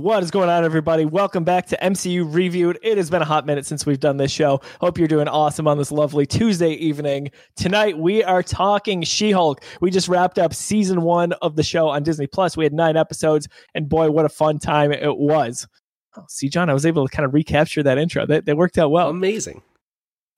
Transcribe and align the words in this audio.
What 0.00 0.22
is 0.22 0.30
going 0.30 0.48
on, 0.48 0.64
everybody? 0.64 1.04
Welcome 1.04 1.44
back 1.44 1.66
to 1.66 1.76
MCU 1.76 2.24
Reviewed. 2.26 2.78
It 2.82 2.96
has 2.96 3.10
been 3.10 3.20
a 3.20 3.26
hot 3.26 3.44
minute 3.44 3.66
since 3.66 3.84
we've 3.84 4.00
done 4.00 4.16
this 4.16 4.32
show. 4.32 4.62
Hope 4.80 4.96
you're 4.96 5.06
doing 5.06 5.28
awesome 5.28 5.68
on 5.68 5.76
this 5.76 5.92
lovely 5.92 6.24
Tuesday 6.24 6.72
evening. 6.72 7.30
Tonight, 7.54 7.98
we 7.98 8.24
are 8.24 8.42
talking 8.42 9.02
She 9.02 9.30
Hulk. 9.30 9.62
We 9.82 9.90
just 9.90 10.08
wrapped 10.08 10.38
up 10.38 10.54
season 10.54 11.02
one 11.02 11.32
of 11.42 11.54
the 11.54 11.62
show 11.62 11.88
on 11.88 12.02
Disney 12.02 12.26
Plus. 12.26 12.56
We 12.56 12.64
had 12.64 12.72
nine 12.72 12.96
episodes, 12.96 13.46
and 13.74 13.90
boy, 13.90 14.10
what 14.10 14.24
a 14.24 14.30
fun 14.30 14.58
time 14.58 14.90
it 14.90 15.18
was. 15.18 15.68
Oh, 16.16 16.24
see, 16.28 16.48
John, 16.48 16.70
I 16.70 16.72
was 16.72 16.86
able 16.86 17.06
to 17.06 17.14
kind 17.14 17.26
of 17.26 17.34
recapture 17.34 17.82
that 17.82 17.98
intro. 17.98 18.24
That, 18.24 18.46
that 18.46 18.56
worked 18.56 18.78
out 18.78 18.90
well. 18.90 19.10
Amazing. 19.10 19.60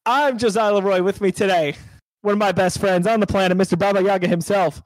I'm 0.04 0.38
Josiah 0.38 0.74
Leroy 0.74 1.02
with 1.02 1.20
me 1.20 1.30
today. 1.30 1.76
One 2.22 2.32
of 2.32 2.38
my 2.38 2.50
best 2.50 2.80
friends 2.80 3.06
on 3.06 3.20
the 3.20 3.28
planet, 3.28 3.56
Mr. 3.56 3.78
Baba 3.78 4.02
Yaga 4.02 4.26
himself, 4.26 4.82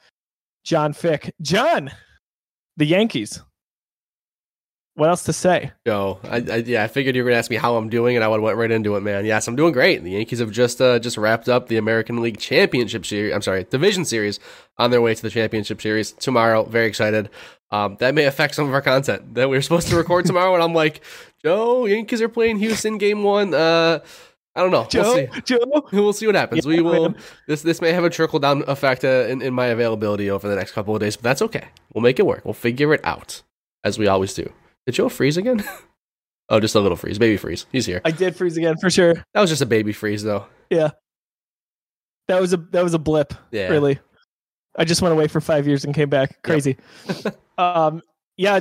John 0.65 0.93
Fick. 0.93 1.35
John, 1.41 1.91
the 2.77 2.85
Yankees 2.85 3.41
what 4.97 5.11
else 5.11 5.25
to 5.25 5.33
say? 5.33 5.73
Yo, 5.85 6.19
I, 6.25 6.37
I, 6.37 6.57
yeah, 6.57 6.83
I 6.83 6.89
figured 6.89 7.15
you 7.15 7.23
were 7.23 7.31
gonna 7.31 7.39
ask 7.39 7.51
me 7.51 7.57
how 7.57 7.77
I'm 7.77 7.91
doing, 7.91 8.17
and 8.17 8.25
I 8.25 8.29
would 8.29 8.41
went 8.41 8.57
right 8.57 8.71
into 8.71 8.97
it, 8.97 9.01
man. 9.01 9.27
Yes, 9.27 9.47
I'm 9.47 9.55
doing 9.55 9.73
great. 9.73 10.03
The 10.03 10.13
Yankees 10.13 10.39
have 10.39 10.51
just 10.51 10.81
uh, 10.81 10.99
just 10.99 11.19
wrapped 11.19 11.49
up 11.49 11.69
the 11.69 11.77
American 11.77 12.23
League 12.23 12.39
Championship 12.39 13.05
Series. 13.05 13.35
I'm 13.35 13.43
sorry, 13.43 13.65
Division 13.65 14.07
Series 14.07 14.41
on 14.79 14.91
their 14.91 15.03
way 15.03 15.15
to 15.15 15.23
the 15.23 15.31
Championship 15.31 15.83
Series 15.83 16.13
tomorrow. 16.13 16.65
Very 16.65 16.87
excited. 16.87 17.29
Um, 17.71 17.97
that 18.01 18.15
may 18.15 18.25
affect 18.25 18.55
some 18.55 18.69
of 18.69 18.75
our 18.75 18.81
content 18.81 19.35
that 19.35 19.51
we 19.51 19.57
are 19.57 19.63
supposed 19.69 19.89
to 19.89 19.97
record 19.97 20.25
tomorrow, 20.25 20.55
and 20.55 20.63
I'm 20.63 20.73
like, 20.75 21.03
Joe, 21.45 21.85
Yankees 21.85 22.23
are 22.23 22.29
playing 22.31 22.59
Houston 22.59 22.97
game 22.97 23.23
one. 23.23 23.53
Uh, 23.53 24.01
I 24.55 24.61
don't 24.61 24.71
know. 24.71 24.87
Joe, 24.87 25.03
we'll 25.03 25.33
see. 25.35 25.41
Joe, 25.43 25.87
we'll 25.93 26.13
see 26.15 26.27
what 26.27 26.37
happens. 26.37 26.65
Yeah, 26.65 26.77
we 26.77 26.81
will. 26.81 27.11
Man. 27.11 27.21
This 27.47 27.61
this 27.61 27.83
may 27.83 27.93
have 27.93 28.05
a 28.05 28.11
trickle 28.11 28.39
down 28.39 28.65
effect 28.67 29.05
uh, 29.05 29.27
in 29.29 29.43
in 29.43 29.53
my 29.53 29.67
availability 29.67 30.31
over 30.31 30.49
the 30.49 30.57
next 30.57 30.73
couple 30.73 30.95
of 30.95 31.01
days, 31.01 31.17
but 31.17 31.25
that's 31.25 31.43
okay. 31.43 31.69
We'll 31.93 32.03
make 32.03 32.19
it 32.19 32.25
work. 32.25 32.47
We'll 32.47 32.55
figure 32.55 32.95
it 32.95 33.03
out 33.05 33.43
as 33.85 33.99
we 33.99 34.07
always 34.07 34.33
do. 34.33 34.51
Did 34.87 34.95
Joe 34.95 35.09
freeze 35.09 35.37
again? 35.37 35.65
oh, 36.49 36.61
just 36.61 36.75
a 36.75 36.81
little 36.81 36.97
freeze. 36.97 37.19
Baby 37.19 37.37
freeze. 37.37 37.67
He's 37.73 37.87
here. 37.87 38.01
I 38.05 38.13
did 38.13 38.37
freeze 38.37 38.57
again 38.57 38.77
for 38.81 38.89
sure. 38.89 39.15
That 39.35 39.41
was 39.41 39.51
just 39.51 39.63
a 39.63 39.67
baby 39.67 39.93
freeze 39.93 40.23
though. 40.23 40.47
Yeah. 40.71 40.91
That 42.29 42.41
was 42.41 42.53
a 42.53 42.57
that 42.57 42.85
was 42.85 42.95
a 42.95 42.99
blip. 42.99 43.35
Yeah. 43.51 43.69
Really. 43.69 43.99
I 44.77 44.85
just 44.85 45.03
went 45.03 45.13
away 45.13 45.27
for 45.27 45.41
five 45.41 45.67
years 45.67 45.85
and 45.85 45.95
came 45.95 46.09
back. 46.09 46.43
Crazy. 46.43 46.77
Yep. 47.25 47.39
um 47.59 48.03
yeah, 48.39 48.61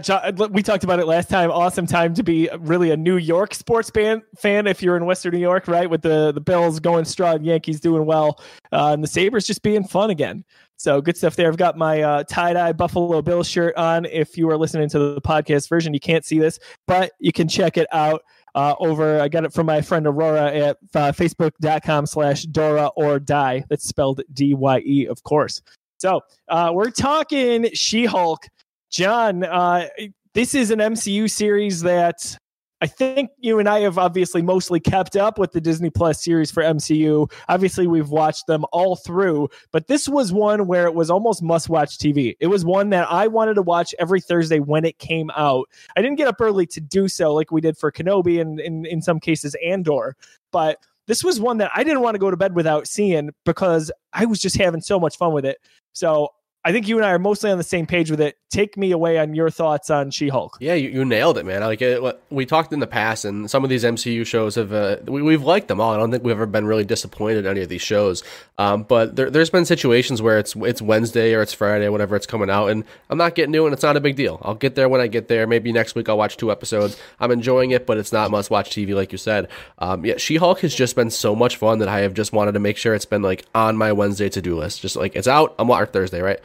we 0.52 0.64
talked 0.64 0.86
about 0.86 1.00
it 1.00 1.06
last 1.06 1.30
time. 1.30 1.52
Awesome 1.52 1.86
time 1.86 2.14
to 2.14 2.24
be 2.24 2.50
really 2.60 2.92
a 2.92 2.98
New 2.98 3.18
York 3.18 3.54
sports 3.54 3.90
fan. 3.90 4.22
Fan 4.38 4.68
if 4.68 4.82
you're 4.82 4.96
in 4.96 5.06
Western 5.06 5.34
New 5.34 5.40
York, 5.40 5.68
right? 5.68 5.90
With 5.90 6.02
the 6.02 6.32
the 6.32 6.40
Bills 6.40 6.80
going 6.80 7.04
strong, 7.04 7.44
Yankees 7.44 7.82
doing 7.82 8.06
well, 8.06 8.42
uh, 8.72 8.94
and 8.94 9.04
the 9.04 9.08
Sabres 9.08 9.46
just 9.46 9.64
being 9.64 9.84
fun 9.84 10.12
again. 10.12 10.46
So 10.86 11.02
good 11.02 11.18
stuff 11.18 11.36
there. 11.36 11.48
I've 11.48 11.58
got 11.58 11.80
my 11.80 12.04
uh, 12.04 12.24
tie 12.26 12.54
dye 12.54 12.72
Buffalo 12.72 13.20
Bill 13.24 13.42
shirt 13.42 13.76
on. 13.76 14.06
If 14.06 14.38
you 14.38 14.48
are 14.52 14.56
listening 14.56 14.88
to 14.90 15.00
the 15.00 15.20
podcast 15.20 15.68
version, 15.68 15.96
you 15.96 16.00
can't 16.00 16.24
see 16.24 16.38
this, 16.38 16.60
but 16.86 17.12
you 17.20 17.32
can 17.32 17.48
check 17.48 17.76
it 17.76 17.88
out. 17.92 18.22
Uh, 18.54 18.76
over 18.80 19.20
I 19.20 19.28
got 19.28 19.46
it 19.46 19.52
from 19.52 19.66
my 19.66 19.82
friend 19.82 20.06
Aurora 20.06 20.54
at 20.54 20.78
uh, 20.94 21.12
facebook.com 21.12 22.06
slash 22.06 22.44
Dora 22.44 22.92
or 22.96 23.18
Die. 23.18 23.64
That's 23.68 23.88
spelled 23.88 24.22
D-Y-E, 24.32 25.08
of 25.08 25.24
course. 25.24 25.60
So 25.98 26.22
uh, 26.50 26.70
we're 26.72 26.92
talking 26.92 27.68
She-Hulk 27.74 28.46
John, 28.92 29.44
uh, 29.44 29.88
this 30.36 30.54
is 30.54 30.70
an 30.70 30.78
MCU 30.78 31.32
series 31.32 31.82
that 31.82 32.38
I 32.86 32.88
think 32.88 33.32
you 33.40 33.58
and 33.58 33.68
I 33.68 33.80
have 33.80 33.98
obviously 33.98 34.44
mostly 34.44 34.80
kept 34.80 35.16
up 35.16 35.40
with 35.40 35.54
the 35.54 35.60
Disney 35.60 35.90
Plus 35.90 36.24
series 36.24 36.52
for 36.52 36.62
MCU. 36.62 37.32
Obviously, 37.50 37.88
we've 37.88 38.12
watched 38.12 38.46
them 38.46 38.64
all 38.72 38.96
through, 38.96 39.50
but 39.72 39.88
this 39.88 40.08
was 40.08 40.32
one 40.32 40.68
where 40.68 40.86
it 40.86 40.94
was 40.94 41.10
almost 41.10 41.42
must 41.42 41.68
watch 41.68 41.98
TV. 41.98 42.38
It 42.40 42.46
was 42.46 42.64
one 42.64 42.92
that 42.92 43.12
I 43.12 43.26
wanted 43.26 43.56
to 43.56 43.64
watch 43.64 43.96
every 43.98 44.22
Thursday 44.22 44.60
when 44.60 44.86
it 44.86 45.00
came 45.00 45.32
out. 45.36 45.68
I 45.98 46.04
didn't 46.04 46.18
get 46.18 46.28
up 46.28 46.40
early 46.40 46.68
to 46.68 46.80
do 46.80 47.08
so 47.08 47.34
like 47.34 47.50
we 47.50 47.60
did 47.60 47.76
for 47.76 47.92
Kenobi 47.92 48.40
and 48.40 48.60
in, 48.60 48.86
in 48.86 49.02
some 49.02 49.20
cases 49.20 49.56
Andor, 49.66 50.16
but 50.52 50.78
this 51.08 51.24
was 51.24 51.40
one 51.40 51.58
that 51.58 51.72
I 51.74 51.84
didn't 51.84 52.02
want 52.02 52.14
to 52.14 52.20
go 52.20 52.30
to 52.30 52.38
bed 52.38 52.54
without 52.54 52.88
seeing 52.88 53.32
because 53.46 53.92
I 54.14 54.26
was 54.26 54.40
just 54.40 54.58
having 54.58 54.82
so 54.82 55.00
much 55.00 55.18
fun 55.18 55.34
with 55.34 55.46
it. 55.46 55.58
So 55.94 56.30
I 56.66 56.72
think 56.72 56.88
you 56.88 56.98
and 56.98 57.06
I 57.06 57.12
are 57.12 57.20
mostly 57.20 57.52
on 57.52 57.60
the 57.60 57.64
same 57.64 57.86
page 57.86 58.10
with 58.10 58.20
it. 58.20 58.38
Take 58.50 58.76
me 58.76 58.90
away 58.90 59.20
on 59.20 59.36
your 59.36 59.52
thoughts 59.52 59.92
on 59.92 60.10
She 60.10 60.30
Hulk. 60.30 60.58
Yeah, 60.60 60.74
you, 60.74 60.90
you, 60.90 61.06
nailed 61.06 61.38
it, 61.38 61.46
man. 61.46 61.62
Like 61.62 61.80
it, 61.80 62.02
we 62.32 62.48
talked 62.48 62.74
in 62.74 62.80
the 62.80 62.88
past, 62.88 63.24
and 63.24 63.50
some 63.52 63.64
of 63.64 63.70
these 63.70 63.84
MCU 63.84 64.26
shows 64.26 64.56
have 64.56 64.74
uh, 64.74 64.98
we, 65.06 65.34
have 65.34 65.44
liked 65.44 65.68
them 65.68 65.80
all. 65.80 65.94
I 65.94 65.98
don't 65.98 66.10
think 66.10 66.24
we've 66.24 66.32
ever 66.32 66.48
been 66.48 66.66
really 66.66 66.84
disappointed 66.84 67.46
in 67.46 67.46
any 67.46 67.62
of 67.62 67.70
these 67.70 67.84
shows. 67.84 68.24
Um, 68.58 68.84
but 68.84 69.16
there, 69.16 69.30
has 69.30 69.50
been 69.50 69.66
situations 69.66 70.22
where 70.22 70.40
it's 70.40 70.56
it's 70.56 70.82
Wednesday 70.82 71.34
or 71.34 71.42
it's 71.42 71.54
Friday, 71.54 71.90
whatever 71.90 72.16
it's 72.16 72.26
coming 72.26 72.50
out, 72.50 72.68
and 72.68 72.86
I'm 73.10 73.18
not 73.18 73.36
getting 73.36 73.52
new, 73.52 73.66
and 73.66 73.74
it's 73.74 73.84
not 73.84 73.98
a 73.98 74.00
big 74.00 74.16
deal. 74.16 74.40
I'll 74.44 74.56
get 74.56 74.76
there 74.76 74.88
when 74.88 75.02
I 75.02 75.08
get 75.08 75.28
there. 75.28 75.46
Maybe 75.46 75.72
next 75.74 75.96
week 75.96 76.08
I'll 76.08 76.18
watch 76.18 76.38
two 76.38 76.52
episodes. 76.52 76.98
I'm 77.20 77.32
enjoying 77.32 77.72
it, 77.72 77.86
but 77.86 77.98
it's 77.98 78.14
not 78.14 78.32
must 78.32 78.50
watch 78.50 78.70
TV 78.70 78.96
like 78.96 79.12
you 79.12 79.18
said. 79.18 79.50
Um, 79.80 80.06
yeah, 80.06 80.18
She 80.18 80.38
Hulk 80.38 80.60
has 80.62 80.74
just 80.74 80.96
been 80.96 81.12
so 81.12 81.36
much 81.36 81.58
fun 81.58 81.80
that 81.80 81.90
I 81.90 82.00
have 82.00 82.14
just 82.14 82.32
wanted 82.32 82.54
to 82.54 82.60
make 82.60 82.78
sure 82.78 82.94
it's 82.94 83.06
been 83.06 83.22
like 83.22 83.46
on 83.54 83.76
my 83.76 83.92
Wednesday 83.92 84.30
to 84.30 84.42
do 84.42 84.58
list. 84.58 84.82
Just 84.82 84.96
like 84.96 85.16
it's 85.16 85.28
out, 85.28 85.56
I'm 85.60 85.68
watching 85.68 85.92
Thursday, 85.92 86.22
right? 86.22 86.40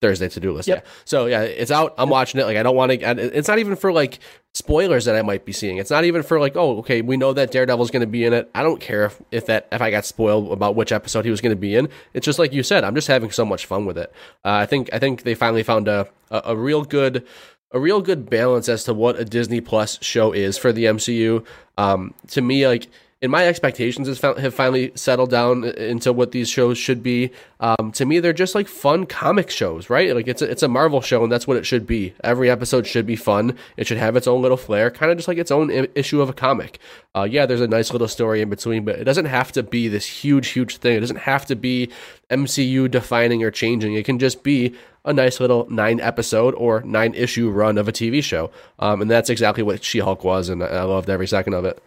Thursday 0.00 0.28
to 0.28 0.40
do 0.40 0.52
list. 0.52 0.68
Yep. 0.68 0.84
Yeah. 0.84 0.90
So 1.04 1.26
yeah, 1.26 1.42
it's 1.42 1.70
out. 1.70 1.94
I'm 1.98 2.08
watching 2.08 2.40
it. 2.40 2.44
Like 2.44 2.56
I 2.56 2.62
don't 2.62 2.76
want 2.76 2.92
to. 2.92 3.36
It's 3.36 3.48
not 3.48 3.58
even 3.58 3.76
for 3.76 3.92
like 3.92 4.18
spoilers 4.54 5.04
that 5.04 5.14
I 5.14 5.22
might 5.22 5.44
be 5.44 5.52
seeing. 5.52 5.76
It's 5.76 5.90
not 5.90 6.04
even 6.04 6.22
for 6.22 6.40
like, 6.40 6.56
oh, 6.56 6.78
okay, 6.78 7.02
we 7.02 7.16
know 7.16 7.32
that 7.32 7.50
Daredevil's 7.50 7.90
going 7.90 8.00
to 8.00 8.06
be 8.06 8.24
in 8.24 8.32
it. 8.32 8.50
I 8.54 8.62
don't 8.62 8.80
care 8.80 9.06
if, 9.06 9.22
if 9.30 9.46
that 9.46 9.68
if 9.70 9.80
I 9.80 9.90
got 9.90 10.04
spoiled 10.04 10.52
about 10.52 10.74
which 10.74 10.92
episode 10.92 11.24
he 11.24 11.30
was 11.30 11.40
going 11.40 11.54
to 11.54 11.60
be 11.60 11.74
in. 11.74 11.88
It's 12.14 12.24
just 12.24 12.38
like 12.38 12.52
you 12.52 12.62
said. 12.62 12.84
I'm 12.84 12.94
just 12.94 13.08
having 13.08 13.30
so 13.30 13.44
much 13.44 13.66
fun 13.66 13.84
with 13.84 13.98
it. 13.98 14.12
Uh, 14.44 14.52
I 14.52 14.66
think 14.66 14.90
I 14.92 14.98
think 14.98 15.22
they 15.22 15.34
finally 15.34 15.62
found 15.62 15.86
a, 15.86 16.08
a, 16.30 16.42
a 16.46 16.56
real 16.56 16.84
good 16.84 17.26
a 17.72 17.78
real 17.78 18.00
good 18.00 18.28
balance 18.28 18.68
as 18.68 18.84
to 18.84 18.94
what 18.94 19.18
a 19.18 19.24
Disney 19.24 19.60
Plus 19.60 20.02
show 20.02 20.32
is 20.32 20.58
for 20.58 20.72
the 20.72 20.84
MCU. 20.86 21.44
Um, 21.78 22.14
to 22.28 22.40
me, 22.40 22.66
like 22.66 22.88
and 23.22 23.30
my 23.30 23.46
expectations 23.46 24.20
have 24.20 24.54
finally 24.54 24.92
settled 24.94 25.30
down 25.30 25.64
into 25.64 26.10
what 26.10 26.30
these 26.30 26.48
shows 26.48 26.78
should 26.78 27.02
be. 27.02 27.30
Um, 27.60 27.92
to 27.92 28.06
me, 28.06 28.18
they're 28.18 28.32
just 28.32 28.54
like 28.54 28.66
fun 28.66 29.04
comic 29.04 29.50
shows, 29.50 29.90
right? 29.90 30.14
Like 30.14 30.26
it's 30.26 30.40
a, 30.40 30.50
it's 30.50 30.62
a 30.62 30.68
Marvel 30.68 31.02
show, 31.02 31.22
and 31.22 31.30
that's 31.30 31.46
what 31.46 31.58
it 31.58 31.66
should 31.66 31.86
be. 31.86 32.14
Every 32.24 32.48
episode 32.48 32.86
should 32.86 33.04
be 33.04 33.16
fun. 33.16 33.58
It 33.76 33.86
should 33.86 33.98
have 33.98 34.16
its 34.16 34.26
own 34.26 34.40
little 34.40 34.56
flair, 34.56 34.90
kind 34.90 35.12
of 35.12 35.18
just 35.18 35.28
like 35.28 35.36
its 35.36 35.50
own 35.50 35.70
issue 35.94 36.22
of 36.22 36.30
a 36.30 36.32
comic. 36.32 36.78
Uh, 37.14 37.28
yeah, 37.30 37.44
there's 37.44 37.60
a 37.60 37.68
nice 37.68 37.92
little 37.92 38.08
story 38.08 38.40
in 38.40 38.48
between, 38.48 38.86
but 38.86 38.98
it 38.98 39.04
doesn't 39.04 39.26
have 39.26 39.52
to 39.52 39.62
be 39.62 39.86
this 39.86 40.06
huge, 40.06 40.48
huge 40.48 40.78
thing. 40.78 40.96
It 40.96 41.00
doesn't 41.00 41.16
have 41.16 41.44
to 41.46 41.56
be 41.56 41.90
MCU 42.30 42.90
defining 42.90 43.44
or 43.44 43.50
changing. 43.50 43.94
It 43.94 44.06
can 44.06 44.18
just 44.18 44.42
be 44.42 44.74
a 45.04 45.12
nice 45.12 45.40
little 45.40 45.68
nine 45.70 46.00
episode 46.00 46.54
or 46.54 46.80
nine 46.84 47.12
issue 47.12 47.50
run 47.50 47.76
of 47.76 47.86
a 47.86 47.92
TV 47.92 48.24
show. 48.24 48.50
Um, 48.78 49.02
and 49.02 49.10
that's 49.10 49.28
exactly 49.28 49.62
what 49.62 49.84
She 49.84 49.98
Hulk 49.98 50.24
was, 50.24 50.48
and 50.48 50.62
I 50.62 50.84
loved 50.84 51.10
every 51.10 51.26
second 51.26 51.52
of 51.52 51.66
it 51.66 51.82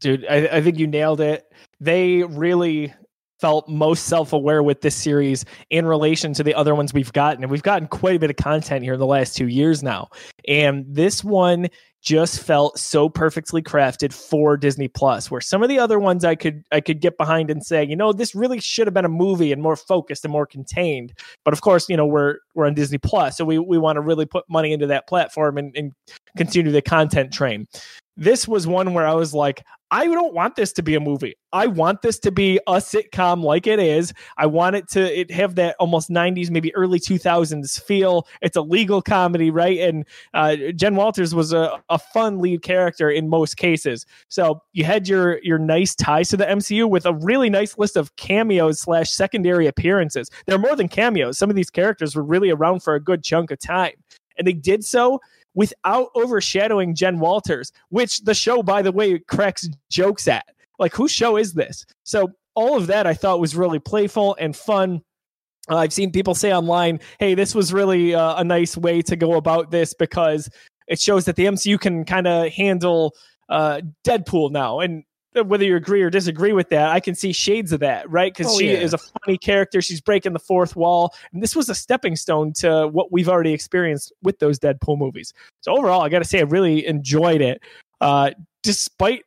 dude. 0.00 0.26
I, 0.28 0.48
I 0.48 0.60
think 0.60 0.78
you 0.78 0.86
nailed 0.86 1.20
it. 1.20 1.52
They 1.80 2.22
really 2.24 2.94
felt 3.40 3.68
most 3.68 4.04
self-aware 4.04 4.62
with 4.62 4.80
this 4.80 4.94
series 4.94 5.44
in 5.70 5.86
relation 5.86 6.32
to 6.34 6.42
the 6.42 6.54
other 6.54 6.74
ones 6.74 6.94
we've 6.94 7.12
gotten 7.12 7.42
and 7.42 7.50
we've 7.50 7.62
gotten 7.62 7.86
quite 7.88 8.16
a 8.16 8.18
bit 8.18 8.30
of 8.30 8.36
content 8.36 8.82
here 8.82 8.94
in 8.94 9.00
the 9.00 9.06
last 9.06 9.36
two 9.36 9.48
years 9.48 9.82
now 9.82 10.08
and 10.48 10.84
this 10.88 11.22
one 11.22 11.68
just 12.02 12.40
felt 12.40 12.78
so 12.78 13.08
perfectly 13.08 13.60
crafted 13.60 14.12
for 14.12 14.56
disney 14.56 14.88
plus 14.88 15.30
where 15.30 15.40
some 15.40 15.62
of 15.62 15.68
the 15.68 15.78
other 15.78 15.98
ones 15.98 16.24
i 16.24 16.34
could 16.34 16.62
i 16.72 16.80
could 16.80 17.00
get 17.00 17.18
behind 17.18 17.50
and 17.50 17.64
say 17.64 17.84
you 17.84 17.96
know 17.96 18.12
this 18.12 18.34
really 18.34 18.60
should 18.60 18.86
have 18.86 18.94
been 18.94 19.04
a 19.04 19.08
movie 19.08 19.52
and 19.52 19.62
more 19.62 19.76
focused 19.76 20.24
and 20.24 20.32
more 20.32 20.46
contained 20.46 21.12
but 21.44 21.52
of 21.52 21.60
course 21.60 21.88
you 21.88 21.96
know 21.96 22.06
we're 22.06 22.36
we're 22.54 22.66
on 22.66 22.74
disney 22.74 22.98
plus 22.98 23.36
so 23.36 23.44
we, 23.44 23.58
we 23.58 23.76
want 23.76 23.96
to 23.96 24.00
really 24.00 24.26
put 24.26 24.44
money 24.48 24.72
into 24.72 24.86
that 24.86 25.06
platform 25.06 25.58
and, 25.58 25.76
and 25.76 25.92
continue 26.36 26.72
the 26.72 26.82
content 26.82 27.32
train 27.32 27.66
this 28.16 28.48
was 28.48 28.66
one 28.66 28.94
where 28.94 29.06
I 29.06 29.14
was 29.14 29.34
like, 29.34 29.62
I 29.90 30.06
don't 30.06 30.34
want 30.34 30.56
this 30.56 30.72
to 30.74 30.82
be 30.82 30.96
a 30.96 31.00
movie. 31.00 31.34
I 31.52 31.68
want 31.68 32.02
this 32.02 32.18
to 32.20 32.32
be 32.32 32.58
a 32.66 32.74
sitcom 32.74 33.44
like 33.44 33.68
it 33.68 33.78
is. 33.78 34.12
I 34.36 34.46
want 34.46 34.74
it 34.74 34.88
to 34.90 35.20
it 35.20 35.30
have 35.30 35.54
that 35.56 35.76
almost 35.78 36.10
90s, 36.10 36.50
maybe 36.50 36.74
early 36.74 36.98
2000s 36.98 37.80
feel. 37.80 38.26
It's 38.42 38.56
a 38.56 38.62
legal 38.62 39.00
comedy, 39.00 39.50
right? 39.50 39.78
And 39.78 40.04
uh, 40.34 40.56
Jen 40.74 40.96
Walters 40.96 41.36
was 41.36 41.52
a, 41.52 41.80
a 41.88 41.98
fun 41.98 42.40
lead 42.40 42.62
character 42.62 43.08
in 43.08 43.28
most 43.28 43.58
cases. 43.58 44.04
So 44.28 44.60
you 44.72 44.82
had 44.82 45.06
your 45.06 45.38
your 45.42 45.58
nice 45.58 45.94
ties 45.94 46.30
to 46.30 46.36
the 46.36 46.46
MCU 46.46 46.88
with 46.90 47.06
a 47.06 47.14
really 47.14 47.48
nice 47.48 47.78
list 47.78 47.96
of 47.96 48.16
cameos 48.16 48.80
slash 48.80 49.10
secondary 49.10 49.68
appearances. 49.68 50.30
They're 50.46 50.58
more 50.58 50.74
than 50.74 50.88
cameos. 50.88 51.38
Some 51.38 51.48
of 51.48 51.54
these 51.54 51.70
characters 51.70 52.16
were 52.16 52.24
really 52.24 52.50
around 52.50 52.82
for 52.82 52.96
a 52.96 53.00
good 53.00 53.22
chunk 53.22 53.52
of 53.52 53.60
time. 53.60 53.94
And 54.36 54.46
they 54.46 54.52
did 54.52 54.84
so 54.84 55.20
without 55.56 56.10
overshadowing 56.14 56.94
Jen 56.94 57.18
Walters, 57.18 57.72
which 57.88 58.20
the 58.20 58.34
show, 58.34 58.62
by 58.62 58.82
the 58.82 58.92
way, 58.92 59.18
cracks 59.18 59.68
jokes 59.90 60.28
at. 60.28 60.46
Like, 60.78 60.94
whose 60.94 61.10
show 61.10 61.36
is 61.36 61.54
this? 61.54 61.84
So, 62.04 62.30
all 62.54 62.76
of 62.76 62.86
that 62.86 63.06
I 63.06 63.14
thought 63.14 63.40
was 63.40 63.56
really 63.56 63.78
playful 63.78 64.36
and 64.38 64.54
fun. 64.54 65.02
Uh, 65.68 65.78
I've 65.78 65.92
seen 65.92 66.12
people 66.12 66.34
say 66.34 66.54
online, 66.54 67.00
hey, 67.18 67.34
this 67.34 67.54
was 67.54 67.72
really 67.72 68.14
uh, 68.14 68.36
a 68.36 68.44
nice 68.44 68.76
way 68.76 69.02
to 69.02 69.16
go 69.16 69.34
about 69.34 69.70
this 69.70 69.92
because 69.92 70.48
it 70.86 71.00
shows 71.00 71.24
that 71.24 71.36
the 71.36 71.46
MCU 71.46 71.78
can 71.80 72.04
kind 72.04 72.26
of 72.26 72.52
handle 72.52 73.14
uh, 73.48 73.80
Deadpool 74.06 74.52
now. 74.52 74.80
And 74.80 75.04
whether 75.44 75.64
you 75.64 75.76
agree 75.76 76.02
or 76.02 76.10
disagree 76.10 76.52
with 76.52 76.68
that, 76.70 76.90
I 76.90 77.00
can 77.00 77.14
see 77.14 77.32
shades 77.32 77.72
of 77.72 77.80
that, 77.80 78.08
right? 78.10 78.32
Because 78.32 78.52
Oh, 78.52 78.58
she 78.58 78.72
yeah. 78.72 78.78
is 78.78 78.94
a 78.94 78.98
funny 78.98 79.38
character. 79.38 79.80
She's 79.82 80.00
breaking 80.00 80.32
the 80.32 80.38
fourth 80.38 80.76
wall. 80.76 81.14
And 81.32 81.42
this 81.42 81.54
was 81.56 81.68
a 81.68 81.74
stepping 81.74 82.16
stone 82.16 82.52
to 82.54 82.88
what 82.88 83.12
we've 83.12 83.28
already 83.28 83.52
experienced 83.52 84.12
with 84.22 84.38
those 84.38 84.58
Deadpool 84.58 84.98
movies. 84.98 85.32
So 85.60 85.76
overall, 85.76 86.02
I 86.02 86.08
got 86.08 86.18
to 86.20 86.24
say, 86.24 86.38
I 86.38 86.42
really 86.42 86.86
enjoyed 86.86 87.40
it, 87.40 87.60
uh, 88.00 88.30
despite 88.62 89.22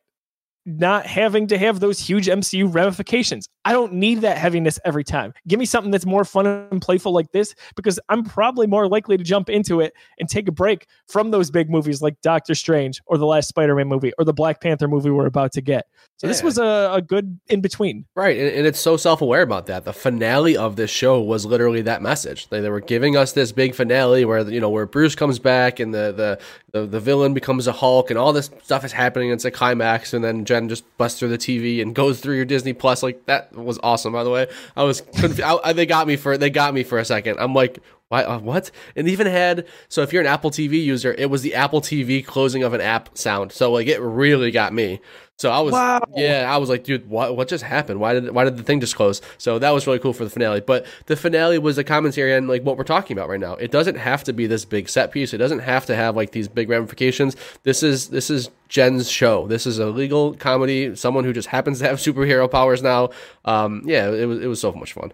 not 0.65 1.05
having 1.05 1.47
to 1.47 1.57
have 1.57 1.79
those 1.79 1.99
huge 1.99 2.27
MCU 2.27 2.71
ramifications. 2.73 3.47
I 3.65 3.73
don't 3.73 3.93
need 3.93 4.21
that 4.21 4.37
heaviness 4.37 4.79
every 4.85 5.03
time. 5.03 5.33
Give 5.47 5.59
me 5.59 5.65
something 5.65 5.91
that's 5.91 6.05
more 6.05 6.23
fun 6.23 6.45
and 6.45 6.81
playful 6.81 7.11
like 7.11 7.31
this 7.31 7.53
because 7.75 7.99
I'm 8.09 8.23
probably 8.23 8.67
more 8.67 8.87
likely 8.87 9.17
to 9.17 9.23
jump 9.23 9.49
into 9.49 9.81
it 9.81 9.93
and 10.17 10.29
take 10.29 10.47
a 10.47 10.51
break 10.51 10.87
from 11.07 11.31
those 11.31 11.51
big 11.51 11.69
movies 11.69 12.01
like 12.01 12.19
Doctor 12.21 12.55
Strange 12.55 13.01
or 13.05 13.17
the 13.17 13.25
last 13.25 13.49
Spider-Man 13.49 13.87
movie 13.87 14.13
or 14.17 14.25
the 14.25 14.33
Black 14.33 14.61
Panther 14.61 14.87
movie 14.87 15.09
we're 15.09 15.25
about 15.25 15.51
to 15.53 15.61
get. 15.61 15.87
So 16.17 16.27
this 16.27 16.43
was 16.43 16.57
a, 16.57 16.89
a 16.93 17.01
good 17.01 17.39
in 17.47 17.61
between. 17.61 18.05
Right, 18.13 18.37
and, 18.37 18.49
and 18.49 18.67
it's 18.67 18.79
so 18.79 18.97
self-aware 18.97 19.41
about 19.41 19.67
that. 19.67 19.85
The 19.85 19.93
finale 19.93 20.57
of 20.57 20.75
this 20.75 20.91
show 20.91 21.21
was 21.21 21.45
literally 21.45 21.81
that 21.83 22.01
message. 22.01 22.49
They, 22.49 22.59
they 22.59 22.69
were 22.69 22.81
giving 22.81 23.15
us 23.15 23.31
this 23.31 23.53
big 23.53 23.73
finale 23.73 24.25
where 24.25 24.41
you 24.49 24.59
know 24.59 24.69
where 24.69 24.85
Bruce 24.85 25.15
comes 25.15 25.39
back 25.39 25.79
and 25.79 25.93
the 25.93 26.11
the, 26.11 26.39
the 26.77 26.87
the 26.87 26.99
villain 26.99 27.33
becomes 27.33 27.67
a 27.67 27.71
Hulk 27.71 28.09
and 28.09 28.19
all 28.19 28.33
this 28.33 28.49
stuff 28.63 28.83
is 28.83 28.91
happening. 28.91 29.31
It's 29.31 29.45
a 29.45 29.51
climax, 29.51 30.13
and 30.13 30.21
then 30.21 30.43
Jen 30.43 30.67
just 30.67 30.83
busts 30.97 31.19
through 31.19 31.29
the 31.29 31.37
TV 31.37 31.81
and 31.81 31.95
goes 31.95 32.19
through 32.19 32.35
your 32.35 32.45
Disney 32.45 32.73
Plus. 32.73 33.01
Like 33.01 33.25
that 33.27 33.48
was 33.53 33.79
awesome. 33.83 34.13
By 34.13 34.23
the 34.23 34.29
way, 34.29 34.47
I 34.75 34.83
was 34.83 35.01
conf- 35.01 35.41
I, 35.41 35.57
I- 35.63 35.73
they 35.73 35.85
got 35.85 36.07
me 36.07 36.15
for 36.15 36.37
they 36.37 36.49
got 36.49 36.73
me 36.73 36.83
for 36.83 36.97
a 36.97 37.05
second. 37.05 37.37
I'm 37.39 37.53
like. 37.53 37.79
Why, 38.11 38.23
uh, 38.23 38.39
what? 38.39 38.71
And 38.95 39.07
even 39.07 39.27
had 39.27 39.67
so 39.87 40.01
if 40.01 40.11
you're 40.11 40.21
an 40.23 40.27
Apple 40.27 40.49
TV 40.49 40.83
user, 40.83 41.13
it 41.15 41.29
was 41.29 41.43
the 41.43 41.53
Apple 41.53 41.79
TV 41.79 42.25
closing 42.25 42.63
of 42.63 42.73
an 42.73 42.81
app 42.81 43.15
sound. 43.15 43.51
So 43.51 43.71
like 43.71 43.85
it 43.85 44.01
really 44.01 44.49
got 44.49 44.73
me. 44.73 44.99
So 45.39 45.49
I 45.49 45.61
was 45.61 45.71
Wow. 45.71 46.01
yeah, 46.17 46.53
I 46.53 46.57
was 46.57 46.67
like, 46.67 46.83
dude, 46.83 47.09
what 47.09 47.37
what 47.37 47.47
just 47.47 47.63
happened? 47.63 48.01
Why 48.01 48.13
did 48.13 48.29
why 48.31 48.43
did 48.43 48.57
the 48.57 48.63
thing 48.63 48.81
just 48.81 48.97
close? 48.97 49.21
So 49.37 49.57
that 49.57 49.69
was 49.71 49.87
really 49.87 49.99
cool 49.99 50.11
for 50.11 50.25
the 50.25 50.29
finale. 50.29 50.59
But 50.59 50.85
the 51.05 51.15
finale 51.15 51.57
was 51.57 51.77
a 51.77 51.83
commentary 51.85 52.35
on 52.35 52.45
like 52.47 52.63
what 52.63 52.77
we're 52.77 52.83
talking 52.83 53.17
about 53.17 53.29
right 53.29 53.39
now. 53.39 53.53
It 53.53 53.71
doesn't 53.71 53.95
have 53.95 54.25
to 54.25 54.33
be 54.33 54.47
this 54.47 54.65
big 54.65 54.89
set 54.89 55.13
piece. 55.13 55.33
It 55.33 55.37
doesn't 55.37 55.59
have 55.59 55.85
to 55.85 55.95
have 55.95 56.17
like 56.17 56.31
these 56.31 56.49
big 56.49 56.67
ramifications. 56.69 57.37
This 57.63 57.83
is 57.83 58.09
this 58.09 58.29
is 58.29 58.49
Jen's 58.67 59.09
show. 59.09 59.47
This 59.47 59.65
is 59.65 59.79
a 59.79 59.85
legal 59.85 60.33
comedy. 60.33 60.93
Someone 60.97 61.23
who 61.23 61.31
just 61.31 61.47
happens 61.47 61.79
to 61.79 61.87
have 61.87 61.97
superhero 61.99 62.51
powers 62.51 62.83
now. 62.83 63.11
Um, 63.45 63.83
yeah, 63.85 64.09
it 64.11 64.25
was 64.25 64.41
it 64.41 64.47
was 64.47 64.59
so 64.59 64.73
much 64.73 64.91
fun. 64.91 65.13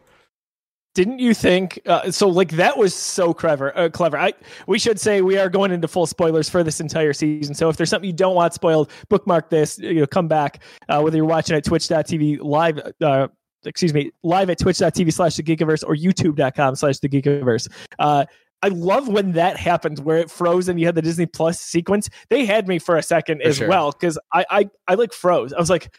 Didn't 0.95 1.19
you 1.19 1.33
think 1.33 1.79
uh, 1.85 2.09
so? 2.09 2.27
Like 2.27 2.51
that 2.51 2.77
was 2.77 2.95
so 2.95 3.33
clever. 3.33 3.77
Uh, 3.77 3.89
clever. 3.89 4.17
I 4.17 4.33
we 4.65 4.79
should 4.79 4.99
say 4.99 5.21
we 5.21 5.37
are 5.37 5.49
going 5.49 5.71
into 5.71 5.89
full 5.89 6.07
spoilers 6.07 6.49
for 6.49 6.63
this 6.63 6.79
entire 6.79 7.11
season. 7.11 7.53
So 7.53 7.67
if 7.67 7.75
there's 7.75 7.89
something 7.89 8.07
you 8.09 8.15
don't 8.15 8.33
want 8.33 8.53
spoiled, 8.53 8.89
bookmark 9.09 9.49
this. 9.49 9.77
You 9.77 9.95
know, 9.95 10.07
come 10.07 10.29
back 10.29 10.63
uh, 10.87 11.01
whether 11.01 11.17
you're 11.17 11.25
watching 11.25 11.55
at 11.55 11.65
Twitch.tv 11.65 12.39
live. 12.41 12.79
Uh, 13.01 13.27
excuse 13.65 13.93
me, 13.93 14.11
live 14.23 14.49
at 14.49 14.57
Twitch.tv 14.57 15.11
slash 15.11 15.35
the 15.35 15.43
Geekiverse 15.43 15.83
or 15.85 15.95
YouTube.com 15.95 16.75
slash 16.75 16.99
the 16.99 17.09
Geekiverse. 17.09 17.67
Uh, 17.99 18.25
I 18.61 18.69
love 18.69 19.09
when 19.09 19.33
that 19.33 19.57
happened, 19.57 19.99
where 19.99 20.17
it 20.17 20.31
froze 20.31 20.69
and 20.69 20.79
you 20.79 20.85
had 20.85 20.95
the 20.95 21.01
Disney 21.01 21.25
Plus 21.25 21.59
sequence. 21.59 22.09
They 22.29 22.45
had 22.45 22.67
me 22.67 22.79
for 22.79 22.95
a 22.95 23.03
second 23.03 23.41
For 23.41 23.49
as 23.49 23.57
sure. 23.57 23.67
well 23.67 23.91
because 23.91 24.17
I, 24.33 24.45
I 24.49 24.69
I 24.87 24.95
like 24.95 25.13
froze. 25.13 25.51
I 25.51 25.59
was 25.59 25.69
like, 25.69 25.93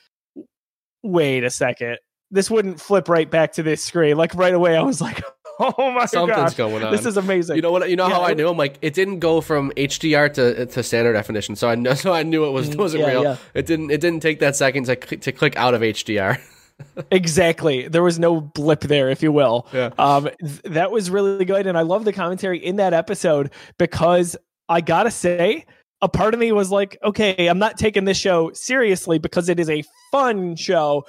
wait 1.02 1.44
a 1.44 1.50
second, 1.50 1.98
this 2.36 2.50
wouldn't 2.50 2.80
flip 2.80 3.08
right 3.08 3.30
back 3.30 3.52
to 3.54 3.62
this 3.62 3.82
screen. 3.82 4.16
Like 4.16 4.34
right 4.34 4.54
away, 4.54 4.76
I 4.76 4.82
was 4.82 5.00
like, 5.00 5.22
oh 5.58 5.72
my 5.92 6.00
god. 6.00 6.06
Something's 6.10 6.54
god, 6.54 6.56
going 6.56 6.82
on. 6.84 6.92
this 6.92 7.06
is 7.06 7.16
amazing. 7.16 7.56
You 7.56 7.62
know 7.62 7.72
what? 7.72 7.88
You 7.90 7.96
know 7.96 8.06
Yeah, 8.08 8.14
how 8.14 8.22
I 8.24 8.34
knew? 8.34 8.48
I'm 8.48 8.56
like, 8.56 8.78
it 8.82 8.94
didn't 8.94 9.18
go 9.20 9.40
from 9.40 9.72
HDR 9.76 10.32
to 10.34 10.66
to 10.66 10.82
standard 10.82 11.14
definition, 11.14 11.56
so 11.56 11.68
I 11.68 11.74
know, 11.74 11.94
so 12.04 12.12
I 12.12 12.22
knew 12.22 12.44
it 12.46 12.50
was 12.50 12.70
Mm, 12.70 12.76
wasn't 12.76 13.02
yeah, 13.02 13.10
real. 13.10 13.22
yeah. 13.24 13.36
It 13.54 13.66
didn't 13.66 13.90
it 13.90 14.00
didn't 14.00 14.20
take 14.20 14.38
that 14.40 14.54
second 14.56 14.84
to 14.84 14.96
to 14.96 15.32
click 15.32 15.56
out 15.56 15.74
of 15.74 15.80
HDR. 15.80 16.38
exactly. 17.10 17.88
There 17.88 18.02
was 18.02 18.18
no 18.18 18.40
blip 18.40 18.80
there, 18.80 19.08
if 19.10 19.22
you 19.22 19.32
will. 19.32 19.66
Yeah. 19.72 19.90
Um, 19.98 20.28
th- 20.40 20.62
that 20.64 20.90
was 20.90 21.10
really 21.10 21.44
good, 21.44 21.66
and 21.66 21.76
I 21.78 21.82
love 21.82 22.04
the 22.04 22.12
commentary 22.12 22.58
in 22.64 22.76
that 22.76 22.92
episode 22.92 23.50
because 23.78 24.36
I 24.68 24.80
gotta 24.80 25.10
say, 25.10 25.64
a 26.02 26.08
part 26.08 26.34
of 26.34 26.40
me 26.40 26.52
was 26.52 26.70
like, 26.70 26.98
okay, 27.02 27.46
I'm 27.46 27.58
not 27.58 27.78
taking 27.78 28.04
this 28.04 28.18
show 28.18 28.52
seriously 28.52 29.18
because 29.18 29.48
it 29.48 29.58
is 29.58 29.70
a 29.70 29.82
fun 30.12 30.54
show. 30.56 31.06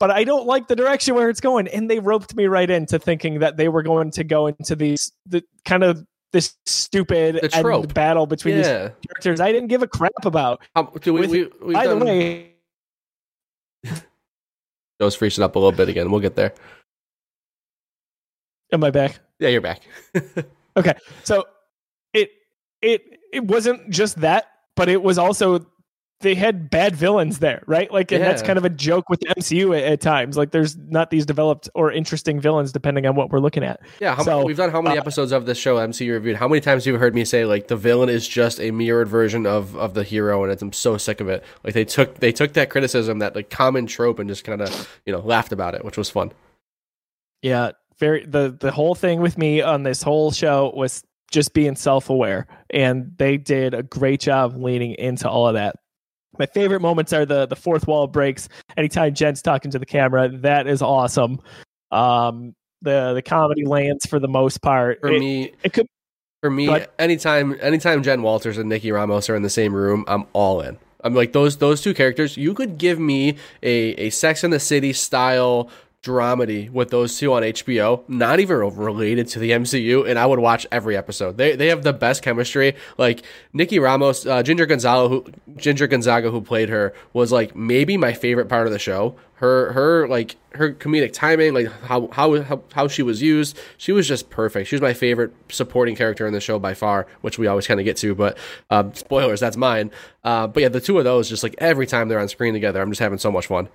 But 0.00 0.10
I 0.10 0.24
don't 0.24 0.46
like 0.46 0.66
the 0.66 0.74
direction 0.74 1.14
where 1.14 1.28
it's 1.28 1.40
going, 1.40 1.68
and 1.68 1.88
they 1.88 2.00
roped 2.00 2.34
me 2.34 2.46
right 2.46 2.68
into 2.68 2.98
thinking 2.98 3.40
that 3.40 3.56
they 3.58 3.68
were 3.68 3.82
going 3.82 4.10
to 4.12 4.24
go 4.24 4.46
into 4.48 4.74
these 4.74 5.12
the 5.26 5.44
kind 5.64 5.84
of 5.84 6.04
this 6.32 6.56
stupid 6.64 7.36
The 7.42 7.90
battle 7.92 8.26
between 8.26 8.56
these 8.56 8.66
characters. 8.66 9.40
I 9.40 9.52
didn't 9.52 9.68
give 9.68 9.82
a 9.82 9.86
crap 9.86 10.24
about. 10.24 10.62
Um, 10.74 10.90
do 11.00 11.12
we, 11.12 11.20
With- 11.20 11.52
we, 11.60 11.74
By 11.74 11.86
the 11.86 11.94
done, 11.96 12.04
way, 12.06 12.54
Joe's 15.00 15.14
freezing 15.14 15.44
up 15.44 15.54
a 15.54 15.58
little 15.58 15.72
bit 15.72 15.88
again. 15.88 16.10
We'll 16.10 16.20
get 16.20 16.34
there. 16.34 16.54
am 18.72 18.82
I 18.82 18.90
back? 18.90 19.18
Yeah, 19.38 19.48
you're 19.48 19.60
back. 19.60 19.82
Okay, 20.76 20.94
so 21.24 21.44
it 22.14 22.30
it 22.80 23.02
it 23.32 23.44
wasn't 23.44 23.90
just 23.90 24.20
that, 24.20 24.46
but 24.76 24.88
it 24.88 25.02
was 25.02 25.18
also 25.18 25.66
they 26.20 26.34
had 26.34 26.68
bad 26.68 26.94
villains 26.94 27.38
there, 27.38 27.62
right? 27.66 27.90
Like, 27.90 28.12
and 28.12 28.22
that's 28.22 28.42
kind 28.42 28.58
of 28.58 28.64
a 28.64 28.70
joke 28.70 29.08
with 29.08 29.20
the 29.20 29.26
MCU 29.38 29.76
at, 29.76 29.84
at 29.84 30.00
times. 30.00 30.36
Like, 30.36 30.50
there's 30.50 30.76
not 30.76 31.10
these 31.10 31.24
developed 31.24 31.70
or 31.74 31.90
interesting 31.90 32.40
villains 32.40 32.72
depending 32.72 33.06
on 33.06 33.14
what 33.14 33.30
we're 33.30 33.38
looking 33.38 33.64
at. 33.64 33.80
Yeah, 34.00 34.14
how, 34.14 34.22
So, 34.22 34.44
we've 34.44 34.56
done 34.56 34.70
how 34.70 34.82
many 34.82 34.98
uh, 34.98 35.00
episodes 35.00 35.32
of 35.32 35.46
this 35.46 35.56
show 35.56 35.76
MCU 35.76 36.12
reviewed? 36.12 36.36
How 36.36 36.46
many 36.46 36.60
times 36.60 36.84
have 36.84 36.94
you 36.94 36.98
heard 36.98 37.14
me 37.14 37.24
say 37.24 37.44
like 37.46 37.68
the 37.68 37.76
villain 37.76 38.10
is 38.10 38.28
just 38.28 38.60
a 38.60 38.70
mirrored 38.70 39.08
version 39.08 39.46
of 39.46 39.74
of 39.76 39.94
the 39.94 40.04
hero, 40.04 40.42
and 40.42 40.52
it's, 40.52 40.62
I'm 40.62 40.72
so 40.72 40.98
sick 40.98 41.20
of 41.20 41.28
it. 41.28 41.42
Like 41.64 41.74
they 41.74 41.84
took 41.84 42.16
they 42.16 42.32
took 42.32 42.52
that 42.52 42.68
criticism, 42.70 43.20
that 43.20 43.34
like 43.34 43.48
common 43.48 43.86
trope, 43.86 44.18
and 44.18 44.28
just 44.28 44.44
kind 44.44 44.60
of 44.60 45.00
you 45.06 45.12
know 45.12 45.20
laughed 45.20 45.52
about 45.52 45.74
it, 45.74 45.84
which 45.84 45.96
was 45.96 46.10
fun. 46.10 46.32
Yeah, 47.42 47.72
very 47.98 48.26
the 48.26 48.54
the 48.58 48.70
whole 48.70 48.94
thing 48.94 49.20
with 49.20 49.38
me 49.38 49.62
on 49.62 49.84
this 49.84 50.02
whole 50.02 50.32
show 50.32 50.72
was 50.74 51.02
just 51.30 51.54
being 51.54 51.76
self-aware 51.76 52.46
and 52.70 53.12
they 53.16 53.36
did 53.36 53.72
a 53.72 53.84
great 53.84 54.20
job 54.20 54.56
leaning 54.56 54.94
into 54.94 55.28
all 55.28 55.46
of 55.46 55.54
that. 55.54 55.76
My 56.38 56.46
favorite 56.46 56.80
moments 56.80 57.12
are 57.12 57.26
the 57.26 57.46
the 57.46 57.56
fourth 57.56 57.86
wall 57.86 58.06
breaks 58.06 58.48
anytime 58.76 59.14
Jen's 59.14 59.42
talking 59.42 59.70
to 59.72 59.78
the 59.78 59.86
camera. 59.86 60.28
That 60.28 60.66
is 60.66 60.80
awesome. 60.82 61.40
Um 61.90 62.54
the 62.82 63.14
the 63.14 63.22
comedy 63.22 63.64
lands 63.66 64.06
for 64.06 64.18
the 64.18 64.28
most 64.28 64.62
part. 64.62 65.00
For 65.00 65.08
It- 65.08 65.20
me, 65.20 65.52
it 65.62 65.72
could 65.72 65.86
For 66.42 66.50
me, 66.50 66.66
But- 66.66 66.94
anytime 66.98 67.56
anytime 67.60 68.02
Jen 68.02 68.22
Walters 68.22 68.56
and 68.58 68.68
Nikki 68.68 68.92
Ramos 68.92 69.28
are 69.28 69.34
in 69.36 69.42
the 69.42 69.50
same 69.50 69.74
room, 69.74 70.04
I'm 70.08 70.24
all 70.32 70.60
in. 70.62 70.78
I'm 71.02 71.14
like 71.14 71.32
those 71.32 71.56
those 71.58 71.82
two 71.82 71.92
characters. 71.94 72.36
You 72.36 72.54
could 72.54 72.78
give 72.78 72.98
me 72.98 73.36
a 73.62 73.90
a 74.06 74.10
Sex 74.10 74.44
in 74.44 74.50
the 74.50 74.60
City 74.60 74.92
style 74.92 75.68
dramedy 76.02 76.70
with 76.70 76.90
those 76.90 77.18
two 77.18 77.32
on 77.34 77.42
HBO, 77.42 78.08
not 78.08 78.40
even 78.40 78.56
related 78.56 79.28
to 79.28 79.38
the 79.38 79.50
MCU, 79.50 80.08
and 80.08 80.18
I 80.18 80.24
would 80.24 80.38
watch 80.38 80.66
every 80.72 80.96
episode. 80.96 81.36
They 81.36 81.56
they 81.56 81.68
have 81.68 81.82
the 81.82 81.92
best 81.92 82.22
chemistry. 82.22 82.74
Like 82.96 83.22
Nikki 83.52 83.78
Ramos, 83.78 84.26
uh, 84.26 84.42
Ginger 84.42 84.66
Gonzalo, 84.66 85.08
who 85.08 85.26
Ginger 85.56 85.86
Gonzaga, 85.86 86.30
who 86.30 86.40
played 86.40 86.70
her, 86.70 86.94
was 87.12 87.32
like 87.32 87.54
maybe 87.54 87.96
my 87.96 88.12
favorite 88.12 88.48
part 88.48 88.66
of 88.66 88.72
the 88.72 88.78
show. 88.78 89.16
Her 89.34 89.72
her 89.72 90.08
like 90.08 90.36
her 90.52 90.72
comedic 90.72 91.12
timing, 91.12 91.52
like 91.52 91.70
how 91.82 92.08
how 92.12 92.42
how, 92.42 92.62
how 92.72 92.88
she 92.88 93.02
was 93.02 93.20
used, 93.20 93.58
she 93.76 93.92
was 93.92 94.08
just 94.08 94.30
perfect. 94.30 94.68
She 94.68 94.74
was 94.74 94.82
my 94.82 94.94
favorite 94.94 95.32
supporting 95.50 95.96
character 95.96 96.26
in 96.26 96.32
the 96.32 96.40
show 96.40 96.58
by 96.58 96.72
far, 96.72 97.06
which 97.20 97.38
we 97.38 97.46
always 97.46 97.66
kind 97.66 97.80
of 97.80 97.84
get 97.84 97.98
to. 97.98 98.14
But 98.14 98.38
um, 98.70 98.94
spoilers, 98.94 99.40
that's 99.40 99.56
mine. 99.56 99.90
Uh, 100.24 100.46
but 100.46 100.62
yeah, 100.62 100.68
the 100.68 100.80
two 100.80 100.98
of 100.98 101.04
those, 101.04 101.28
just 101.28 101.42
like 101.42 101.54
every 101.58 101.86
time 101.86 102.08
they're 102.08 102.20
on 102.20 102.28
screen 102.28 102.54
together, 102.54 102.80
I'm 102.80 102.90
just 102.90 103.00
having 103.00 103.18
so 103.18 103.30
much 103.30 103.46
fun. 103.46 103.68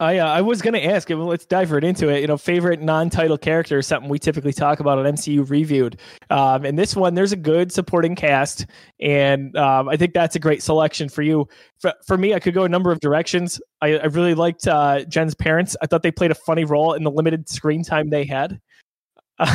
I 0.00 0.16
uh, 0.16 0.26
I 0.26 0.40
was 0.40 0.62
gonna 0.62 0.78
ask. 0.78 1.10
Well, 1.10 1.26
let's 1.26 1.44
dive 1.44 1.70
right 1.70 1.84
into 1.84 2.08
it. 2.08 2.22
You 2.22 2.26
know, 2.26 2.38
favorite 2.38 2.80
non-title 2.80 3.36
character 3.36 3.78
is 3.78 3.86
something 3.86 4.08
we 4.08 4.18
typically 4.18 4.54
talk 4.54 4.80
about 4.80 4.98
on 4.98 5.04
MCU 5.04 5.48
Reviewed. 5.48 6.00
Um, 6.30 6.64
and 6.64 6.78
this 6.78 6.96
one, 6.96 7.14
there's 7.14 7.32
a 7.32 7.36
good 7.36 7.70
supporting 7.70 8.14
cast, 8.16 8.64
and 8.98 9.54
um, 9.56 9.90
I 9.90 9.98
think 9.98 10.14
that's 10.14 10.34
a 10.36 10.38
great 10.38 10.62
selection 10.62 11.10
for 11.10 11.20
you. 11.20 11.46
For, 11.80 11.92
for 12.06 12.16
me, 12.16 12.32
I 12.32 12.40
could 12.40 12.54
go 12.54 12.64
a 12.64 12.68
number 12.68 12.90
of 12.90 13.00
directions. 13.00 13.60
I, 13.82 13.98
I 13.98 14.06
really 14.06 14.34
liked 14.34 14.66
uh, 14.66 15.04
Jen's 15.04 15.34
parents. 15.34 15.76
I 15.82 15.86
thought 15.86 16.02
they 16.02 16.10
played 16.10 16.30
a 16.30 16.34
funny 16.34 16.64
role 16.64 16.94
in 16.94 17.04
the 17.04 17.10
limited 17.10 17.48
screen 17.48 17.84
time 17.84 18.08
they 18.08 18.24
had. 18.24 18.58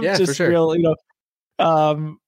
Yeah, 0.00 0.16
just 0.16 0.32
for 0.32 0.34
sure. 0.34 0.48
real, 0.48 0.76
you 0.76 0.82
know, 0.82 0.96
um, 1.64 2.18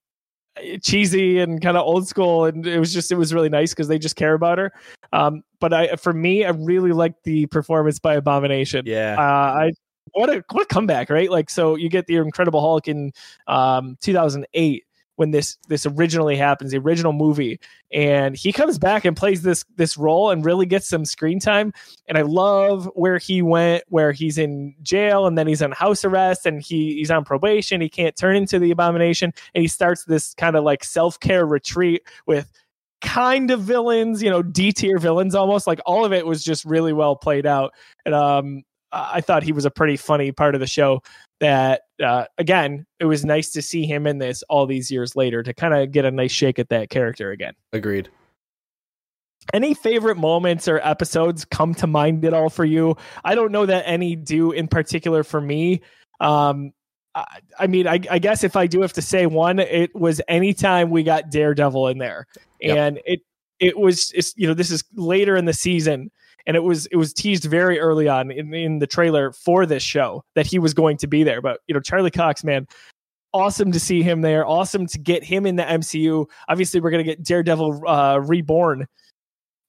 cheesy 0.83 1.41
and 1.41 1.61
kind 1.61 1.77
of 1.77 1.85
old 1.85 2.09
school, 2.09 2.45
and 2.45 2.67
it 2.67 2.79
was 2.79 2.93
just 2.93 3.11
it 3.13 3.17
was 3.17 3.35
really 3.35 3.49
nice 3.49 3.71
because 3.71 3.89
they 3.89 3.99
just 3.99 4.17
care 4.17 4.35
about 4.35 4.59
her. 4.59 4.73
Um, 5.13 5.43
but 5.61 5.73
I, 5.73 5.97
for 5.97 6.13
me, 6.13 6.45
I 6.45 6.51
really 6.51 6.93
liked 6.93 7.25
the 7.25 7.47
performance 7.47 7.99
by 7.99 8.15
Abomination. 8.15 8.85
Yeah. 8.87 9.17
Uh, 9.19 9.23
I 9.23 9.73
what 10.13 10.31
a 10.31 10.45
what 10.51 10.63
a 10.63 10.67
comeback, 10.67 11.11
right? 11.11 11.31
Like, 11.31 11.51
so 11.51 11.77
you 11.77 11.89
get 11.89 12.07
the 12.07 12.17
Incredible 12.17 12.61
Hulk 12.61 12.89
in 12.89 13.13
um 13.47 13.97
2008 14.01 14.85
when 15.17 15.31
this 15.31 15.57
this 15.69 15.87
originally 15.87 16.37
happens, 16.37 16.73
the 16.73 16.79
original 16.79 17.13
movie, 17.13 17.61
and 17.93 18.37
he 18.37 18.53
comes 18.53 18.79
back 18.79 19.05
and 19.05 19.17
plays 19.17 19.43
this 19.43 19.65
this 19.77 19.97
role 19.97 20.31
and 20.31 20.45
really 20.45 20.67
gets 20.67 20.89
some 20.89 21.05
screen 21.05 21.39
time. 21.39 21.73
And 22.09 22.19
I 22.19 22.23
love 22.23 22.91
where 22.95 23.19
he 23.19 23.43
went, 23.43 23.85
where 23.89 24.13
he's 24.13 24.39
in 24.39 24.75
jail 24.83 25.27
and 25.27 25.39
then 25.39 25.47
he's 25.47 25.63
on 25.63 25.73
house 25.73 26.05
arrest 26.05 26.47
and 26.47 26.61
he 26.61 26.95
he's 26.95 27.11
on 27.11 27.25
probation. 27.25 27.81
He 27.81 27.89
can't 27.89 28.17
turn 28.17 28.37
into 28.37 28.59
the 28.59 28.71
Abomination, 28.71 29.33
and 29.55 29.63
he 29.63 29.69
starts 29.69 30.05
this 30.05 30.35
kind 30.35 30.57
of 30.57 30.65
like 30.65 30.85
self 30.85 31.19
care 31.21 31.47
retreat 31.47 32.03
with 32.27 32.51
kind 33.05 33.51
of 33.51 33.61
villains, 33.61 34.23
you 34.23 34.31
know, 34.31 34.43
D 34.43 34.73
tier 34.73 34.99
villains 34.99 35.35
almost. 35.35 35.67
Like 35.67 35.81
all 35.87 36.05
of 36.05 36.13
it 36.13 36.27
was 36.27 36.43
just 36.43 36.65
really 36.65 36.93
well 36.93 37.15
played 37.15 37.47
out. 37.47 37.75
And 38.05 38.15
um, 38.15 38.65
I 38.95 39.21
thought 39.21 39.43
he 39.43 39.53
was 39.53 39.65
a 39.65 39.71
pretty 39.71 39.97
funny 39.97 40.33
part 40.33 40.55
of 40.55 40.61
the 40.61 40.67
show. 40.67 41.03
That 41.41 41.83
uh, 42.03 42.27
again, 42.39 42.87
it 43.01 43.07
was 43.07 43.25
nice 43.25 43.51
to 43.51 43.63
see 43.63 43.85
him 43.87 44.07
in 44.07 44.19
this 44.19 44.43
all 44.49 44.67
these 44.67 44.91
years 44.91 45.17
later 45.17 45.43
to 45.43 45.53
kind 45.53 45.75
of 45.75 45.91
get 45.91 46.05
a 46.05 46.11
nice 46.11 46.33
shake 46.33 46.59
at 46.59 46.69
that 46.69 46.91
character 46.91 47.33
again. 47.33 47.55
Agreed. 47.73 48.09
Any 49.53 49.75
favorite 49.75 50.17
moments 50.17 50.69
or 50.69 50.79
episodes 50.79 51.45
come 51.45 51.75
to 51.75 51.87
mind 51.87 52.25
at 52.25 52.33
all 52.33 52.49
for 52.49 52.65
you? 52.65 52.97
I 53.25 53.35
don't 53.35 53.53
know 53.53 53.67
that 53.67 53.85
any 53.87 54.17
do 54.17 54.53
in 54.53 54.69
particular 54.69 55.23
for 55.23 55.41
me. 55.41 55.83
Um, 56.21 56.73
I, 57.15 57.41
I 57.59 57.67
mean, 57.67 57.87
I, 57.87 58.01
I, 58.11 58.19
guess 58.19 58.43
if 58.43 58.57
I 58.57 58.67
do 58.67 58.81
have 58.81 58.95
to 58.95 59.03
say 59.03 59.27
one, 59.27 59.59
it 59.59 59.95
was 59.95 60.21
anytime 60.29 60.91
we 60.91 61.03
got 61.03 61.31
Daredevil 61.31 61.89
in 61.89 61.99
there, 61.99 62.27
yep. 62.61 62.77
and 62.77 63.01
it 63.05 63.21
it 63.61 63.79
was 63.79 64.13
it's 64.15 64.33
you 64.37 64.47
know 64.47 64.55
this 64.55 64.71
is 64.71 64.83
later 64.95 65.37
in 65.37 65.45
the 65.45 65.53
season, 65.53 66.11
and 66.47 66.57
it 66.57 66.63
was 66.63 66.87
it 66.87 66.97
was 66.97 67.13
teased 67.13 67.45
very 67.45 67.79
early 67.79 68.09
on 68.09 68.31
in, 68.31 68.53
in 68.55 68.79
the 68.79 68.87
trailer 68.87 69.33
for 69.33 69.67
this 69.67 69.83
show 69.83 70.25
that 70.35 70.47
he 70.47 70.59
was 70.59 70.75
going 70.75 70.97
to 70.99 71.07
be 71.07 71.23
there. 71.23 71.41
But 71.41 71.61
you 71.67 71.75
know, 71.75 71.81
Charlie 71.81 72.11
Cox, 72.11 72.45
man, 72.45 72.67
awesome 73.33 73.73
to 73.73 73.81
see 73.81 74.03
him 74.03 74.21
there. 74.21 74.47
Awesome 74.47 74.87
to 74.87 74.99
get 74.99 75.25
him 75.25 75.47
in 75.47 75.57
the 75.57 75.65
MCU. 75.65 76.27
Obviously, 76.49 76.81
we're 76.81 76.91
gonna 76.91 77.05
get 77.05 77.23
Daredevil 77.23 77.89
uh, 77.89 78.21
reborn 78.23 78.87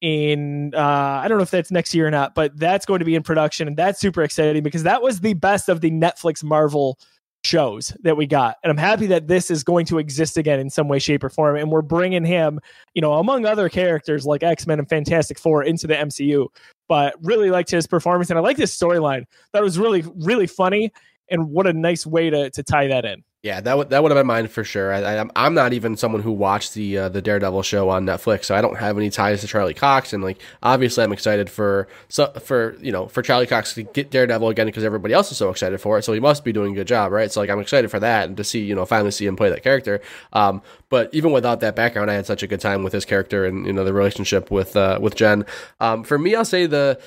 in 0.01 0.73
uh, 0.75 0.79
I 1.23 1.27
don't 1.27 1.37
know 1.37 1.43
if 1.43 1.51
that's 1.51 1.71
next 1.71 1.93
year 1.93 2.07
or 2.07 2.11
not, 2.11 2.35
but 2.35 2.57
that's 2.57 2.85
going 2.85 2.99
to 2.99 3.05
be 3.05 3.15
in 3.15 3.23
production 3.23 3.67
and 3.67 3.77
that's 3.77 3.99
super 3.99 4.23
exciting 4.23 4.61
because 4.61 4.83
that 4.83 5.01
was 5.01 5.21
the 5.21 5.33
best 5.33 5.69
of 5.69 5.81
the 5.81 5.91
Netflix 5.91 6.43
Marvel 6.43 6.99
shows 7.45 7.95
that 8.01 8.17
we 8.17 8.25
got. 8.25 8.57
And 8.63 8.71
I'm 8.71 8.77
happy 8.77 9.05
that 9.07 9.27
this 9.27 9.51
is 9.51 9.63
going 9.63 9.85
to 9.85 9.99
exist 9.99 10.37
again 10.37 10.59
in 10.59 10.69
some 10.69 10.87
way 10.87 10.99
shape 10.99 11.23
or 11.23 11.29
form 11.29 11.55
and 11.55 11.71
we're 11.71 11.83
bringing 11.83 12.25
him, 12.25 12.59
you 12.93 13.01
know, 13.01 13.13
among 13.13 13.45
other 13.45 13.69
characters 13.69 14.25
like 14.25 14.43
X-Men 14.43 14.79
and 14.79 14.89
Fantastic 14.89 15.37
4 15.37 15.63
into 15.63 15.87
the 15.87 15.93
MCU. 15.93 16.47
But 16.87 17.15
really 17.21 17.49
liked 17.51 17.71
his 17.71 17.87
performance 17.87 18.29
and 18.29 18.37
I 18.37 18.41
like 18.41 18.57
this 18.57 18.75
storyline. 18.75 19.25
That 19.53 19.63
was 19.63 19.79
really 19.79 20.03
really 20.15 20.47
funny 20.47 20.91
and 21.29 21.49
what 21.49 21.67
a 21.67 21.73
nice 21.73 22.05
way 22.05 22.29
to 22.29 22.49
to 22.49 22.63
tie 22.63 22.87
that 22.87 23.05
in. 23.05 23.23
Yeah, 23.45 23.61
that 23.61 23.77
would 23.77 23.89
that 23.91 24.01
would 24.01 24.11
have 24.11 24.17
been 24.17 24.25
mine 24.25 24.47
for 24.47 24.63
sure. 24.63 24.91
I, 24.91 25.19
I, 25.21 25.29
I'm 25.35 25.53
not 25.53 25.71
even 25.71 25.97
someone 25.97 26.23
who 26.23 26.31
watched 26.31 26.73
the 26.73 26.97
uh, 26.97 27.09
the 27.09 27.21
Daredevil 27.21 27.61
show 27.61 27.89
on 27.89 28.03
Netflix, 28.03 28.45
so 28.45 28.55
I 28.55 28.61
don't 28.61 28.75
have 28.79 28.97
any 28.97 29.11
ties 29.11 29.41
to 29.41 29.47
Charlie 29.47 29.75
Cox. 29.75 30.13
And 30.13 30.23
like, 30.23 30.41
obviously, 30.63 31.03
I'm 31.03 31.11
excited 31.13 31.47
for 31.47 31.87
so 32.09 32.25
for 32.43 32.75
you 32.81 32.91
know 32.91 33.05
for 33.05 33.21
Charlie 33.21 33.45
Cox 33.45 33.75
to 33.75 33.83
get 33.83 34.09
Daredevil 34.09 34.49
again 34.49 34.65
because 34.65 34.83
everybody 34.83 35.13
else 35.13 35.31
is 35.31 35.37
so 35.37 35.51
excited 35.51 35.79
for 35.79 35.99
it. 35.99 36.01
So 36.01 36.13
he 36.13 36.19
must 36.19 36.43
be 36.43 36.53
doing 36.53 36.71
a 36.71 36.75
good 36.75 36.87
job, 36.87 37.11
right? 37.11 37.31
So 37.31 37.39
like, 37.39 37.51
I'm 37.51 37.59
excited 37.59 37.91
for 37.91 37.99
that 37.99 38.27
and 38.27 38.35
to 38.35 38.43
see 38.43 38.65
you 38.65 38.73
know 38.73 38.83
finally 38.83 39.11
see 39.11 39.27
him 39.27 39.35
play 39.35 39.51
that 39.51 39.61
character. 39.61 40.01
Um, 40.33 40.63
but 40.89 41.13
even 41.13 41.31
without 41.31 41.59
that 41.59 41.75
background, 41.75 42.09
I 42.09 42.15
had 42.15 42.25
such 42.25 42.41
a 42.41 42.47
good 42.47 42.61
time 42.61 42.81
with 42.81 42.93
his 42.93 43.05
character 43.05 43.45
and 43.45 43.67
you 43.67 43.73
know 43.73 43.83
the 43.83 43.93
relationship 43.93 44.49
with 44.49 44.75
uh, 44.75 44.97
with 44.99 45.13
Jen. 45.13 45.45
Um, 45.79 46.03
for 46.03 46.17
me, 46.17 46.33
I'll 46.33 46.45
say 46.45 46.65
the 46.65 46.99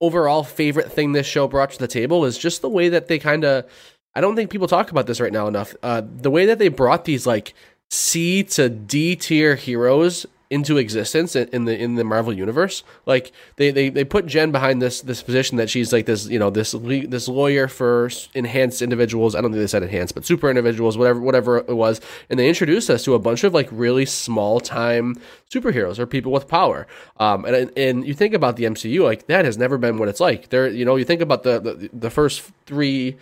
overall 0.00 0.42
favorite 0.42 0.90
thing 0.90 1.12
this 1.12 1.28
show 1.28 1.46
brought 1.46 1.70
to 1.70 1.78
the 1.78 1.86
table 1.86 2.24
is 2.24 2.36
just 2.36 2.60
the 2.60 2.68
way 2.68 2.88
that 2.88 3.06
they 3.06 3.20
kind 3.20 3.44
of 3.44 3.64
I 4.16 4.20
don't 4.22 4.34
think 4.34 4.50
people 4.50 4.66
talk 4.66 4.90
about 4.90 5.06
this 5.06 5.20
right 5.20 5.32
now 5.32 5.46
enough. 5.46 5.74
Uh, 5.82 6.02
the 6.04 6.30
way 6.30 6.46
that 6.46 6.58
they 6.58 6.68
brought 6.68 7.04
these 7.04 7.26
like 7.26 7.52
C 7.90 8.42
to 8.44 8.70
D 8.70 9.14
tier 9.14 9.54
heroes 9.54 10.26
into 10.48 10.78
existence 10.78 11.34
in, 11.34 11.64
the 11.64 11.76
in 11.76 11.96
the 11.96 12.04
Marvel 12.04 12.32
universe. 12.32 12.84
Like 13.04 13.32
they, 13.56 13.70
they 13.70 13.88
they 13.88 14.04
put 14.04 14.26
Jen 14.26 14.52
behind 14.52 14.80
this 14.80 15.00
this 15.02 15.22
position 15.22 15.56
that 15.56 15.68
she's 15.68 15.92
like 15.92 16.06
this 16.06 16.28
you 16.28 16.38
know 16.38 16.50
this 16.50 16.72
this 16.72 17.28
lawyer 17.28 17.68
for 17.68 18.10
enhanced 18.34 18.80
individuals. 18.80 19.34
I 19.34 19.40
don't 19.40 19.50
think 19.50 19.60
they 19.60 19.66
said 19.66 19.82
enhanced, 19.82 20.14
but 20.14 20.24
super 20.24 20.48
individuals, 20.48 20.96
whatever 20.96 21.20
whatever 21.20 21.58
it 21.58 21.76
was. 21.76 22.00
And 22.30 22.38
they 22.38 22.48
introduced 22.48 22.88
us 22.90 23.04
to 23.04 23.14
a 23.14 23.18
bunch 23.18 23.44
of 23.44 23.52
like 23.52 23.68
really 23.70 24.06
small 24.06 24.60
time 24.60 25.16
superheroes 25.52 25.98
or 25.98 26.06
people 26.06 26.32
with 26.32 26.48
power. 26.48 26.86
Um, 27.18 27.44
and 27.44 27.70
and 27.76 28.06
you 28.06 28.14
think 28.14 28.32
about 28.32 28.56
the 28.56 28.64
MCU, 28.64 29.04
like 29.04 29.26
that 29.26 29.44
has 29.44 29.58
never 29.58 29.78
been 29.78 29.98
what 29.98 30.08
it's 30.08 30.20
like. 30.20 30.48
There, 30.50 30.68
you 30.68 30.84
know, 30.84 30.96
you 30.96 31.04
think 31.04 31.20
about 31.20 31.42
the 31.42 31.60
the, 31.60 31.90
the 31.92 32.10
first 32.10 32.50
three 32.66 33.16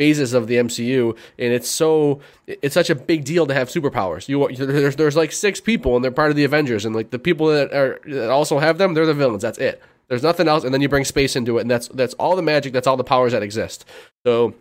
phases 0.00 0.32
of 0.32 0.46
the 0.46 0.54
MCU, 0.54 1.14
and 1.38 1.52
it's 1.52 1.68
so 1.68 2.20
it's 2.46 2.72
such 2.72 2.88
a 2.88 2.94
big 2.94 3.22
deal 3.22 3.46
to 3.46 3.52
have 3.52 3.68
superpowers. 3.68 4.30
You 4.30 4.48
there's 4.56 4.96
there's 4.96 5.14
like 5.14 5.30
six 5.30 5.60
people, 5.60 5.94
and 5.94 6.02
they're 6.02 6.10
part 6.10 6.30
of 6.30 6.36
the 6.36 6.44
Avengers, 6.44 6.86
and 6.86 6.96
like 6.96 7.10
the 7.10 7.18
people 7.18 7.48
that 7.48 7.70
are 7.74 8.00
that 8.06 8.30
also 8.30 8.58
have 8.58 8.78
them, 8.78 8.94
they're 8.94 9.04
the 9.04 9.12
villains. 9.12 9.42
That's 9.42 9.58
it. 9.58 9.82
There's 10.08 10.22
nothing 10.22 10.48
else, 10.48 10.64
and 10.64 10.72
then 10.72 10.80
you 10.80 10.88
bring 10.88 11.04
space 11.04 11.36
into 11.36 11.58
it, 11.58 11.60
and 11.60 11.70
that's 11.70 11.88
that's 11.88 12.14
all 12.14 12.34
the 12.34 12.40
magic. 12.42 12.72
That's 12.72 12.86
all 12.86 12.96
the 12.96 13.04
powers 13.04 13.32
that 13.32 13.42
exist. 13.42 13.84
So 14.24 14.54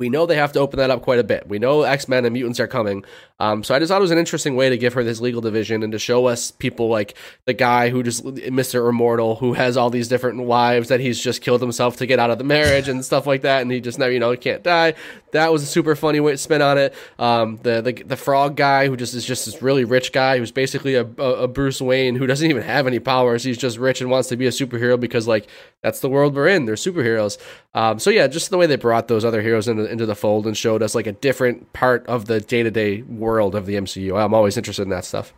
we 0.00 0.08
know 0.08 0.26
they 0.26 0.34
have 0.34 0.50
to 0.52 0.58
open 0.58 0.78
that 0.78 0.90
up 0.90 1.02
quite 1.02 1.20
a 1.20 1.24
bit. 1.24 1.46
We 1.46 1.60
know 1.60 1.82
X 1.82 2.08
Men 2.08 2.24
and 2.24 2.32
mutants 2.32 2.58
are 2.58 2.66
coming. 2.66 3.04
Um, 3.38 3.62
so 3.62 3.74
I 3.74 3.78
just 3.78 3.90
thought 3.90 3.98
it 3.98 4.02
was 4.02 4.10
an 4.10 4.18
interesting 4.18 4.56
way 4.56 4.68
to 4.68 4.76
give 4.76 4.92
her 4.94 5.04
this 5.04 5.20
legal 5.20 5.40
division 5.40 5.82
and 5.82 5.92
to 5.92 5.98
show 5.98 6.26
us 6.26 6.50
people 6.50 6.88
like 6.88 7.16
the 7.44 7.54
guy 7.54 7.90
who 7.90 8.02
just 8.02 8.24
Mister 8.24 8.86
Immortal, 8.88 9.36
who 9.36 9.52
has 9.52 9.76
all 9.76 9.90
these 9.90 10.08
different 10.08 10.42
wives 10.42 10.88
that 10.88 11.00
he's 11.00 11.20
just 11.20 11.40
killed 11.40 11.60
himself 11.60 11.96
to 11.98 12.06
get 12.06 12.18
out 12.18 12.30
of 12.30 12.38
the 12.38 12.44
marriage 12.44 12.88
and 12.88 13.04
stuff 13.04 13.26
like 13.26 13.42
that, 13.42 13.62
and 13.62 13.70
he 13.70 13.80
just 13.80 13.98
never, 13.98 14.12
you 14.12 14.18
know, 14.18 14.36
can't 14.36 14.62
die. 14.62 14.94
That 15.32 15.52
was 15.52 15.62
a 15.62 15.66
super 15.66 15.94
funny 15.94 16.18
way 16.18 16.32
to 16.32 16.38
spin 16.38 16.60
on 16.60 16.76
it. 16.76 16.92
Um, 17.18 17.58
the, 17.62 17.80
the 17.80 17.92
the 17.92 18.16
frog 18.16 18.56
guy 18.56 18.88
who 18.88 18.96
just 18.96 19.14
is 19.14 19.24
just 19.24 19.46
this 19.46 19.62
really 19.62 19.84
rich 19.84 20.12
guy 20.12 20.38
who's 20.38 20.50
basically 20.50 20.94
a, 20.96 21.04
a 21.04 21.46
Bruce 21.46 21.80
Wayne 21.80 22.16
who 22.16 22.26
doesn't 22.26 22.50
even 22.50 22.62
have 22.62 22.86
any 22.86 22.98
powers. 22.98 23.44
He's 23.44 23.58
just 23.58 23.78
rich 23.78 24.00
and 24.00 24.10
wants 24.10 24.28
to 24.30 24.36
be 24.36 24.46
a 24.46 24.50
superhero 24.50 24.98
because 24.98 25.28
like 25.28 25.46
that's 25.82 26.00
the 26.00 26.10
world 26.10 26.34
we're 26.34 26.48
in. 26.48 26.66
They're 26.66 26.74
superheroes. 26.74 27.38
Um, 27.74 27.98
so 27.98 28.10
yeah, 28.10 28.26
just 28.26 28.50
the 28.50 28.58
way 28.58 28.66
they 28.66 28.76
brought 28.76 29.08
those 29.08 29.24
other 29.24 29.42
heroes 29.42 29.68
into 29.68 29.84
into 29.90 30.06
the 30.06 30.16
fold 30.16 30.46
and 30.46 30.56
showed 30.56 30.82
us 30.82 30.94
like 30.94 31.06
a 31.06 31.12
different 31.12 31.72
part 31.72 32.06
of 32.06 32.26
the 32.26 32.40
day 32.40 32.62
to 32.62 32.70
day 32.70 33.02
world 33.02 33.54
of 33.54 33.66
the 33.66 33.74
MCU. 33.74 34.20
I'm 34.20 34.34
always 34.34 34.56
interested 34.56 34.82
in 34.82 34.88
that 34.88 35.04
stuff. 35.04 35.32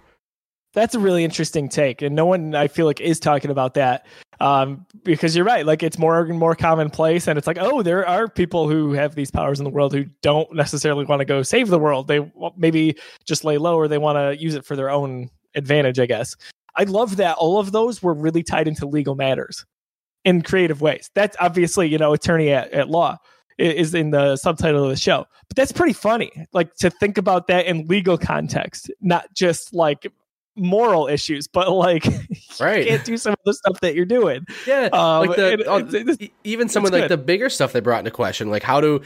That's 0.75 0.95
a 0.95 0.99
really 0.99 1.25
interesting 1.25 1.69
take, 1.69 2.01
and 2.01 2.17
no 2.17 2.25
one 2.25 2.55
I 2.55 2.69
feel 2.69 2.87
like 2.87 3.01
is 3.03 3.21
talking 3.21 3.51
about 3.51 3.75
that 3.75 4.07
um, 4.41 4.87
because 5.05 5.37
you're 5.37 5.45
right. 5.45 5.67
Like 5.67 5.83
it's 5.83 5.99
more 5.99 6.21
and 6.21 6.39
more 6.39 6.55
commonplace, 6.55 7.29
and 7.29 7.37
it's 7.37 7.47
like, 7.47 7.59
oh, 7.61 7.83
there 7.83 8.09
are 8.09 8.27
people 8.29 8.67
who 8.67 8.93
have 8.93 9.15
these 9.15 9.31
powers 9.31 9.61
in 9.61 9.65
the 9.65 9.71
world 9.71 9.93
who 9.93 10.07
don't 10.23 10.51
necessarily 10.55 11.05
want 11.05 11.21
to 11.21 11.27
go 11.27 11.43
save 11.43 11.69
the 11.69 11.79
world. 11.79 12.09
They 12.09 12.33
maybe 12.57 12.97
just 13.27 13.45
lay 13.45 13.59
low, 13.59 13.77
or 13.77 13.89
they 13.89 13.99
want 13.99 14.17
to 14.17 14.43
use 14.43 14.55
it 14.55 14.65
for 14.65 14.75
their 14.75 14.89
own 14.89 15.29
advantage. 15.55 15.99
I 15.99 16.07
guess. 16.07 16.35
I 16.77 16.85
love 16.85 17.17
that 17.17 17.37
all 17.37 17.59
of 17.59 17.73
those 17.73 18.03
were 18.03 18.15
really 18.15 18.43
tied 18.43 18.67
into 18.67 18.87
legal 18.87 19.15
matters 19.15 19.67
in 20.25 20.43
creative 20.43 20.81
ways. 20.81 21.11
That's 21.14 21.37
obviously 21.41 21.88
you 21.88 21.99
know 21.99 22.12
attorney 22.12 22.50
at, 22.50 22.73
at 22.73 22.88
law 22.88 23.19
is 23.59 23.95
in 23.95 24.11
the 24.11 24.37
subtitle 24.37 24.85
of 24.85 24.91
the 24.91 24.97
show. 24.97 25.26
But 25.49 25.57
that's 25.57 25.73
pretty 25.73 25.93
funny, 25.93 26.31
like 26.52 26.75
to 26.76 26.91
think 26.91 27.19
about 27.19 27.47
that 27.49 27.67
in 27.67 27.87
legal 27.87 28.19
context, 28.19 28.91
not 29.00 29.33
just 29.35 29.75
like 29.75 30.07
moral 30.56 31.06
issues, 31.09 31.47
but 31.47 31.71
like 31.71 32.04
right. 32.61 32.85
you 32.85 32.90
can't 32.90 33.04
do 33.04 33.16
some 33.16 33.32
of 33.32 33.38
the 33.44 33.54
stuff 33.54 33.80
that 33.80 33.94
you're 33.94 34.04
doing. 34.04 34.47
Yeah, 34.66 34.88
um, 34.92 35.26
like 35.26 35.37
the, 35.37 36.16
it, 36.21 36.32
even 36.44 36.68
some 36.68 36.85
of 36.85 36.92
like 36.92 37.09
the 37.09 37.16
bigger 37.16 37.49
stuff 37.49 37.73
they 37.73 37.80
brought 37.80 38.00
into 38.00 38.11
question, 38.11 38.50
like 38.50 38.62
how 38.62 38.80
do 38.80 39.00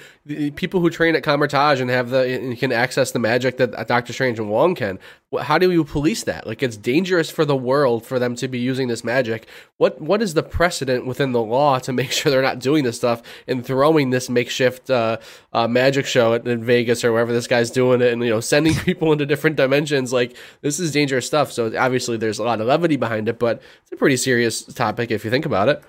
people 0.52 0.80
who 0.80 0.90
train 0.90 1.14
at 1.14 1.22
Kamar-Taj 1.22 1.80
and 1.80 1.90
have 1.90 2.10
the 2.10 2.22
and 2.22 2.58
can 2.58 2.72
access 2.72 3.12
the 3.12 3.18
magic 3.18 3.56
that 3.58 3.86
Doctor 3.86 4.12
Strange 4.12 4.38
and 4.38 4.50
Wong 4.50 4.74
can? 4.74 4.98
How 5.40 5.58
do 5.58 5.70
you 5.70 5.84
police 5.84 6.22
that? 6.24 6.46
Like 6.46 6.62
it's 6.62 6.76
dangerous 6.76 7.30
for 7.30 7.44
the 7.44 7.56
world 7.56 8.06
for 8.06 8.18
them 8.18 8.36
to 8.36 8.48
be 8.48 8.58
using 8.58 8.88
this 8.88 9.04
magic. 9.04 9.48
What 9.76 10.00
what 10.00 10.22
is 10.22 10.34
the 10.34 10.42
precedent 10.42 11.06
within 11.06 11.32
the 11.32 11.42
law 11.42 11.78
to 11.80 11.92
make 11.92 12.10
sure 12.12 12.30
they're 12.30 12.42
not 12.42 12.58
doing 12.58 12.84
this 12.84 12.96
stuff 12.96 13.22
and 13.46 13.64
throwing 13.64 14.10
this 14.10 14.28
makeshift 14.28 14.90
uh, 14.90 15.18
uh, 15.52 15.68
magic 15.68 16.06
show 16.06 16.34
at, 16.34 16.46
in 16.46 16.64
Vegas 16.64 17.04
or 17.04 17.12
wherever 17.12 17.32
this 17.32 17.46
guy's 17.46 17.70
doing 17.70 18.00
it, 18.00 18.12
and 18.12 18.22
you 18.22 18.30
know 18.30 18.40
sending 18.40 18.74
people 18.84 19.12
into 19.12 19.26
different 19.26 19.56
dimensions? 19.56 20.12
Like 20.12 20.36
this 20.60 20.80
is 20.80 20.92
dangerous 20.92 21.26
stuff. 21.26 21.35
So 21.44 21.76
obviously 21.78 22.16
there's 22.16 22.38
a 22.38 22.44
lot 22.44 22.60
of 22.60 22.66
levity 22.66 22.96
behind 22.96 23.28
it, 23.28 23.38
but 23.38 23.62
it's 23.82 23.92
a 23.92 23.96
pretty 23.96 24.16
serious 24.16 24.62
topic 24.62 25.10
if 25.10 25.24
you 25.24 25.30
think 25.30 25.46
about 25.46 25.68
it. 25.68 25.82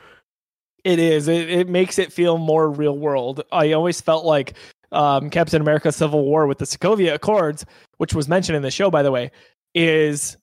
It 0.84 1.00
is. 1.00 1.28
It, 1.28 1.50
it 1.50 1.70
makes 1.70 2.00
it 2.00 2.14
feel 2.14 2.38
more 2.38 2.70
real 2.70 2.98
world. 2.98 3.44
I 3.52 3.74
always 3.74 4.00
felt 4.00 4.26
like 4.26 4.54
um, 4.92 5.30
Captain 5.30 5.62
America: 5.62 5.92
Civil 5.92 6.24
War 6.24 6.48
with 6.48 6.60
the 6.60 6.66
Sokovia 6.66 7.14
Accords, 7.14 7.66
which 7.98 8.14
was 8.14 8.28
mentioned 8.28 8.56
in 8.56 8.62
the 8.62 8.72
show, 8.72 8.90
by 8.90 9.04
the 9.04 9.12
way, 9.12 9.32
is 9.74 10.38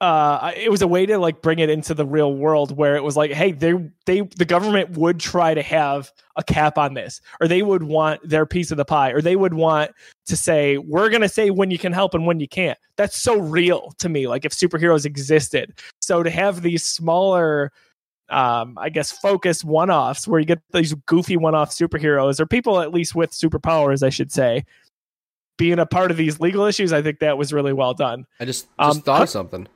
uh 0.00 0.52
it 0.54 0.70
was 0.70 0.82
a 0.82 0.86
way 0.86 1.06
to 1.06 1.16
like 1.16 1.40
bring 1.40 1.58
it 1.58 1.70
into 1.70 1.94
the 1.94 2.04
real 2.04 2.34
world 2.34 2.76
where 2.76 2.96
it 2.96 3.02
was 3.02 3.16
like 3.16 3.30
hey 3.32 3.50
they 3.50 3.72
they 4.04 4.20
the 4.36 4.44
government 4.44 4.90
would 4.90 5.18
try 5.18 5.54
to 5.54 5.62
have 5.62 6.12
a 6.36 6.44
cap 6.44 6.76
on 6.76 6.92
this 6.92 7.22
or 7.40 7.48
they 7.48 7.62
would 7.62 7.82
want 7.82 8.20
their 8.28 8.44
piece 8.44 8.70
of 8.70 8.76
the 8.76 8.84
pie 8.84 9.10
or 9.10 9.22
they 9.22 9.36
would 9.36 9.54
want 9.54 9.90
to 10.26 10.36
say 10.36 10.76
we're 10.76 11.08
going 11.08 11.22
to 11.22 11.28
say 11.28 11.48
when 11.48 11.70
you 11.70 11.78
can 11.78 11.92
help 11.92 12.12
and 12.12 12.26
when 12.26 12.40
you 12.40 12.48
can't. 12.48 12.78
That's 12.96 13.16
so 13.16 13.38
real 13.38 13.94
to 13.98 14.10
me 14.10 14.28
like 14.28 14.44
if 14.44 14.52
superheroes 14.52 15.06
existed. 15.06 15.78
So 16.00 16.22
to 16.22 16.28
have 16.30 16.60
these 16.60 16.84
smaller 16.84 17.72
um 18.28 18.76
i 18.76 18.88
guess 18.88 19.12
focused 19.12 19.64
one-offs 19.64 20.26
where 20.26 20.40
you 20.40 20.46
get 20.46 20.60
these 20.72 20.94
goofy 21.06 21.36
one-off 21.36 21.70
superheroes 21.70 22.40
or 22.40 22.46
people 22.46 22.80
at 22.80 22.92
least 22.92 23.14
with 23.14 23.30
superpowers 23.30 24.02
i 24.02 24.08
should 24.08 24.32
say 24.32 24.64
being 25.56 25.78
a 25.78 25.86
part 25.86 26.10
of 26.10 26.16
these 26.16 26.40
legal 26.40 26.64
issues, 26.64 26.92
I 26.92 27.02
think 27.02 27.20
that 27.20 27.38
was 27.38 27.52
really 27.52 27.72
well 27.72 27.94
done. 27.94 28.26
I 28.40 28.44
just, 28.44 28.66
just 28.66 28.96
um, 28.96 29.00
thought 29.00 29.22
of 29.22 29.28
something 29.30 29.66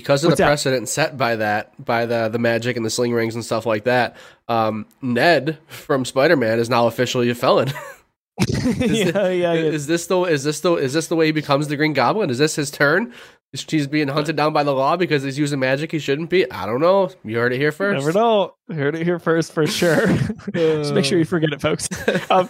because 0.00 0.24
of 0.24 0.30
the 0.30 0.36
precedent 0.36 0.88
set 0.88 1.16
by 1.18 1.36
that 1.36 1.72
by 1.84 2.06
the 2.06 2.28
the 2.28 2.38
magic 2.38 2.76
and 2.76 2.84
the 2.84 2.90
sling 2.90 3.12
rings 3.12 3.34
and 3.34 3.44
stuff 3.44 3.66
like 3.66 3.84
that 3.84 4.16
um, 4.48 4.86
ned 5.02 5.58
from 5.68 6.04
spider-man 6.04 6.58
is 6.58 6.70
now 6.70 6.86
officially 6.86 7.28
a 7.28 7.34
felon 7.34 7.68
is, 8.48 8.64
yeah, 8.90 9.10
the, 9.10 9.36
yeah, 9.36 9.52
is 9.52 9.86
this 9.86 10.06
the 10.06 10.20
is 10.22 10.44
this 10.44 10.60
the 10.60 10.74
is 10.74 10.92
this 10.94 11.08
the 11.08 11.16
way 11.16 11.26
he 11.26 11.32
becomes 11.32 11.68
the 11.68 11.76
green 11.76 11.92
goblin 11.92 12.30
is 12.30 12.38
this 12.38 12.56
his 12.56 12.70
turn 12.70 13.12
He's 13.52 13.88
being 13.88 14.06
hunted 14.06 14.36
down 14.36 14.52
by 14.52 14.62
the 14.62 14.72
law 14.72 14.96
because 14.96 15.24
he's 15.24 15.36
using 15.36 15.58
magic 15.58 15.90
he 15.90 15.98
shouldn't 15.98 16.30
be. 16.30 16.48
I 16.52 16.66
don't 16.66 16.80
know. 16.80 17.10
You 17.24 17.36
heard 17.38 17.52
it 17.52 17.58
here 17.58 17.72
first. 17.72 18.06
Never 18.06 18.16
know. 18.16 18.54
Heard 18.72 18.94
it 18.94 19.04
here 19.04 19.18
first 19.18 19.52
for 19.52 19.66
sure. 19.66 20.06
Just 20.54 20.94
make 20.94 21.04
sure 21.04 21.18
you 21.18 21.24
forget 21.24 21.52
it, 21.52 21.60
folks. 21.60 21.88
Um, 22.30 22.48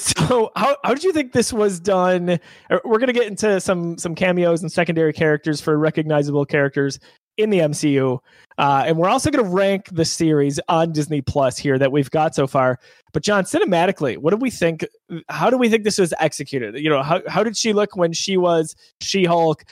so, 0.00 0.50
how 0.56 0.76
how 0.82 0.94
did 0.94 1.04
you 1.04 1.12
think 1.12 1.32
this 1.32 1.52
was 1.52 1.78
done? 1.78 2.38
Uh, 2.70 2.78
we're 2.84 2.98
gonna 2.98 3.12
get 3.12 3.26
into 3.26 3.60
some 3.60 3.98
some 3.98 4.14
cameos 4.14 4.62
and 4.62 4.72
secondary 4.72 5.12
characters 5.12 5.60
for 5.60 5.78
recognizable 5.78 6.44
characters 6.44 6.98
in 7.36 7.50
the 7.50 7.58
MCU, 7.58 8.18
uh, 8.58 8.84
and 8.86 8.96
we're 8.96 9.08
also 9.08 9.30
gonna 9.30 9.48
rank 9.48 9.88
the 9.92 10.04
series 10.04 10.58
on 10.68 10.92
Disney 10.92 11.20
Plus 11.20 11.58
here 11.58 11.78
that 11.78 11.92
we've 11.92 12.10
got 12.10 12.34
so 12.34 12.46
far. 12.46 12.78
But 13.12 13.22
John, 13.22 13.44
cinematically, 13.44 14.16
what 14.16 14.30
do 14.30 14.36
we 14.36 14.50
think? 14.50 14.84
How 15.28 15.50
do 15.50 15.58
we 15.58 15.68
think 15.68 15.84
this 15.84 15.98
was 15.98 16.14
executed? 16.18 16.78
You 16.78 16.90
know, 16.90 17.02
how 17.02 17.22
how 17.28 17.44
did 17.44 17.56
she 17.56 17.72
look 17.72 17.96
when 17.96 18.12
she 18.12 18.36
was 18.36 18.74
She 19.00 19.24
Hulk? 19.24 19.64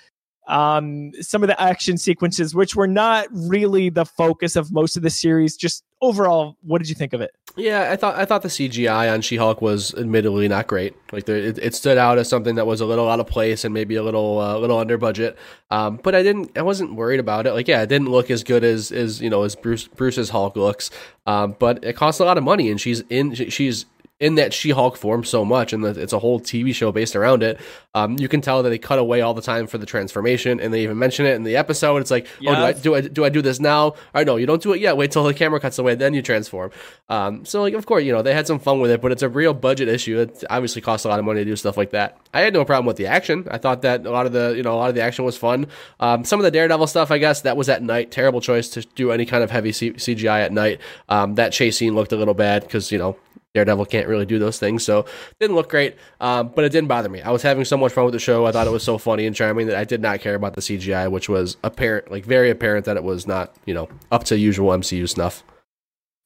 Um, 0.48 1.12
some 1.20 1.42
of 1.42 1.48
the 1.48 1.60
action 1.60 1.98
sequences, 1.98 2.54
which 2.54 2.74
were 2.74 2.88
not 2.88 3.28
really 3.32 3.90
the 3.90 4.04
focus 4.04 4.56
of 4.56 4.72
most 4.72 4.96
of 4.96 5.02
the 5.02 5.10
series. 5.10 5.56
Just 5.56 5.84
overall, 6.00 6.56
what 6.62 6.78
did 6.78 6.88
you 6.88 6.94
think 6.94 7.12
of 7.12 7.20
it? 7.20 7.30
Yeah, 7.56 7.90
I 7.90 7.96
thought 7.96 8.16
I 8.16 8.24
thought 8.24 8.42
the 8.42 8.48
CGI 8.48 9.12
on 9.12 9.20
She-Hulk 9.20 9.60
was 9.60 9.94
admittedly 9.94 10.48
not 10.48 10.66
great. 10.66 10.94
Like 11.12 11.28
it, 11.28 11.58
it, 11.58 11.74
stood 11.74 11.98
out 11.98 12.16
as 12.16 12.28
something 12.28 12.54
that 12.54 12.66
was 12.66 12.80
a 12.80 12.86
little 12.86 13.08
out 13.08 13.20
of 13.20 13.26
place 13.26 13.64
and 13.64 13.74
maybe 13.74 13.96
a 13.96 14.02
little 14.02 14.38
uh, 14.38 14.58
little 14.58 14.78
under 14.78 14.96
budget. 14.96 15.36
Um, 15.70 15.98
but 16.02 16.14
I 16.14 16.22
didn't, 16.22 16.56
I 16.56 16.62
wasn't 16.62 16.94
worried 16.94 17.20
about 17.20 17.46
it. 17.46 17.52
Like 17.52 17.68
yeah, 17.68 17.82
it 17.82 17.88
didn't 17.88 18.10
look 18.10 18.30
as 18.30 18.44
good 18.44 18.64
as 18.64 18.92
as 18.92 19.20
you 19.20 19.28
know 19.28 19.42
as 19.42 19.54
Bruce 19.54 19.88
Bruce's 19.88 20.30
Hulk 20.30 20.56
looks. 20.56 20.90
Um, 21.26 21.56
but 21.58 21.84
it 21.84 21.94
costs 21.94 22.20
a 22.20 22.24
lot 22.24 22.38
of 22.38 22.44
money, 22.44 22.70
and 22.70 22.80
she's 22.80 23.00
in 23.10 23.34
she's 23.34 23.84
in 24.20 24.34
that 24.34 24.52
She-Hulk 24.52 24.96
form 24.96 25.22
so 25.22 25.44
much, 25.44 25.72
and 25.72 25.84
it's 25.84 26.12
a 26.12 26.18
whole 26.18 26.40
TV 26.40 26.74
show 26.74 26.90
based 26.90 27.14
around 27.14 27.42
it. 27.42 27.60
Um, 27.94 28.18
you 28.18 28.28
can 28.28 28.40
tell 28.40 28.62
that 28.62 28.68
they 28.68 28.78
cut 28.78 28.98
away 28.98 29.20
all 29.20 29.32
the 29.32 29.42
time 29.42 29.66
for 29.66 29.78
the 29.78 29.86
transformation, 29.86 30.60
and 30.60 30.74
they 30.74 30.82
even 30.82 30.98
mention 30.98 31.24
it 31.24 31.34
in 31.34 31.44
the 31.44 31.56
episode. 31.56 31.98
It's 31.98 32.10
like, 32.10 32.26
yes. 32.40 32.52
oh, 32.52 32.82
do 32.82 32.94
I, 32.94 33.00
do 33.00 33.06
I 33.06 33.08
do 33.08 33.24
I 33.24 33.28
do 33.28 33.42
this 33.42 33.60
now? 33.60 33.94
Or 34.14 34.24
no, 34.24 34.36
you 34.36 34.46
don't 34.46 34.62
do 34.62 34.72
it 34.72 34.80
yet. 34.80 34.96
Wait 34.96 35.12
till 35.12 35.22
the 35.22 35.34
camera 35.34 35.60
cuts 35.60 35.78
away, 35.78 35.94
then 35.94 36.14
you 36.14 36.22
transform. 36.22 36.70
Um, 37.08 37.44
so 37.44 37.62
like, 37.62 37.74
of 37.74 37.86
course, 37.86 38.04
you 38.04 38.12
know 38.12 38.22
they 38.22 38.34
had 38.34 38.46
some 38.46 38.58
fun 38.58 38.80
with 38.80 38.90
it, 38.90 39.00
but 39.00 39.12
it's 39.12 39.22
a 39.22 39.28
real 39.28 39.54
budget 39.54 39.88
issue. 39.88 40.18
It 40.18 40.42
obviously 40.50 40.82
costs 40.82 41.04
a 41.04 41.08
lot 41.08 41.20
of 41.20 41.24
money 41.24 41.40
to 41.40 41.44
do 41.44 41.56
stuff 41.56 41.76
like 41.76 41.90
that. 41.90 42.18
I 42.34 42.40
had 42.40 42.52
no 42.52 42.64
problem 42.64 42.86
with 42.86 42.96
the 42.96 43.06
action. 43.06 43.46
I 43.50 43.58
thought 43.58 43.82
that 43.82 44.04
a 44.04 44.10
lot 44.10 44.26
of 44.26 44.32
the 44.32 44.54
you 44.56 44.62
know 44.64 44.74
a 44.74 44.78
lot 44.78 44.88
of 44.88 44.96
the 44.96 45.02
action 45.02 45.24
was 45.24 45.36
fun. 45.36 45.68
Um, 46.00 46.24
some 46.24 46.40
of 46.40 46.44
the 46.44 46.50
Daredevil 46.50 46.88
stuff, 46.88 47.12
I 47.12 47.18
guess, 47.18 47.42
that 47.42 47.56
was 47.56 47.68
at 47.68 47.82
night. 47.82 48.10
Terrible 48.10 48.40
choice 48.40 48.68
to 48.70 48.82
do 48.96 49.12
any 49.12 49.26
kind 49.26 49.44
of 49.44 49.50
heavy 49.50 49.70
C- 49.70 49.92
CGI 49.92 50.44
at 50.44 50.52
night. 50.52 50.80
Um, 51.08 51.36
that 51.36 51.52
chase 51.52 51.78
scene 51.78 51.94
looked 51.94 52.12
a 52.12 52.16
little 52.16 52.34
bad 52.34 52.62
because 52.62 52.90
you 52.90 52.98
know 52.98 53.16
Daredevil 53.54 53.86
can't 53.86 54.06
really 54.08 54.26
do 54.26 54.38
those 54.38 54.58
things, 54.58 54.84
so 54.84 55.06
didn't 55.40 55.56
look 55.56 55.68
great. 55.68 55.96
Um, 56.20 56.52
but 56.54 56.64
it 56.64 56.72
didn't 56.72 56.88
bother 56.88 57.08
me. 57.08 57.22
I 57.22 57.30
was 57.30 57.42
having 57.42 57.64
so 57.64 57.76
much 57.76 57.92
fun 57.92 58.04
with 58.04 58.12
the 58.12 58.18
show. 58.18 58.46
I 58.46 58.52
thought 58.52 58.66
it 58.66 58.70
was 58.70 58.82
so 58.82 58.98
funny 58.98 59.26
and 59.26 59.34
charming 59.34 59.66
that 59.68 59.76
I 59.76 59.84
did 59.84 60.02
not 60.02 60.20
care 60.20 60.34
about 60.34 60.54
the 60.54 60.60
CGI, 60.60 61.10
which 61.10 61.28
was 61.28 61.56
apparent, 61.64 62.10
like 62.10 62.24
very 62.24 62.50
apparent 62.50 62.84
that 62.86 62.96
it 62.96 63.04
was 63.04 63.26
not, 63.26 63.54
you 63.64 63.74
know, 63.74 63.88
up 64.12 64.24
to 64.24 64.38
usual 64.38 64.70
MCU 64.70 65.08
snuff. 65.08 65.42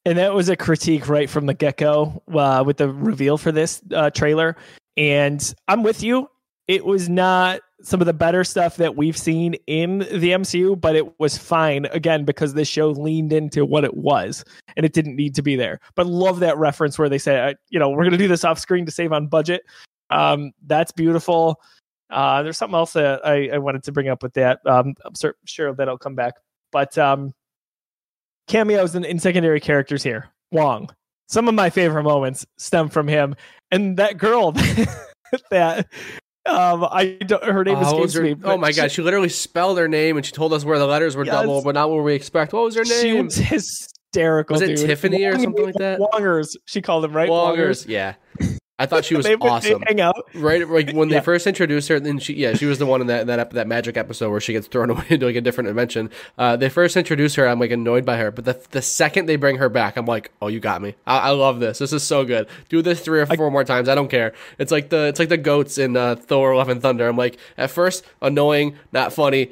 And 0.05 0.17
that 0.17 0.33
was 0.33 0.49
a 0.49 0.57
critique 0.57 1.07
right 1.07 1.29
from 1.29 1.45
the 1.45 1.53
get 1.53 1.77
go 1.77 2.21
uh, 2.33 2.63
with 2.65 2.77
the 2.77 2.89
reveal 2.89 3.37
for 3.37 3.51
this 3.51 3.81
uh, 3.93 4.09
trailer. 4.09 4.57
And 4.97 5.53
I'm 5.67 5.83
with 5.83 6.03
you. 6.03 6.29
It 6.67 6.85
was 6.85 7.09
not 7.09 7.61
some 7.83 7.99
of 7.99 8.07
the 8.07 8.13
better 8.13 8.43
stuff 8.43 8.77
that 8.77 8.95
we've 8.95 9.17
seen 9.17 9.55
in 9.67 9.99
the 9.99 10.31
MCU, 10.31 10.79
but 10.79 10.95
it 10.95 11.19
was 11.19 11.37
fine 11.37 11.85
again 11.87 12.23
because 12.23 12.53
this 12.53 12.67
show 12.67 12.89
leaned 12.91 13.33
into 13.33 13.65
what 13.65 13.83
it 13.83 13.95
was 13.95 14.43
and 14.77 14.85
it 14.85 14.93
didn't 14.93 15.17
need 15.17 15.35
to 15.35 15.41
be 15.41 15.55
there. 15.55 15.79
But 15.95 16.07
love 16.07 16.39
that 16.39 16.57
reference 16.57 16.97
where 16.97 17.09
they 17.09 17.17
say, 17.17 17.55
you 17.69 17.79
know, 17.79 17.89
we're 17.89 18.03
going 18.03 18.11
to 18.11 18.17
do 18.17 18.29
this 18.29 18.45
off 18.45 18.57
screen 18.57 18.85
to 18.85 18.91
save 18.91 19.11
on 19.11 19.27
budget. 19.27 19.63
Um, 20.09 20.51
that's 20.65 20.93
beautiful. 20.93 21.61
Uh, 22.09 22.41
there's 22.43 22.57
something 22.57 22.75
else 22.75 22.93
that 22.93 23.25
I, 23.25 23.49
I, 23.49 23.57
wanted 23.57 23.83
to 23.83 23.91
bring 23.91 24.07
up 24.07 24.21
with 24.21 24.33
that. 24.33 24.59
Um, 24.65 24.93
I'm 25.03 25.15
sur- 25.15 25.35
sure 25.45 25.73
that 25.73 25.89
I'll 25.89 25.97
come 25.97 26.13
back, 26.13 26.35
but 26.71 26.95
um, 26.97 27.33
cameos 28.47 28.93
and, 28.93 29.05
and 29.05 29.21
secondary 29.21 29.59
characters 29.59 30.03
here. 30.03 30.29
Wong. 30.51 30.89
Some 31.27 31.47
of 31.47 31.55
my 31.55 31.69
favorite 31.69 32.03
moments 32.03 32.45
stem 32.57 32.89
from 32.89 33.07
him 33.07 33.35
and 33.71 33.97
that 33.97 34.17
girl 34.17 34.51
that 35.49 35.87
um, 36.45 36.85
I 36.91 37.17
don't, 37.25 37.43
her 37.43 37.63
name 37.63 37.77
oh, 37.77 37.81
escapes 37.81 38.13
her, 38.15 38.21
me. 38.21 38.35
Oh 38.43 38.57
my 38.57 38.71
she, 38.71 38.81
god, 38.81 38.91
she 38.91 39.01
literally 39.01 39.29
spelled 39.29 39.77
her 39.77 39.87
name 39.87 40.17
and 40.17 40.25
she 40.25 40.31
told 40.31 40.51
us 40.53 40.65
where 40.65 40.77
the 40.77 40.85
letters 40.85 41.15
were 41.15 41.25
yes, 41.25 41.33
double, 41.33 41.61
but 41.63 41.75
not 41.75 41.89
what 41.89 42.03
we 42.03 42.13
expect. 42.13 42.51
What 42.53 42.63
was 42.63 42.75
her 42.75 42.83
name? 42.83 43.01
She 43.01 43.21
was 43.21 43.35
hysterical. 43.35 44.55
Was 44.55 44.61
it 44.61 44.75
dude. 44.75 44.85
Tiffany 44.85 45.23
or 45.23 45.39
something 45.39 45.65
like 45.65 45.75
that? 45.75 45.99
Wongers. 45.99 46.55
She 46.65 46.81
called 46.81 47.03
them 47.05 47.15
right. 47.15 47.29
Wongers. 47.29 47.85
Wongers. 47.85 47.87
Yeah. 47.87 48.15
I 48.79 48.85
thought 48.85 49.05
she 49.05 49.15
was 49.17 49.25
they, 49.25 49.35
awesome. 49.35 49.79
They 49.79 49.85
hang 49.87 50.01
out. 50.01 50.29
Right, 50.33 50.67
like 50.67 50.91
when 50.91 51.09
yeah. 51.09 51.19
they 51.19 51.23
first 51.23 51.45
introduced 51.47 51.87
her, 51.89 51.99
then 51.99 52.19
she, 52.19 52.33
yeah, 52.33 52.53
she 52.53 52.65
was 52.65 52.79
the 52.79 52.85
one 52.85 53.01
in 53.01 53.07
that 53.07 53.27
that 53.27 53.51
that 53.51 53.67
magic 53.67 53.97
episode 53.97 54.29
where 54.29 54.39
she 54.39 54.53
gets 54.53 54.67
thrown 54.67 54.89
away 54.91 55.05
into 55.09 55.25
like 55.25 55.35
a 55.35 55.41
different 55.41 55.67
dimension. 55.67 56.09
Uh, 56.37 56.55
they 56.55 56.69
first 56.69 56.97
introduced 56.97 57.35
her, 57.35 57.47
I'm 57.47 57.59
like 57.59 57.71
annoyed 57.71 58.05
by 58.05 58.17
her, 58.17 58.31
but 58.31 58.45
the 58.45 58.59
the 58.71 58.81
second 58.81 59.27
they 59.27 59.35
bring 59.35 59.57
her 59.57 59.69
back, 59.69 59.97
I'm 59.97 60.05
like, 60.05 60.31
oh, 60.41 60.47
you 60.47 60.59
got 60.59 60.81
me. 60.81 60.95
I, 61.05 61.19
I 61.19 61.29
love 61.31 61.59
this. 61.59 61.79
This 61.79 61.93
is 61.93 62.03
so 62.03 62.25
good. 62.25 62.47
Do 62.69 62.81
this 62.81 63.01
three 63.01 63.21
or 63.21 63.25
four 63.25 63.47
I, 63.47 63.49
more 63.49 63.63
times. 63.63 63.89
I 63.89 63.95
don't 63.95 64.09
care. 64.09 64.33
It's 64.57 64.71
like 64.71 64.89
the 64.89 65.07
it's 65.07 65.19
like 65.19 65.29
the 65.29 65.37
goats 65.37 65.77
in 65.77 65.95
uh, 65.95 66.15
Thor: 66.15 66.55
Love 66.55 66.69
and 66.69 66.81
Thunder. 66.81 67.07
I'm 67.07 67.17
like, 67.17 67.37
at 67.57 67.71
first 67.71 68.03
annoying, 68.21 68.77
not 68.91 69.13
funny. 69.13 69.51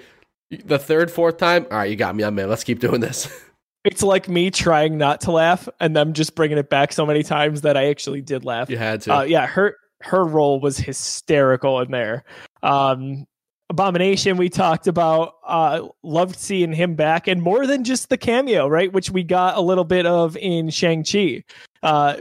The 0.49 0.79
third, 0.79 1.09
fourth 1.09 1.37
time, 1.37 1.65
all 1.71 1.77
right, 1.77 1.89
you 1.89 1.95
got 1.95 2.13
me. 2.13 2.23
I'm 2.23 2.37
in. 2.37 2.49
Let's 2.49 2.65
keep 2.65 2.79
doing 2.79 2.99
this. 2.99 3.31
It's 3.83 4.03
like 4.03 4.29
me 4.29 4.51
trying 4.51 4.97
not 4.97 5.21
to 5.21 5.31
laugh 5.31 5.67
and 5.79 5.95
them 5.95 6.13
just 6.13 6.35
bringing 6.35 6.57
it 6.57 6.69
back 6.69 6.93
so 6.93 7.05
many 7.05 7.23
times 7.23 7.61
that 7.61 7.75
I 7.75 7.87
actually 7.87 8.21
did 8.21 8.45
laugh. 8.45 8.69
You 8.69 8.77
had 8.77 9.01
to. 9.01 9.17
Uh, 9.17 9.21
yeah, 9.23 9.47
her 9.47 9.75
her 10.01 10.25
role 10.25 10.59
was 10.59 10.77
hysterical 10.77 11.79
in 11.79 11.91
there. 11.91 12.23
Um, 12.63 13.25
Abomination, 13.69 14.35
we 14.35 14.49
talked 14.49 14.87
about. 14.87 15.35
Uh, 15.47 15.87
loved 16.03 16.35
seeing 16.35 16.73
him 16.73 16.95
back, 16.95 17.27
and 17.27 17.41
more 17.41 17.65
than 17.65 17.83
just 17.83 18.09
the 18.09 18.17
cameo, 18.17 18.67
right? 18.67 18.91
Which 18.91 19.09
we 19.09 19.23
got 19.23 19.57
a 19.57 19.61
little 19.61 19.85
bit 19.85 20.05
of 20.05 20.35
in 20.37 20.69
Shang 20.69 21.05
Chi. 21.05 21.43
Uh, 21.81 22.17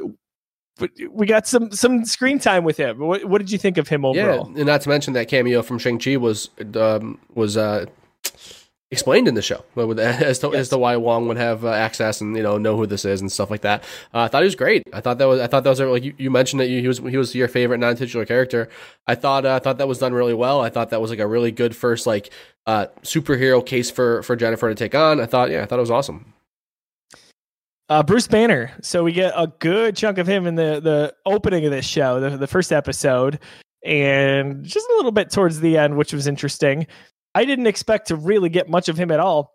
but 0.78 0.90
we 1.10 1.26
got 1.26 1.46
some 1.46 1.70
some 1.72 2.04
screen 2.04 2.38
time 2.38 2.64
with 2.64 2.76
him. 2.76 2.98
What, 2.98 3.24
what 3.24 3.38
did 3.38 3.50
you 3.50 3.58
think 3.58 3.78
of 3.78 3.88
him 3.88 4.04
overall? 4.04 4.50
Yeah, 4.52 4.60
and 4.60 4.66
not 4.66 4.80
to 4.82 4.88
mention 4.88 5.12
that 5.14 5.28
cameo 5.28 5.60
from 5.62 5.78
Shang 5.78 5.98
Chi 5.98 6.16
was 6.16 6.50
um, 6.74 7.18
was 7.34 7.56
uh, 7.56 7.86
explained 8.90 9.28
in 9.28 9.34
the 9.34 9.42
show 9.42 9.64
as 9.76 10.38
to, 10.40 10.48
yes. 10.48 10.54
as 10.54 10.68
to 10.70 10.78
why 10.78 10.96
Wong 10.96 11.28
would 11.28 11.36
have 11.36 11.64
uh, 11.64 11.70
access 11.70 12.20
and 12.20 12.36
you 12.36 12.42
know 12.42 12.58
know 12.58 12.76
who 12.76 12.86
this 12.86 13.04
is 13.04 13.20
and 13.20 13.30
stuff 13.30 13.50
like 13.50 13.60
that. 13.62 13.82
Uh, 14.12 14.22
I 14.22 14.28
thought 14.28 14.42
he 14.42 14.46
was 14.46 14.56
great. 14.56 14.82
I 14.92 15.00
thought 15.00 15.18
that 15.18 15.26
was 15.26 15.40
I 15.40 15.46
thought 15.46 15.64
that 15.64 15.70
was 15.70 15.80
like 15.80 16.02
you, 16.02 16.14
you 16.18 16.30
mentioned 16.30 16.60
that 16.60 16.68
you, 16.68 16.80
he 16.80 16.88
was 16.88 16.98
he 16.98 17.16
was 17.16 17.34
your 17.34 17.48
favorite 17.48 17.78
non 17.78 17.96
titular 17.96 18.26
character. 18.26 18.68
I 19.06 19.14
thought 19.14 19.46
uh, 19.46 19.54
I 19.54 19.58
thought 19.58 19.78
that 19.78 19.88
was 19.88 19.98
done 19.98 20.12
really 20.12 20.34
well. 20.34 20.60
I 20.60 20.70
thought 20.70 20.90
that 20.90 21.00
was 21.00 21.10
like 21.10 21.20
a 21.20 21.26
really 21.26 21.52
good 21.52 21.74
first 21.74 22.06
like 22.06 22.30
uh, 22.66 22.86
superhero 23.02 23.64
case 23.64 23.90
for 23.90 24.22
for 24.22 24.36
Jennifer 24.36 24.68
to 24.68 24.74
take 24.74 24.94
on. 24.94 25.20
I 25.20 25.26
thought 25.26 25.50
yeah 25.50 25.62
I 25.62 25.66
thought 25.66 25.78
it 25.78 25.82
was 25.82 25.90
awesome. 25.90 26.32
Uh, 27.88 28.04
Bruce 28.04 28.28
Banner. 28.28 28.72
So 28.82 29.02
we 29.02 29.12
get 29.12 29.32
a 29.36 29.48
good 29.58 29.96
chunk 29.96 30.18
of 30.18 30.26
him 30.26 30.46
in 30.46 30.54
the 30.54 30.80
the 30.80 31.14
opening 31.26 31.64
of 31.64 31.72
this 31.72 31.86
show, 31.86 32.20
the 32.20 32.36
the 32.36 32.46
first 32.46 32.72
episode, 32.72 33.38
and 33.84 34.64
just 34.64 34.88
a 34.88 34.94
little 34.96 35.12
bit 35.12 35.30
towards 35.30 35.60
the 35.60 35.76
end, 35.76 35.96
which 35.96 36.12
was 36.12 36.26
interesting. 36.26 36.86
I 37.34 37.44
didn't 37.44 37.66
expect 37.66 38.08
to 38.08 38.16
really 38.16 38.48
get 38.48 38.68
much 38.68 38.88
of 38.88 38.96
him 38.96 39.10
at 39.10 39.20
all. 39.20 39.54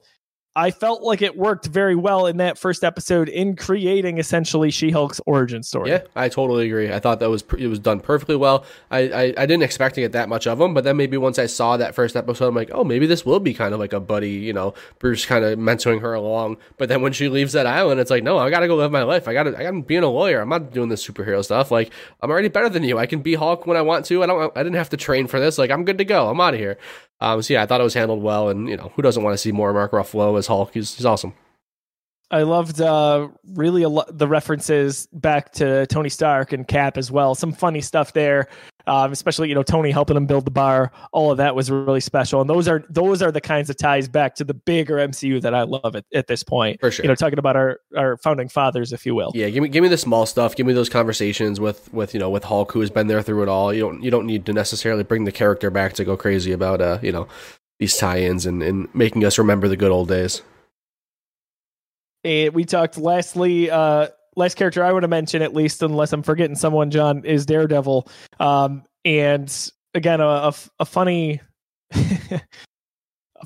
I 0.57 0.71
felt 0.71 1.01
like 1.01 1.21
it 1.21 1.35
worked 1.35 1.65
very 1.65 1.95
well 1.97 2.27
in 2.27 2.37
that 2.37 2.57
first 2.57 2.85
episode 2.85 3.27
in 3.27 3.57
creating 3.57 4.19
essentially 4.19 4.71
She-Hulk's 4.71 5.19
origin 5.25 5.63
story. 5.63 5.89
Yeah, 5.89 6.03
I 6.15 6.29
totally 6.29 6.67
agree. 6.67 6.93
I 6.93 6.99
thought 6.99 7.19
that 7.19 7.29
was 7.29 7.43
it 7.57 7.67
was 7.67 7.77
done 7.77 7.99
perfectly 7.99 8.37
well. 8.37 8.63
I, 8.89 8.99
I, 8.99 9.23
I 9.37 9.45
didn't 9.45 9.63
expect 9.63 9.95
to 9.95 10.01
get 10.01 10.13
that 10.13 10.29
much 10.29 10.47
of 10.47 10.61
him, 10.61 10.73
but 10.73 10.85
then 10.85 10.95
maybe 10.95 11.17
once 11.17 11.37
I 11.39 11.47
saw 11.47 11.75
that 11.75 11.93
first 11.93 12.15
episode, 12.15 12.47
I'm 12.47 12.55
like, 12.55 12.69
oh, 12.71 12.85
maybe 12.85 13.05
this 13.05 13.25
will 13.25 13.41
be 13.41 13.53
kind 13.53 13.73
of 13.73 13.81
like 13.81 13.91
a 13.91 13.99
buddy, 13.99 14.31
you 14.31 14.53
know, 14.53 14.73
Bruce 14.99 15.25
kind 15.25 15.43
of 15.43 15.59
mentoring 15.59 15.99
her 15.99 16.13
along. 16.13 16.55
But 16.77 16.87
then 16.87 17.01
when 17.01 17.11
she 17.11 17.27
leaves 17.27 17.51
that 17.51 17.67
island, 17.67 17.99
it's 17.99 18.09
like, 18.09 18.23
no, 18.23 18.37
I 18.37 18.49
got 18.49 18.61
to 18.61 18.67
go 18.67 18.77
live 18.77 18.93
my 18.93 19.03
life. 19.03 19.27
I 19.27 19.33
got 19.33 19.43
to 19.43 19.57
I 19.57 19.63
got 19.63 19.71
to 19.71 19.81
being 19.81 20.03
a 20.03 20.09
lawyer. 20.09 20.39
I'm 20.39 20.49
not 20.49 20.71
doing 20.71 20.87
this 20.87 21.05
superhero 21.05 21.43
stuff. 21.43 21.69
Like 21.69 21.91
I'm 22.21 22.31
already 22.31 22.47
better 22.47 22.69
than 22.69 22.83
you. 22.83 22.97
I 22.97 23.07
can 23.07 23.19
be 23.19 23.35
Hulk 23.35 23.67
when 23.67 23.75
I 23.75 23.81
want 23.81 24.05
to. 24.05 24.23
I 24.23 24.25
don't. 24.25 24.57
I 24.57 24.63
didn't 24.63 24.77
have 24.77 24.89
to 24.91 24.97
train 24.97 25.27
for 25.27 25.37
this. 25.41 25.57
Like 25.57 25.69
I'm 25.69 25.83
good 25.83 25.97
to 25.97 26.05
go. 26.05 26.29
I'm 26.29 26.39
out 26.39 26.53
of 26.53 26.61
here. 26.61 26.77
Um, 27.21 27.41
so 27.41 27.53
yeah, 27.53 27.63
I 27.63 27.65
thought 27.65 27.81
it 27.81 27.85
was 27.85 27.93
handled 27.93 28.21
well, 28.21 28.49
and 28.49 28.69
you 28.69 28.77
know, 28.77 28.91
who 28.95 29.01
doesn't 29.01 29.23
want 29.23 29.33
to 29.33 29.37
see 29.37 29.51
more 29.51 29.73
Mark 29.73 29.91
Ruffalo 29.91 30.37
as 30.37 30.47
Hulk? 30.47 30.73
He's 30.73 30.95
he's 30.95 31.05
awesome. 31.05 31.33
I 32.31 32.41
loved 32.41 32.81
uh, 32.81 33.27
really 33.53 33.85
lo- 33.85 34.03
the 34.09 34.27
references 34.27 35.07
back 35.13 35.51
to 35.53 35.85
Tony 35.87 36.09
Stark 36.09 36.53
and 36.53 36.67
Cap 36.67 36.97
as 36.97 37.11
well. 37.11 37.35
Some 37.35 37.53
funny 37.53 37.81
stuff 37.81 38.13
there, 38.13 38.47
um, 38.87 39.11
especially 39.11 39.49
you 39.49 39.55
know 39.55 39.63
Tony 39.63 39.91
helping 39.91 40.17
him 40.17 40.25
build 40.25 40.45
the 40.45 40.51
bar. 40.51 40.91
All 41.11 41.31
of 41.31 41.37
that 41.37 41.55
was 41.55 41.71
really 41.71 41.99
special, 41.99 42.41
and 42.41 42.49
those 42.49 42.67
are 42.67 42.83
those 42.89 43.21
are 43.21 43.31
the 43.31 43.41
kinds 43.41 43.69
of 43.69 43.77
ties 43.77 44.07
back 44.07 44.35
to 44.35 44.43
the 44.43 44.53
bigger 44.53 44.95
MCU 44.95 45.41
that 45.41 45.53
I 45.53 45.63
love 45.63 45.95
at, 45.95 46.05
at 46.13 46.27
this 46.27 46.43
point. 46.43 46.79
For 46.79 46.91
sure, 46.91 47.03
you 47.03 47.09
know, 47.09 47.15
talking 47.15 47.39
about 47.39 47.55
our 47.55 47.79
our 47.97 48.17
founding 48.17 48.49
fathers, 48.49 48.93
if 48.93 49.05
you 49.05 49.15
will. 49.15 49.31
Yeah, 49.33 49.49
give 49.49 49.63
me 49.63 49.69
give 49.69 49.81
me 49.81 49.89
the 49.89 49.97
small 49.97 50.25
stuff. 50.25 50.55
Give 50.55 50.65
me 50.65 50.73
those 50.73 50.89
conversations 50.89 51.59
with 51.59 51.91
with 51.93 52.13
you 52.13 52.19
know 52.19 52.29
with 52.29 52.45
Hulk, 52.45 52.71
who 52.71 52.81
has 52.81 52.89
been 52.89 53.07
there 53.07 53.21
through 53.21 53.43
it 53.43 53.49
all. 53.49 53.73
You 53.73 53.81
don't 53.81 54.03
you 54.03 54.11
don't 54.11 54.25
need 54.25 54.45
to 54.45 54.53
necessarily 54.53 55.03
bring 55.03 55.25
the 55.25 55.31
character 55.31 55.69
back 55.69 55.93
to 55.93 56.05
go 56.05 56.17
crazy 56.17 56.51
about 56.51 56.81
uh 56.81 56.99
you 57.01 57.11
know 57.11 57.27
these 57.79 57.97
tie-ins 57.97 58.45
and, 58.45 58.63
and 58.63 58.93
making 58.95 59.25
us 59.25 59.37
remember 59.37 59.67
the 59.67 59.77
good 59.77 59.91
old 59.91 60.07
days. 60.07 60.41
And 62.23 62.53
we 62.53 62.65
talked 62.65 62.97
lastly, 62.97 63.69
uh, 63.69 64.07
last 64.35 64.55
character 64.57 64.83
I 64.83 64.91
want 64.91 65.03
to 65.03 65.07
mention, 65.07 65.41
at 65.41 65.53
least, 65.53 65.81
unless 65.83 66.13
I'm 66.13 66.23
forgetting 66.23 66.55
someone, 66.55 66.91
John, 66.91 67.23
is 67.25 67.45
Daredevil. 67.45 68.07
Um, 68.39 68.83
and 69.03 69.71
again, 69.93 70.21
a, 70.21 70.25
a, 70.27 70.53
a 70.79 70.85
funny. 70.85 71.41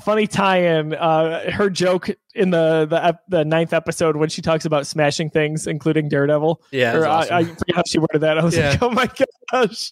funny 0.02 0.28
tie-in. 0.28 0.93
Uh, 0.93 1.52
her 1.52 1.69
joke 1.69 2.10
in 2.36 2.52
the 2.52 2.86
the 2.89 3.04
ep- 3.04 3.23
the 3.28 3.43
ninth 3.43 3.73
episode 3.73 4.15
when 4.15 4.30
she 4.30 4.41
talks 4.41 4.65
about 4.65 4.88
smashing 4.88 5.30
things, 5.30 5.67
including 5.67 6.08
Daredevil. 6.10 6.62
Yeah, 6.71 6.95
Or 6.95 7.06
awesome. 7.08 7.34
I, 7.34 7.39
I 7.39 7.43
forget 7.43 7.75
how 7.75 7.84
she 7.88 7.99
worded 7.99 8.21
that. 8.21 8.38
I 8.38 8.43
was 8.43 8.56
Yeah. 8.56 8.69
like, 8.71 8.82
oh 8.84 8.89
my 8.91 9.10
gosh. 9.52 9.91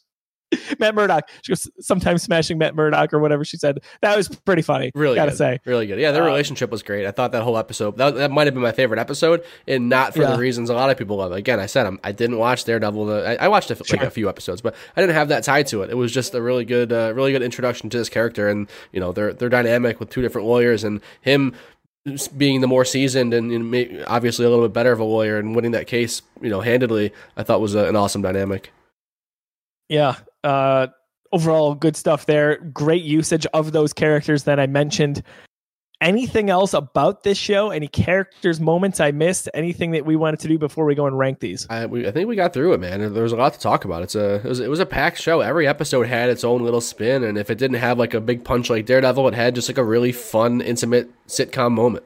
Matt 0.80 0.96
Murdock. 0.96 1.30
She 1.42 1.52
goes 1.52 1.70
sometimes 1.80 2.24
smashing 2.24 2.58
Matt 2.58 2.76
Murdock 2.76 3.14
or 3.14 3.20
whatever 3.20 3.44
she 3.44 3.58
said. 3.58 3.80
That 4.02 4.16
was 4.16 4.30
pretty 4.30 4.62
funny. 4.62 4.92
Really 4.96 5.16
gotta 5.16 5.32
good. 5.32 5.38
say. 5.38 5.60
really 5.66 5.88
good. 5.88 6.00
Yeah, 6.00 6.12
their 6.12 6.24
Um, 6.24 6.28
relationship 6.30 6.72
was 6.72 6.84
great. 6.84 7.06
I 7.06 7.12
thought 7.12 7.32
that 7.34 7.44
whole 7.44 7.58
episode 7.58 7.98
that, 7.98 8.16
that 8.16 8.32
might 8.32 8.48
have 8.48 8.54
been 8.54 8.64
my 8.64 8.72
favorite 8.72 9.00
episode, 9.00 9.44
and 9.68 9.90
not 9.90 10.14
for 10.14 10.22
Yeah. 10.22 10.32
the 10.32 10.38
reasons 10.38 10.70
a 10.70 10.74
lot 10.74 10.90
of 10.90 10.98
people 10.98 11.18
love. 11.18 11.32
Again, 11.34 11.60
I 11.60 11.66
said 11.66 11.86
I'm, 11.86 12.00
I 12.04 12.12
didn't 12.12 12.38
watch 12.38 12.64
Daredevil. 12.64 13.06
The, 13.08 13.28
I, 13.42 13.46
I 13.46 13.48
watched 13.50 13.72
a, 13.72 13.78
like 13.92 14.04
a 14.04 14.10
few 14.10 14.30
episodes, 14.30 14.62
but 14.62 14.74
I 14.96 15.02
didn't 15.02 15.16
have 15.16 15.28
that 15.30 15.44
tied 15.44 15.68
to 15.68 15.82
it. 15.82 15.90
It 15.90 15.96
was 15.96 16.12
just 16.14 16.34
a 16.34 16.42
really 16.42 16.64
good, 16.66 16.94
uh, 16.94 17.12
really 17.14 17.32
good 17.34 17.42
introduction 17.44 17.90
to 17.90 17.98
this 17.98 18.10
character, 18.10 18.48
and 18.48 18.70
you 18.94 19.00
know 19.00 19.12
their 19.12 19.34
their 19.34 19.50
dynamic 19.50 20.00
with 20.00 20.10
two 20.10 20.22
different 20.22 20.48
lawyers, 20.48 20.84
and 20.84 21.02
him 21.22 21.54
being 22.38 22.62
the 22.62 22.68
more 22.68 22.86
seasoned 22.86 23.34
and, 23.34 24.06
obviously 24.08 24.46
a 24.46 24.50
little 24.50 24.64
bit 24.66 24.72
better 24.74 24.94
of 24.94 25.00
a 25.02 25.04
lawyer 25.04 25.40
and 25.40 25.54
winning 25.54 25.72
that 25.72 25.88
case, 25.88 26.22
you 26.42 26.50
know, 26.50 26.62
handedly. 26.62 27.12
I 27.36 27.44
thought 27.44 27.60
was 27.60 27.76
a, 27.76 27.90
an 27.90 27.98
awesome 27.98 28.22
dynamic. 28.22 28.72
Yeah. 29.90 30.16
Uh, 30.48 30.88
overall, 31.34 31.76
good 31.76 31.98
stuff 31.98 32.26
there. 32.26 32.58
Great 32.58 33.04
usage 33.04 33.46
of 33.54 33.74
those 33.74 33.92
characters 33.92 34.44
that 34.44 34.60
I 34.60 34.68
mentioned. 34.68 35.22
Anything 36.00 36.50
else 36.50 36.74
about 36.74 37.24
this 37.24 37.38
show? 37.38 37.72
Any 37.72 37.88
characters, 37.88 38.62
moments 38.62 39.02
I 39.02 39.12
missed? 39.12 39.50
Anything 39.54 39.92
that 39.92 40.06
we 40.06 40.16
wanted 40.16 40.40
to 40.42 40.48
do 40.48 40.58
before 40.58 40.86
we 40.86 40.96
go 40.96 41.06
and 41.06 41.18
rank 41.18 41.40
these? 41.40 41.68
I, 41.70 41.88
we, 41.88 42.08
I 42.08 42.12
think 42.12 42.30
we 42.30 42.36
got 42.36 42.54
through 42.54 42.74
it, 42.74 42.80
man. 42.80 43.14
There 43.14 43.24
was 43.24 43.34
a 43.34 43.36
lot 43.36 43.54
to 43.56 43.60
talk 43.60 43.84
about. 43.84 44.04
It's 44.04 44.16
a 44.16 44.36
it 44.36 44.46
was, 44.46 44.60
it 44.60 44.70
was 44.70 44.80
a 44.80 44.86
packed 44.86 45.20
show. 45.20 45.42
Every 45.42 45.68
episode 45.68 46.06
had 46.06 46.30
its 46.30 46.44
own 46.44 46.62
little 46.64 46.82
spin, 46.82 47.24
and 47.24 47.38
if 47.38 47.50
it 47.50 47.58
didn't 47.58 47.78
have 47.78 47.98
like 47.98 48.14
a 48.14 48.22
big 48.22 48.46
punch 48.46 48.70
like 48.70 48.86
Daredevil, 48.86 49.28
it 49.28 49.34
had 49.34 49.56
just 49.56 49.68
like 49.68 49.80
a 49.80 49.84
really 49.84 50.12
fun, 50.12 50.62
intimate 50.62 51.10
sitcom 51.28 51.74
moment. 51.74 52.06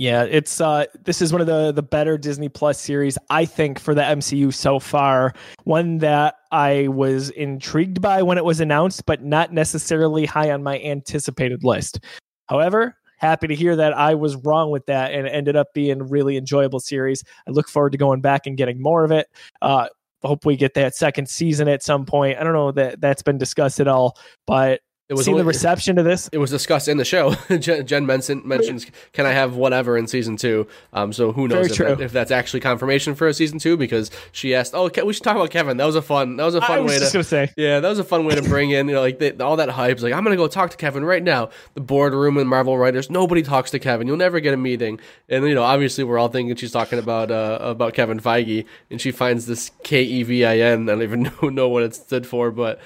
Yeah, 0.00 0.22
it's 0.22 0.62
uh 0.62 0.86
this 1.04 1.20
is 1.20 1.30
one 1.30 1.42
of 1.42 1.46
the 1.46 1.72
the 1.72 1.82
better 1.82 2.16
Disney 2.16 2.48
Plus 2.48 2.80
series 2.80 3.18
I 3.28 3.44
think 3.44 3.78
for 3.78 3.94
the 3.94 4.00
MCU 4.00 4.50
so 4.50 4.78
far. 4.78 5.34
One 5.64 5.98
that 5.98 6.36
I 6.50 6.88
was 6.88 7.28
intrigued 7.28 8.00
by 8.00 8.22
when 8.22 8.38
it 8.38 8.44
was 8.46 8.60
announced 8.60 9.04
but 9.04 9.22
not 9.22 9.52
necessarily 9.52 10.24
high 10.24 10.52
on 10.52 10.62
my 10.62 10.80
anticipated 10.80 11.64
list. 11.64 12.00
However, 12.46 12.96
happy 13.18 13.46
to 13.48 13.54
hear 13.54 13.76
that 13.76 13.92
I 13.92 14.14
was 14.14 14.36
wrong 14.36 14.70
with 14.70 14.86
that 14.86 15.12
and 15.12 15.28
ended 15.28 15.54
up 15.54 15.74
being 15.74 16.00
a 16.00 16.04
really 16.04 16.38
enjoyable 16.38 16.80
series. 16.80 17.22
I 17.46 17.50
look 17.50 17.68
forward 17.68 17.92
to 17.92 17.98
going 17.98 18.22
back 18.22 18.46
and 18.46 18.56
getting 18.56 18.80
more 18.80 19.04
of 19.04 19.10
it. 19.10 19.26
Uh 19.60 19.88
hope 20.22 20.46
we 20.46 20.56
get 20.56 20.72
that 20.74 20.96
second 20.96 21.28
season 21.28 21.68
at 21.68 21.82
some 21.82 22.06
point. 22.06 22.38
I 22.38 22.44
don't 22.44 22.54
know 22.54 22.72
that 22.72 23.02
that's 23.02 23.22
been 23.22 23.36
discussed 23.36 23.80
at 23.80 23.88
all, 23.88 24.16
but 24.46 24.80
It 25.10 25.14
was 25.14 25.24
seeing 25.24 25.38
the 25.38 25.44
reception 25.44 25.96
to 25.96 26.04
this 26.04 26.30
It 26.32 26.38
was 26.38 26.50
discussed 26.50 26.86
in 26.86 26.96
the 26.96 27.04
show. 27.04 27.34
Jen, 27.58 27.84
Jen 27.84 28.06
mention, 28.06 28.42
mentions, 28.44 28.86
"Can 29.12 29.26
I 29.26 29.32
have 29.32 29.56
whatever 29.56 29.98
in 29.98 30.06
season 30.06 30.36
two? 30.36 30.68
Um, 30.92 31.12
so 31.12 31.32
who 31.32 31.48
knows 31.48 31.72
if, 31.72 31.78
that, 31.78 32.00
if 32.00 32.12
that's 32.12 32.30
actually 32.30 32.60
confirmation 32.60 33.16
for 33.16 33.26
a 33.26 33.34
season 33.34 33.58
two? 33.58 33.76
Because 33.76 34.12
she 34.30 34.54
asked, 34.54 34.72
"Oh, 34.72 34.88
we 35.04 35.12
should 35.12 35.24
talk 35.24 35.34
about 35.34 35.50
Kevin. 35.50 35.78
That 35.78 35.86
was 35.86 35.96
a 35.96 36.02
fun. 36.02 36.36
That 36.36 36.44
was 36.44 36.54
a 36.54 36.60
fun 36.60 36.84
was 36.84 36.92
way 36.92 37.08
to." 37.10 37.24
say 37.24 37.50
Yeah, 37.56 37.80
that 37.80 37.88
was 37.88 37.98
a 37.98 38.04
fun 38.04 38.24
way 38.24 38.36
to 38.36 38.42
bring 38.42 38.70
in, 38.70 38.86
you 38.86 38.94
know, 38.94 39.00
like 39.00 39.18
the, 39.18 39.44
all 39.44 39.56
that 39.56 39.70
hype. 39.70 39.94
It's 39.94 40.04
Like, 40.04 40.12
I'm 40.12 40.22
gonna 40.22 40.36
go 40.36 40.46
talk 40.46 40.70
to 40.70 40.76
Kevin 40.76 41.04
right 41.04 41.24
now. 41.24 41.50
The 41.74 41.80
boardroom 41.80 42.36
and 42.36 42.48
Marvel 42.48 42.78
writers, 42.78 43.10
nobody 43.10 43.42
talks 43.42 43.72
to 43.72 43.80
Kevin. 43.80 44.06
You'll 44.06 44.16
never 44.16 44.38
get 44.38 44.54
a 44.54 44.56
meeting. 44.56 45.00
And 45.28 45.44
you 45.44 45.56
know, 45.56 45.64
obviously, 45.64 46.04
we're 46.04 46.18
all 46.18 46.28
thinking 46.28 46.54
she's 46.54 46.70
talking 46.70 47.00
about 47.00 47.32
uh, 47.32 47.58
about 47.60 47.94
Kevin 47.94 48.20
Feige, 48.20 48.64
and 48.92 49.00
she 49.00 49.10
finds 49.10 49.46
this 49.46 49.72
K 49.82 50.04
E 50.04 50.22
V 50.22 50.44
I 50.44 50.58
N. 50.58 50.88
I 50.88 50.92
don't 50.92 51.02
even 51.02 51.22
know, 51.42 51.48
know 51.48 51.68
what 51.68 51.82
it 51.82 51.96
stood 51.96 52.28
for, 52.28 52.52
but 52.52 52.80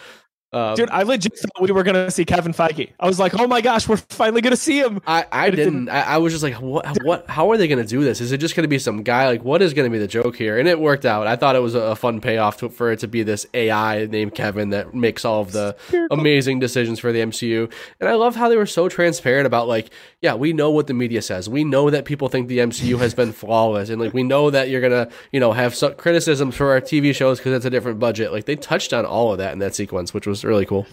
um, 0.54 0.74
Dude, 0.76 0.90
I 0.90 1.02
legit 1.02 1.38
thought 1.38 1.62
we 1.62 1.72
were 1.72 1.82
gonna 1.82 2.10
see 2.10 2.24
Kevin 2.24 2.52
Feige. 2.52 2.90
I 2.98 3.06
was 3.06 3.18
like, 3.18 3.38
oh 3.38 3.46
my 3.46 3.60
gosh, 3.60 3.88
we're 3.88 3.96
finally 3.96 4.40
gonna 4.40 4.56
see 4.56 4.80
him. 4.80 5.00
I, 5.06 5.26
I 5.30 5.50
didn't. 5.50 5.88
I, 5.88 6.14
I 6.14 6.18
was 6.18 6.32
just 6.32 6.42
like, 6.42 6.54
what? 6.54 7.02
What? 7.02 7.28
How 7.28 7.50
are 7.50 7.56
they 7.56 7.68
going 7.68 7.82
to 7.82 7.88
do 7.88 8.02
this? 8.02 8.20
Is 8.20 8.32
it 8.32 8.38
just 8.38 8.54
going 8.54 8.64
to 8.64 8.68
be 8.68 8.78
some 8.78 9.02
guy? 9.02 9.26
Like, 9.26 9.44
what 9.44 9.62
is 9.62 9.74
going 9.74 9.90
to 9.90 9.92
be 9.92 9.98
the 9.98 10.08
joke 10.08 10.36
here? 10.36 10.58
And 10.58 10.68
it 10.68 10.78
worked 10.78 11.04
out. 11.04 11.26
I 11.26 11.36
thought 11.36 11.56
it 11.56 11.60
was 11.60 11.74
a, 11.74 11.80
a 11.80 11.96
fun 11.96 12.20
payoff 12.20 12.58
to, 12.58 12.68
for 12.68 12.92
it 12.92 13.00
to 13.00 13.08
be 13.08 13.22
this 13.22 13.46
AI 13.54 14.06
named 14.06 14.34
Kevin 14.34 14.70
that 14.70 14.94
makes 14.94 15.24
all 15.24 15.40
of 15.42 15.52
the 15.52 15.76
amazing 16.10 16.58
decisions 16.58 16.98
for 16.98 17.12
the 17.12 17.20
MCU. 17.20 17.72
And 18.00 18.08
I 18.08 18.14
love 18.14 18.36
how 18.36 18.48
they 18.48 18.56
were 18.56 18.66
so 18.66 18.88
transparent 18.88 19.46
about 19.46 19.68
like, 19.68 19.90
yeah, 20.20 20.34
we 20.34 20.52
know 20.52 20.70
what 20.70 20.86
the 20.86 20.94
media 20.94 21.22
says. 21.22 21.48
We 21.48 21.64
know 21.64 21.90
that 21.90 22.04
people 22.04 22.28
think 22.28 22.48
the 22.48 22.58
MCU 22.58 22.98
has 22.98 23.14
been 23.14 23.32
flawless, 23.44 23.90
and 23.90 24.00
like 24.00 24.14
we 24.14 24.22
know 24.22 24.50
that 24.50 24.68
you're 24.68 24.80
gonna, 24.80 25.08
you 25.32 25.40
know, 25.40 25.52
have 25.52 25.74
some 25.74 25.94
criticisms 25.94 26.54
for 26.54 26.70
our 26.70 26.80
TV 26.80 27.14
shows 27.14 27.38
because 27.38 27.52
it's 27.52 27.64
a 27.64 27.70
different 27.70 27.98
budget. 27.98 28.32
Like 28.32 28.46
they 28.46 28.56
touched 28.56 28.92
on 28.92 29.04
all 29.04 29.32
of 29.32 29.38
that 29.38 29.52
in 29.52 29.58
that 29.58 29.74
sequence, 29.74 30.14
which 30.14 30.26
was 30.26 30.43
really 30.44 30.66
cool. 30.66 30.86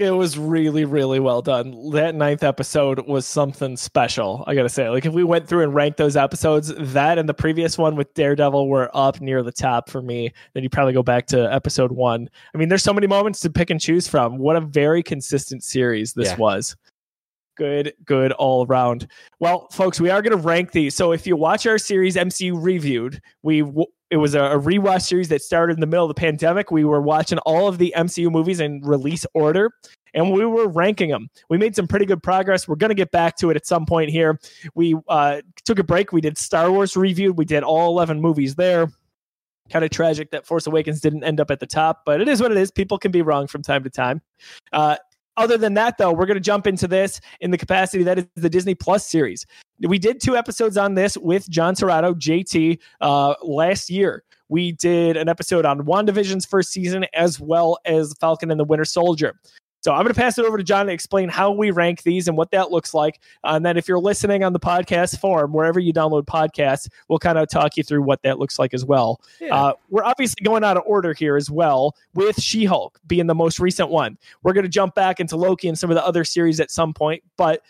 It 0.00 0.10
was 0.10 0.36
really, 0.36 0.84
really 0.84 1.20
well 1.20 1.40
done. 1.40 1.90
That 1.90 2.16
ninth 2.16 2.42
episode 2.42 3.06
was 3.06 3.26
something 3.26 3.76
special. 3.76 4.42
I 4.48 4.56
gotta 4.56 4.68
say, 4.68 4.88
like 4.88 5.06
if 5.06 5.12
we 5.12 5.22
went 5.22 5.46
through 5.46 5.62
and 5.62 5.72
ranked 5.72 5.98
those 5.98 6.16
episodes, 6.16 6.72
that 6.76 7.16
and 7.16 7.28
the 7.28 7.34
previous 7.34 7.78
one 7.78 7.94
with 7.94 8.12
Daredevil 8.14 8.68
were 8.68 8.90
up 8.92 9.20
near 9.20 9.44
the 9.44 9.52
top 9.52 9.88
for 9.88 10.02
me. 10.02 10.32
Then 10.52 10.64
you 10.64 10.68
probably 10.68 10.94
go 10.94 11.04
back 11.04 11.26
to 11.26 11.52
episode 11.52 11.92
one. 11.92 12.28
I 12.52 12.58
mean, 12.58 12.68
there's 12.68 12.82
so 12.82 12.92
many 12.92 13.06
moments 13.06 13.38
to 13.40 13.50
pick 13.50 13.70
and 13.70 13.80
choose 13.80 14.08
from. 14.08 14.38
What 14.38 14.56
a 14.56 14.60
very 14.62 15.00
consistent 15.00 15.62
series 15.62 16.12
this 16.12 16.30
Yeah. 16.30 16.36
was. 16.38 16.74
Good, 17.56 17.94
good 18.04 18.32
all 18.32 18.66
around. 18.66 19.06
Well, 19.38 19.68
folks, 19.70 20.00
we 20.00 20.10
are 20.10 20.22
going 20.22 20.36
to 20.36 20.42
rank 20.42 20.72
these. 20.72 20.94
So 20.94 21.12
if 21.12 21.26
you 21.26 21.36
watch 21.36 21.66
our 21.66 21.78
series 21.78 22.16
MCU 22.16 22.60
reviewed, 22.60 23.20
we 23.42 23.60
w- 23.60 23.86
it 24.10 24.16
was 24.16 24.34
a, 24.34 24.42
a 24.42 24.58
rewatch 24.58 25.02
series 25.02 25.28
that 25.28 25.42
started 25.42 25.74
in 25.74 25.80
the 25.80 25.86
middle 25.86 26.04
of 26.04 26.14
the 26.14 26.20
pandemic. 26.20 26.70
We 26.70 26.84
were 26.84 27.00
watching 27.00 27.38
all 27.38 27.68
of 27.68 27.78
the 27.78 27.94
MCU 27.96 28.30
movies 28.30 28.60
in 28.60 28.80
release 28.82 29.24
order 29.34 29.70
and 30.14 30.32
we 30.32 30.46
were 30.46 30.68
ranking 30.68 31.10
them. 31.10 31.28
We 31.50 31.58
made 31.58 31.76
some 31.76 31.86
pretty 31.86 32.06
good 32.06 32.22
progress. 32.22 32.66
We're 32.66 32.76
going 32.76 32.90
to 32.90 32.94
get 32.94 33.10
back 33.10 33.36
to 33.38 33.50
it 33.50 33.56
at 33.56 33.66
some 33.66 33.84
point 33.84 34.10
here. 34.10 34.38
We 34.74 34.96
uh, 35.08 35.42
took 35.64 35.78
a 35.78 35.84
break. 35.84 36.12
We 36.12 36.20
did 36.20 36.38
Star 36.38 36.70
Wars 36.70 36.96
reviewed. 36.96 37.36
We 37.36 37.44
did 37.44 37.62
all 37.62 37.90
11 37.90 38.20
movies 38.20 38.54
there. 38.54 38.88
Kind 39.70 39.84
of 39.84 39.90
tragic 39.90 40.30
that 40.30 40.46
Force 40.46 40.66
Awakens 40.66 41.00
didn't 41.00 41.24
end 41.24 41.40
up 41.40 41.50
at 41.50 41.58
the 41.58 41.66
top, 41.66 42.02
but 42.06 42.20
it 42.20 42.28
is 42.28 42.40
what 42.40 42.52
it 42.52 42.56
is. 42.56 42.70
People 42.70 42.98
can 42.98 43.10
be 43.10 43.22
wrong 43.22 43.46
from 43.46 43.62
time 43.62 43.82
to 43.82 43.90
time. 43.90 44.20
Uh, 44.72 44.96
other 45.36 45.58
than 45.58 45.74
that, 45.74 45.98
though, 45.98 46.12
we're 46.12 46.26
going 46.26 46.36
to 46.36 46.40
jump 46.40 46.66
into 46.66 46.86
this 46.86 47.20
in 47.40 47.50
the 47.50 47.58
capacity 47.58 48.04
that 48.04 48.18
is 48.18 48.26
the 48.36 48.50
Disney 48.50 48.74
Plus 48.74 49.06
series. 49.06 49.46
We 49.80 49.98
did 49.98 50.20
two 50.20 50.36
episodes 50.36 50.76
on 50.76 50.94
this 50.94 51.16
with 51.16 51.48
John 51.48 51.74
Serrato, 51.74 52.14
JT, 52.14 52.78
uh, 53.00 53.34
last 53.42 53.90
year. 53.90 54.22
We 54.48 54.72
did 54.72 55.16
an 55.16 55.28
episode 55.28 55.64
on 55.64 55.80
WandaVision's 55.80 56.46
first 56.46 56.70
season 56.70 57.06
as 57.14 57.40
well 57.40 57.78
as 57.84 58.14
Falcon 58.20 58.50
and 58.50 58.60
the 58.60 58.64
Winter 58.64 58.84
Soldier. 58.84 59.34
So 59.84 59.92
I'm 59.92 59.98
going 59.98 60.14
to 60.14 60.18
pass 60.18 60.38
it 60.38 60.46
over 60.46 60.56
to 60.56 60.64
John 60.64 60.86
to 60.86 60.92
explain 60.92 61.28
how 61.28 61.50
we 61.50 61.70
rank 61.70 62.04
these 62.04 62.26
and 62.26 62.38
what 62.38 62.50
that 62.52 62.70
looks 62.70 62.94
like. 62.94 63.20
And 63.44 63.66
then 63.66 63.76
if 63.76 63.86
you're 63.86 63.98
listening 63.98 64.42
on 64.42 64.54
the 64.54 64.58
podcast 64.58 65.18
form, 65.18 65.52
wherever 65.52 65.78
you 65.78 65.92
download 65.92 66.24
podcasts, 66.24 66.88
we'll 67.08 67.18
kind 67.18 67.36
of 67.36 67.50
talk 67.50 67.76
you 67.76 67.82
through 67.82 68.00
what 68.00 68.22
that 68.22 68.38
looks 68.38 68.58
like 68.58 68.72
as 68.72 68.82
well. 68.82 69.20
Uh, 69.52 69.74
we're 69.90 70.02
obviously 70.02 70.42
going 70.42 70.64
out 70.64 70.78
of 70.78 70.84
order 70.86 71.12
here 71.12 71.36
as 71.36 71.50
well, 71.50 71.94
with 72.14 72.40
She 72.40 72.64
Hulk 72.64 72.98
being 73.06 73.26
the 73.26 73.34
most 73.34 73.60
recent 73.60 73.90
one. 73.90 74.16
We're 74.42 74.54
going 74.54 74.64
to 74.64 74.70
jump 74.70 74.94
back 74.94 75.20
into 75.20 75.36
Loki 75.36 75.68
and 75.68 75.78
some 75.78 75.90
of 75.90 75.96
the 75.96 76.06
other 76.06 76.24
series 76.24 76.60
at 76.60 76.70
some 76.70 76.94
point. 76.94 77.22
But 77.36 77.60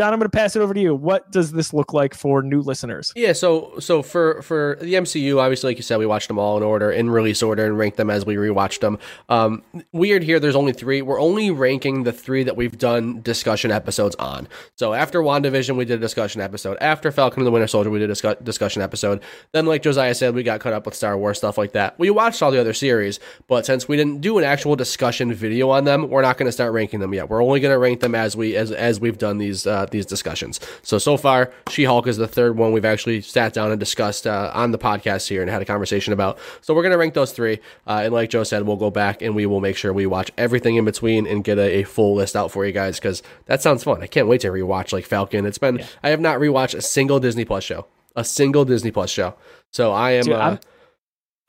John, 0.00 0.14
I'm 0.14 0.18
going 0.18 0.30
to 0.30 0.34
pass 0.34 0.56
it 0.56 0.62
over 0.62 0.72
to 0.72 0.80
you. 0.80 0.94
What 0.94 1.30
does 1.30 1.52
this 1.52 1.74
look 1.74 1.92
like 1.92 2.14
for 2.14 2.40
new 2.40 2.62
listeners? 2.62 3.12
Yeah, 3.14 3.34
so 3.34 3.78
so 3.80 4.00
for 4.00 4.40
for 4.40 4.78
the 4.80 4.94
MCU, 4.94 5.38
obviously, 5.38 5.68
like 5.68 5.76
you 5.76 5.82
said, 5.82 5.98
we 5.98 6.06
watched 6.06 6.28
them 6.28 6.38
all 6.38 6.56
in 6.56 6.62
order, 6.62 6.90
in 6.90 7.10
release 7.10 7.42
order, 7.42 7.66
and 7.66 7.76
ranked 7.76 7.98
them 7.98 8.08
as 8.08 8.24
we 8.24 8.36
rewatched 8.36 8.80
them. 8.80 8.98
Um, 9.28 9.62
weird 9.92 10.22
here, 10.22 10.40
there's 10.40 10.56
only 10.56 10.72
three. 10.72 11.02
We're 11.02 11.20
only 11.20 11.50
ranking 11.50 12.04
the 12.04 12.12
three 12.12 12.44
that 12.44 12.56
we've 12.56 12.78
done 12.78 13.20
discussion 13.20 13.70
episodes 13.70 14.16
on. 14.16 14.48
So 14.74 14.94
after 14.94 15.20
WandaVision, 15.20 15.76
we 15.76 15.84
did 15.84 15.98
a 15.98 16.00
discussion 16.00 16.40
episode. 16.40 16.78
After 16.80 17.12
Falcon 17.12 17.40
and 17.40 17.46
the 17.46 17.50
Winter 17.50 17.66
Soldier, 17.66 17.90
we 17.90 17.98
did 17.98 18.06
a 18.06 18.14
discuss- 18.14 18.38
discussion 18.42 18.80
episode. 18.80 19.20
Then, 19.52 19.66
like 19.66 19.82
Josiah 19.82 20.14
said, 20.14 20.34
we 20.34 20.42
got 20.42 20.60
caught 20.60 20.72
up 20.72 20.86
with 20.86 20.94
Star 20.94 21.18
Wars 21.18 21.36
stuff 21.36 21.58
like 21.58 21.72
that. 21.72 21.98
We 21.98 22.08
watched 22.08 22.40
all 22.40 22.50
the 22.50 22.58
other 22.58 22.72
series, 22.72 23.20
but 23.48 23.66
since 23.66 23.86
we 23.86 23.98
didn't 23.98 24.22
do 24.22 24.38
an 24.38 24.44
actual 24.44 24.76
discussion 24.76 25.34
video 25.34 25.68
on 25.68 25.84
them, 25.84 26.08
we're 26.08 26.22
not 26.22 26.38
going 26.38 26.46
to 26.46 26.52
start 26.52 26.72
ranking 26.72 27.00
them 27.00 27.12
yet. 27.12 27.28
We're 27.28 27.44
only 27.44 27.60
going 27.60 27.74
to 27.74 27.78
rank 27.78 28.00
them 28.00 28.14
as 28.14 28.34
we 28.34 28.56
as 28.56 28.72
as 28.72 28.98
we've 28.98 29.18
done 29.18 29.36
these 29.36 29.66
uh, 29.66 29.89
these 29.90 30.06
discussions. 30.06 30.60
So 30.82 30.98
so 30.98 31.16
far, 31.16 31.52
She 31.70 31.84
Hulk 31.84 32.06
is 32.06 32.16
the 32.16 32.28
third 32.28 32.56
one 32.56 32.72
we've 32.72 32.84
actually 32.84 33.20
sat 33.20 33.52
down 33.52 33.70
and 33.70 33.80
discussed 33.80 34.26
uh, 34.26 34.50
on 34.54 34.70
the 34.70 34.78
podcast 34.78 35.28
here 35.28 35.40
and 35.42 35.50
had 35.50 35.62
a 35.62 35.64
conversation 35.64 36.12
about. 36.12 36.38
So 36.60 36.74
we're 36.74 36.82
going 36.82 36.92
to 36.92 36.98
rank 36.98 37.14
those 37.14 37.32
three, 37.32 37.60
uh, 37.86 38.02
and 38.04 38.12
like 38.14 38.30
Joe 38.30 38.44
said, 38.44 38.62
we'll 38.66 38.76
go 38.76 38.90
back 38.90 39.22
and 39.22 39.34
we 39.34 39.46
will 39.46 39.60
make 39.60 39.76
sure 39.76 39.92
we 39.92 40.06
watch 40.06 40.30
everything 40.38 40.76
in 40.76 40.84
between 40.84 41.26
and 41.26 41.42
get 41.44 41.58
a, 41.58 41.80
a 41.80 41.82
full 41.84 42.14
list 42.14 42.36
out 42.36 42.50
for 42.50 42.64
you 42.66 42.72
guys 42.72 42.98
because 42.98 43.22
that 43.46 43.62
sounds 43.62 43.84
fun. 43.84 44.02
I 44.02 44.06
can't 44.06 44.28
wait 44.28 44.40
to 44.42 44.48
rewatch 44.48 44.92
like 44.92 45.04
Falcon. 45.04 45.46
It's 45.46 45.58
been 45.58 45.84
I 46.02 46.10
have 46.10 46.20
not 46.20 46.38
rewatched 46.40 46.74
a 46.74 46.80
single 46.82 47.20
Disney 47.20 47.44
Plus 47.44 47.64
show, 47.64 47.86
a 48.16 48.24
single 48.24 48.64
Disney 48.64 48.90
Plus 48.90 49.10
show. 49.10 49.34
So 49.72 49.92
I 49.92 50.12
am. 50.12 50.24
Dude, 50.24 50.34
uh, 50.34 50.38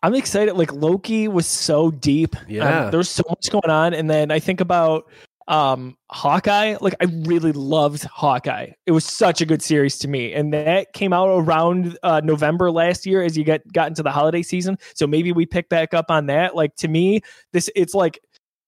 I'm- 0.04 0.14
excited. 0.16 0.56
Like 0.56 0.74
Loki 0.74 1.28
was 1.28 1.46
so 1.46 1.92
deep. 1.92 2.36
Um, 2.36 2.46
Yeah. 2.50 2.90
there's 2.90 3.10
so 3.10 3.24
much 3.30 3.50
going 3.52 3.70
on. 3.70 3.94
And 3.94 4.10
then 4.10 4.32
I 4.32 4.40
think 4.40 4.60
about 4.62 5.08
um 5.48 5.98
Hawkeye. 6.10 6.78
Like 6.82 6.96
I 7.02 7.06
really 7.26 7.52
loved 7.52 8.04
Hawkeye. 8.04 8.72
It 8.86 8.92
was 8.92 9.06
such 9.06 9.42
a 9.42 9.46
good 9.46 9.62
series 9.62 9.98
to 10.00 10.08
me. 10.08 10.34
And 10.34 10.54
that 10.54 10.94
came 10.94 11.14
out 11.14 11.28
around 11.28 11.98
uh 12.04 12.22
November 12.24 12.72
last 12.72 13.06
year 13.06 13.22
as 13.24 13.38
you 13.38 13.44
get 13.44 13.62
got 13.74 13.88
into 13.88 14.04
the 14.04 14.12
holiday 14.12 14.44
season. 14.44 14.78
So 14.96 15.08
maybe 15.08 15.32
we 15.32 15.46
pick 15.46 15.68
back 15.70 15.94
up 15.94 16.06
on 16.10 16.28
that. 16.28 16.56
Like 16.56 16.76
to 16.78 16.88
me, 16.88 17.22
this 17.54 17.70
it's 17.76 17.94
like 17.94 18.20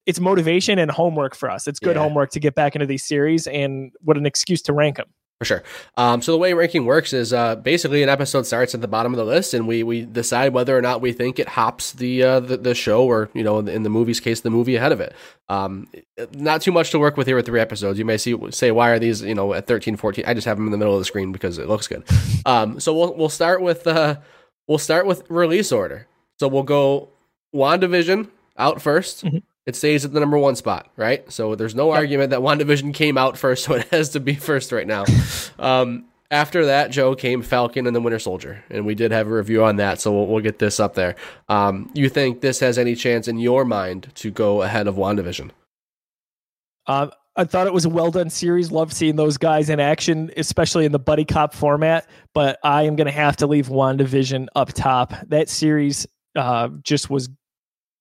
it's 0.05 0.19
motivation 0.19 0.79
and 0.79 0.91
homework 0.91 1.36
for 1.36 1.49
us. 1.49 1.67
It's 1.67 1.79
good 1.79 1.95
Yeah. 1.95 2.01
homework 2.01 2.31
to 2.31 2.39
get 2.39 2.55
back 2.55 2.75
into 2.75 2.86
these 2.86 3.05
series, 3.05 3.47
and 3.47 3.91
what 4.01 4.17
an 4.17 4.25
excuse 4.25 4.62
to 4.63 4.73
rank 4.73 4.97
them. 4.97 5.07
For 5.43 5.45
sure. 5.45 5.63
Um, 5.97 6.21
so 6.21 6.32
the 6.32 6.38
way 6.38 6.53
ranking 6.53 6.86
works 6.86 7.12
is 7.12 7.34
uh, 7.34 7.58
basically 7.58 8.01
an 8.01 8.08
episode 8.08 8.45
starts 8.45 8.73
at 8.73 8.79
the 8.79 8.88
bottom 8.88 9.12
of 9.13 9.17
the 9.17 9.25
list, 9.25 9.53
and 9.53 9.67
we 9.67 9.84
we 9.84 10.03
decide 10.06 10.53
whether 10.53 10.77
or 10.77 10.82
not 10.82 11.01
we 11.01 11.12
think 11.12 11.38
it 11.38 11.49
hops 11.49 11.91
the 11.91 12.23
uh, 12.23 12.39
the, 12.39 12.56
the 12.56 12.73
show, 12.73 13.03
or 13.06 13.29
you 13.34 13.43
know, 13.43 13.60
in 13.60 13.84
the 13.84 13.89
movie's 13.89 14.21
case, 14.21 14.39
the 14.39 14.49
movie 14.49 14.77
ahead 14.77 14.93
of 14.93 15.01
it. 15.01 15.13
Um, 15.49 15.89
not 16.32 16.62
too 16.62 16.71
much 16.71 16.91
to 16.91 16.99
work 16.99 17.17
with 17.17 17.27
here 17.27 17.36
with 17.36 17.45
three 17.45 17.60
episodes. 17.60 17.99
You 17.99 18.06
may 18.06 18.17
see 18.17 18.38
say 18.51 18.71
why 18.71 18.91
are 18.91 18.99
these 18.99 19.21
you 19.21 19.36
know 19.36 19.53
at 19.53 19.67
13, 19.67 19.97
14? 19.97 20.23
I 20.25 20.34
just 20.34 20.45
have 20.45 20.56
them 20.56 20.65
in 20.67 20.71
the 20.71 20.77
middle 20.77 20.93
of 20.93 20.99
the 21.01 21.06
screen 21.06 21.34
because 21.34 21.58
it 21.58 21.67
looks 21.67 21.88
good. 21.89 22.03
Um, 22.45 22.79
so 22.79 22.93
we'll 22.97 23.13
we'll 23.15 23.27
start 23.27 23.62
with 23.62 23.86
uh, 23.86 24.15
we'll 24.69 24.77
start 24.77 25.06
with 25.06 25.29
release 25.29 25.73
order. 25.73 26.08
So 26.39 26.47
we'll 26.47 26.63
go 26.63 27.10
WandaVision 27.53 28.29
out 28.58 28.77
1st 28.77 29.23
Mhm. 29.29 29.43
It 29.65 29.76
stays 29.76 30.04
at 30.04 30.12
the 30.12 30.19
number 30.19 30.38
one 30.38 30.56
spot, 30.56 30.89
right? 30.97 31.30
So 31.32 31.56
there's 31.56 31.73
no 31.76 31.89
Yep. 31.89 31.97
argument 31.97 32.30
that 32.32 32.41
WandaVision 32.41 32.93
came 32.93 33.17
out 33.17 33.38
first, 33.38 33.63
so 33.65 33.73
it 33.76 33.88
has 33.89 34.10
to 34.10 34.19
be 34.19 34.36
first 34.36 34.71
right 34.71 34.88
now. 34.88 35.06
Um, 35.58 36.06
after 36.32 36.65
that, 36.65 36.89
Joe 36.91 37.15
came 37.15 37.41
Falcon 37.43 37.86
and 37.88 37.95
the 37.95 38.02
Winter 38.02 38.19
Soldier, 38.19 38.63
and 38.69 38.86
we 38.86 38.95
did 38.95 39.12
have 39.12 39.28
a 39.28 39.34
review 39.34 39.63
on 39.63 39.76
that, 39.78 40.02
so 40.02 40.12
we'll, 40.12 40.26
we'll 40.28 40.41
get 40.41 40.60
this 40.60 40.80
up 40.80 40.95
there. 40.95 41.15
Um, 41.47 41.91
you 41.93 42.10
think 42.10 42.41
this 42.41 42.60
has 42.60 42.78
any 42.78 42.95
chance 42.95 43.28
in 43.28 43.38
your 43.38 43.63
mind 43.65 44.12
to 44.15 44.32
go 44.32 44.63
ahead 44.63 44.88
of 44.88 44.95
WandaVision? 44.95 45.52
Um, 46.88 47.12
I 47.36 47.45
thought 47.45 47.65
it 47.67 47.73
was 47.73 47.86
a 47.86 47.89
well 47.89 48.12
done 48.12 48.30
series. 48.30 48.71
Love 48.71 48.93
seeing 48.93 49.15
those 49.15 49.38
guys 49.38 49.69
in 49.69 49.80
action, 49.80 50.32
especially 50.38 50.86
in 50.86 50.91
the 50.91 50.99
buddy 50.99 51.26
cop 51.26 51.54
format. 51.54 52.08
But 52.34 52.60
I 52.63 52.84
am 52.84 52.95
going 52.95 53.08
to 53.08 53.12
have 53.13 53.38
to 53.38 53.47
leave 53.47 53.67
WandaVision 53.69 54.47
up 54.56 54.73
top. 54.73 55.13
That 55.30 55.49
series 55.49 56.06
uh, 56.36 56.69
just 56.84 57.10
was 57.10 57.30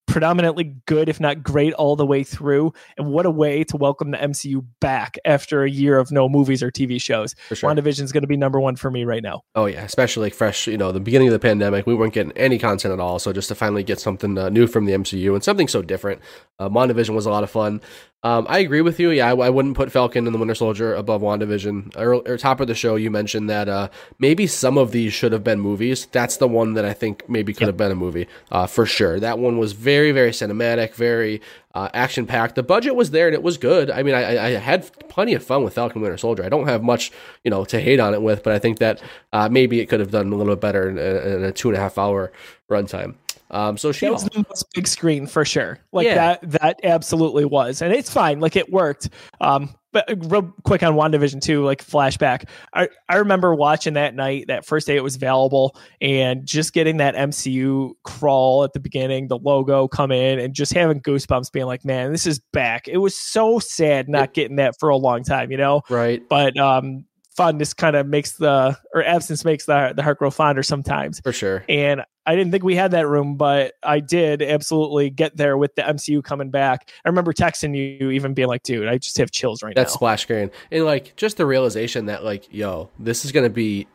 predominantly 0.05 0.75
good, 0.85 1.09
if 1.09 1.19
not 1.19 1.43
great, 1.43 1.73
all 1.73 1.95
the 1.95 2.05
way 2.05 2.23
through. 2.23 2.73
And 2.97 3.07
what 3.07 3.25
a 3.25 3.31
way 3.31 3.63
to 3.65 3.77
welcome 3.77 4.11
the 4.11 4.17
MCU 4.17 4.65
back 4.79 5.17
after 5.25 5.63
a 5.63 5.69
year 5.69 5.97
of 5.97 6.11
no 6.11 6.29
movies 6.29 6.61
or 6.61 6.71
TV 6.71 7.01
shows. 7.01 7.35
For 7.49 7.55
sure. 7.55 7.69
WandaVision 7.69 8.01
is 8.01 8.11
going 8.11 8.21
to 8.21 8.27
be 8.27 8.37
number 8.37 8.59
one 8.59 8.75
for 8.75 8.91
me 8.91 9.05
right 9.05 9.23
now. 9.23 9.41
Oh 9.55 9.65
yeah, 9.65 9.83
especially 9.83 10.27
like 10.27 10.33
fresh. 10.33 10.67
You 10.67 10.77
know, 10.77 10.91
the 10.91 10.99
beginning 10.99 11.27
of 11.29 11.33
the 11.33 11.39
pandemic, 11.39 11.87
we 11.87 11.95
weren't 11.95 12.13
getting 12.13 12.31
any 12.33 12.59
content 12.59 12.93
at 12.93 12.99
all. 12.99 13.19
So 13.19 13.33
just 13.33 13.47
to 13.49 13.55
finally 13.55 13.83
get 13.83 13.99
something 13.99 14.37
uh, 14.37 14.49
new 14.49 14.67
from 14.67 14.85
the 14.85 14.93
MCU 14.93 15.33
and 15.33 15.43
something 15.43 15.67
so 15.67 15.81
different, 15.81 16.21
uh, 16.59 16.69
WandaVision 16.69 17.15
was 17.15 17.25
a 17.25 17.29
lot 17.29 17.43
of 17.43 17.49
fun. 17.49 17.81
Um, 18.23 18.45
I 18.49 18.59
agree 18.59 18.79
with 18.79 19.01
you. 19.01 19.09
Yeah, 19.09 19.33
I, 19.33 19.35
I 19.35 19.49
wouldn't 19.49 19.75
put 19.75 19.91
Falcon 19.91 20.25
and 20.25 20.33
the 20.33 20.39
Winter 20.39 20.55
Soldier 20.55 20.95
above 20.95 21.21
WandaVision. 21.21 21.97
Or, 21.97 22.15
or 22.15 22.37
top 22.37 22.61
of 22.61 22.67
the 22.67 22.75
show, 22.75 22.95
you 22.95 23.11
mentioned 23.11 23.49
that 23.49 23.67
uh, 23.67 23.89
maybe 24.17 24.47
some 24.47 24.77
of 24.77 24.91
these 24.91 25.11
should 25.11 25.33
have 25.33 25.43
been 25.43 25.59
movies. 25.59 26.05
That's 26.05 26.37
the 26.37 26.47
one 26.47 26.73
that 26.75 26.85
I 26.85 26.93
think 26.93 27.27
maybe 27.27 27.53
could 27.53 27.67
have 27.67 27.75
been 27.75 27.91
a 27.91 27.95
movie 27.95 28.27
uh, 28.49 28.65
for 28.65 28.85
sure. 28.85 29.19
That 29.19 29.39
one 29.39 29.57
was 29.57 29.73
very, 29.73 30.13
very 30.13 30.31
cinematic, 30.31 30.95
very 30.95 31.41
uh, 31.75 31.89
action 31.93 32.25
packed. 32.25 32.55
The 32.55 32.63
budget 32.63 32.95
was 32.95 33.11
there 33.11 33.27
and 33.27 33.33
it 33.33 33.43
was 33.43 33.57
good. 33.57 33.91
I 33.91 34.03
mean, 34.03 34.15
I, 34.15 34.35
I 34.35 34.45
I 34.45 34.49
had 34.51 34.89
plenty 35.09 35.33
of 35.33 35.43
fun 35.43 35.63
with 35.63 35.73
Falcon 35.73 36.01
Winter 36.01 36.17
Soldier. 36.17 36.45
I 36.45 36.49
don't 36.49 36.67
have 36.67 36.83
much, 36.83 37.11
you 37.43 37.51
know, 37.51 37.65
to 37.65 37.81
hate 37.81 37.99
on 37.99 38.13
it 38.13 38.21
with, 38.21 38.43
but 38.43 38.53
I 38.53 38.59
think 38.59 38.79
that 38.79 39.01
uh, 39.33 39.49
maybe 39.49 39.81
it 39.81 39.87
could 39.87 39.99
have 39.99 40.11
done 40.11 40.31
a 40.31 40.35
little 40.35 40.55
bit 40.55 40.61
better 40.61 40.89
in, 40.89 40.97
in 40.97 41.43
a 41.43 41.51
two 41.51 41.69
and 41.69 41.77
a 41.77 41.81
half 41.81 41.97
hour 41.97 42.31
runtime. 42.69 43.15
Um, 43.53 43.77
so 43.77 43.91
she 43.91 44.09
was 44.09 44.23
the 44.25 44.43
most 44.49 44.65
big 44.73 44.87
screen 44.87 45.27
for 45.27 45.45
sure. 45.45 45.79
Like 45.91 46.05
Yeah. 46.05 46.15
that, 46.15 46.51
that 46.51 46.79
absolutely 46.83 47.45
was, 47.45 47.81
and 47.81 47.93
it's 47.93 48.11
fine. 48.11 48.39
Like 48.39 48.55
it 48.55 48.71
worked. 48.71 49.09
Um, 49.39 49.73
but 49.91 50.05
real 50.25 50.51
quick 50.63 50.81
on 50.81 50.95
WandaVision 50.95 51.39
too, 51.39 51.63
like 51.63 51.85
flashback. 51.85 52.49
I 52.73 52.89
I 53.07 53.17
remember 53.17 53.53
watching 53.53 53.93
that 53.93 54.15
night, 54.15 54.45
that 54.47 54.65
first 54.65 54.87
day 54.87 54.95
it 54.95 55.03
was 55.03 55.15
available, 55.15 55.77
and 56.01 56.45
just 56.47 56.73
getting 56.73 56.97
that 56.97 57.13
MCU 57.13 57.91
crawl 58.03 58.63
at 58.63 58.73
the 58.73 58.79
beginning, 58.79 59.27
the 59.27 59.37
logo 59.37 59.87
come 59.87 60.11
in, 60.11 60.39
and 60.39 60.55
just 60.55 60.73
having 60.73 60.99
goosebumps, 60.99 61.51
being 61.51 61.67
like, 61.67 61.85
man, 61.85 62.11
this 62.11 62.25
is 62.25 62.39
back. 62.53 62.87
It 62.87 62.97
was 62.97 63.15
so 63.15 63.59
sad 63.59 64.09
not 64.09 64.33
getting 64.33 64.55
that 64.55 64.73
for 64.79 64.89
a 64.89 64.97
long 64.97 65.23
time, 65.23 65.51
you 65.51 65.57
know. 65.57 65.83
right 65.91 66.23
But 66.27 66.57
um, 66.57 67.05
fondness 67.35 67.73
kind 67.73 67.95
of 67.95 68.07
makes 68.07 68.33
the 68.33 68.77
or 68.93 69.03
absence 69.03 69.43
makes 69.43 69.65
the 69.65 69.93
the 69.95 70.03
heart 70.03 70.19
grow 70.19 70.29
fonder 70.29 70.63
sometimes 70.63 71.19
for 71.21 71.33
sure. 71.33 71.63
and 71.67 72.03
I 72.25 72.37
didn't 72.37 72.51
think 72.51 72.63
we 72.63 72.75
had 72.75 72.91
that 72.91 73.05
room, 73.05 73.35
but 73.35 73.73
I 73.83 73.99
did 73.99 74.41
absolutely 74.41 75.09
get 75.09 75.35
there 75.35 75.57
with 75.57 75.75
the 75.75 75.81
MCU 75.81 76.23
coming 76.23 76.51
back. 76.51 76.89
I 77.03 77.09
remember 77.09 77.33
texting 77.33 77.75
you, 77.75 78.11
even 78.11 78.33
being 78.33 78.47
like, 78.47 78.63
"Dude, 78.63 78.87
I 78.87 78.97
just 78.97 79.17
have 79.17 79.29
chills 79.29 79.61
right 79.61 79.75
That 79.75 79.81
now." 79.81 79.85
That 79.85 79.91
splash 79.91 80.21
screen 80.21 80.49
and 80.71 80.85
like 80.85 81.15
just 81.17 81.35
the 81.35 81.45
realization 81.45 82.05
that 82.05 82.23
like 82.23 82.47
yo, 82.53 82.89
this 82.97 83.25
is 83.25 83.31
gonna 83.33 83.49
be 83.49 83.87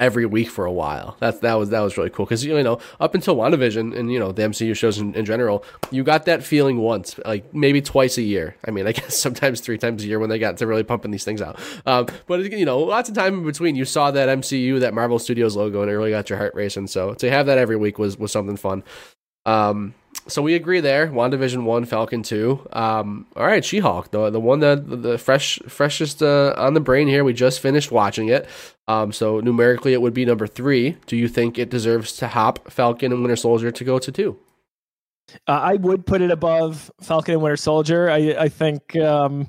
every 0.00 0.26
week 0.26 0.50
for 0.50 0.64
a 0.64 0.72
while. 0.72 1.16
That's 1.20 1.38
that 1.40 1.54
was 1.54 1.70
that 1.70 1.80
was 1.80 1.96
really 1.96 2.10
cool 2.10 2.26
because 2.26 2.44
you 2.44 2.60
know 2.62 2.78
up 3.00 3.14
until 3.14 3.36
WandaVision 3.36 3.96
and 3.96 4.12
you 4.12 4.18
know 4.18 4.32
the 4.32 4.42
MCU 4.42 4.76
shows 4.76 4.98
in, 4.98 5.14
in 5.14 5.24
general, 5.24 5.64
you 5.90 6.02
got 6.02 6.24
that 6.26 6.42
feeling 6.42 6.78
once, 6.78 7.18
like 7.24 7.52
maybe 7.54 7.80
twice 7.80 8.18
a 8.18 8.22
year. 8.22 8.56
I 8.66 8.70
mean, 8.70 8.86
I 8.86 8.92
guess 8.98 9.16
sometimes 9.16 9.60
three 9.60 9.78
times 9.78 10.04
a 10.04 10.06
year 10.06 10.18
when 10.18 10.30
they 10.30 10.38
got 10.38 10.56
to 10.58 10.66
really 10.66 10.82
pumping 10.82 11.10
these 11.10 11.24
things 11.24 11.40
out. 11.40 11.60
Um, 11.86 12.06
but 12.26 12.40
you 12.52 12.64
know, 12.64 12.78
lots 12.80 13.08
of 13.08 13.14
time 13.14 13.34
in 13.34 13.44
between, 13.44 13.76
you 13.76 13.84
saw 13.84 14.10
that 14.10 14.28
MCU, 14.28 14.80
that 14.80 14.94
Marvel 14.94 15.18
Studios 15.18 15.56
logo, 15.56 15.82
and 15.82 15.90
it 15.90 15.94
really 15.94 16.10
got 16.10 16.28
your 16.28 16.38
heart 16.38 16.54
racing. 16.54 16.88
So 16.88 17.14
to 17.14 17.30
have 17.30 17.46
that 17.46 17.58
every 17.58 17.76
week 17.76 17.98
was 17.98 18.18
was 18.18 18.32
something 18.32 18.56
fun. 18.56 18.82
Um, 19.46 19.94
so 20.26 20.42
we 20.42 20.54
agree 20.54 20.80
there. 20.80 21.08
WandaVision 21.08 21.64
one, 21.64 21.84
Falcon 21.84 22.22
two. 22.22 22.66
Um, 22.72 23.26
all 23.36 23.46
right, 23.46 23.64
She-Hulk, 23.64 24.10
the 24.10 24.30
the 24.30 24.40
one 24.40 24.60
that 24.60 24.88
the, 24.88 24.96
the 24.96 25.18
fresh 25.18 25.58
freshest 25.68 26.22
uh, 26.22 26.54
on 26.56 26.74
the 26.74 26.80
brain 26.80 27.08
here. 27.08 27.24
We 27.24 27.32
just 27.32 27.60
finished 27.60 27.92
watching 27.92 28.28
it. 28.28 28.48
Um, 28.88 29.12
so 29.12 29.40
numerically, 29.40 29.92
it 29.92 30.02
would 30.02 30.14
be 30.14 30.24
number 30.24 30.46
three. 30.46 30.96
Do 31.06 31.16
you 31.16 31.28
think 31.28 31.58
it 31.58 31.70
deserves 31.70 32.16
to 32.18 32.28
hop 32.28 32.70
Falcon 32.70 33.12
and 33.12 33.22
Winter 33.22 33.36
Soldier 33.36 33.70
to 33.70 33.84
go 33.84 33.98
to 33.98 34.12
two? 34.12 34.38
uh, 35.46 35.52
I 35.52 35.74
would 35.74 36.06
put 36.06 36.20
it 36.20 36.30
above 36.30 36.90
Falcon 37.00 37.34
and 37.34 37.42
Winter 37.42 37.56
Soldier. 37.56 38.10
I 38.10 38.34
I 38.38 38.48
think, 38.48 38.96
um, 38.96 39.48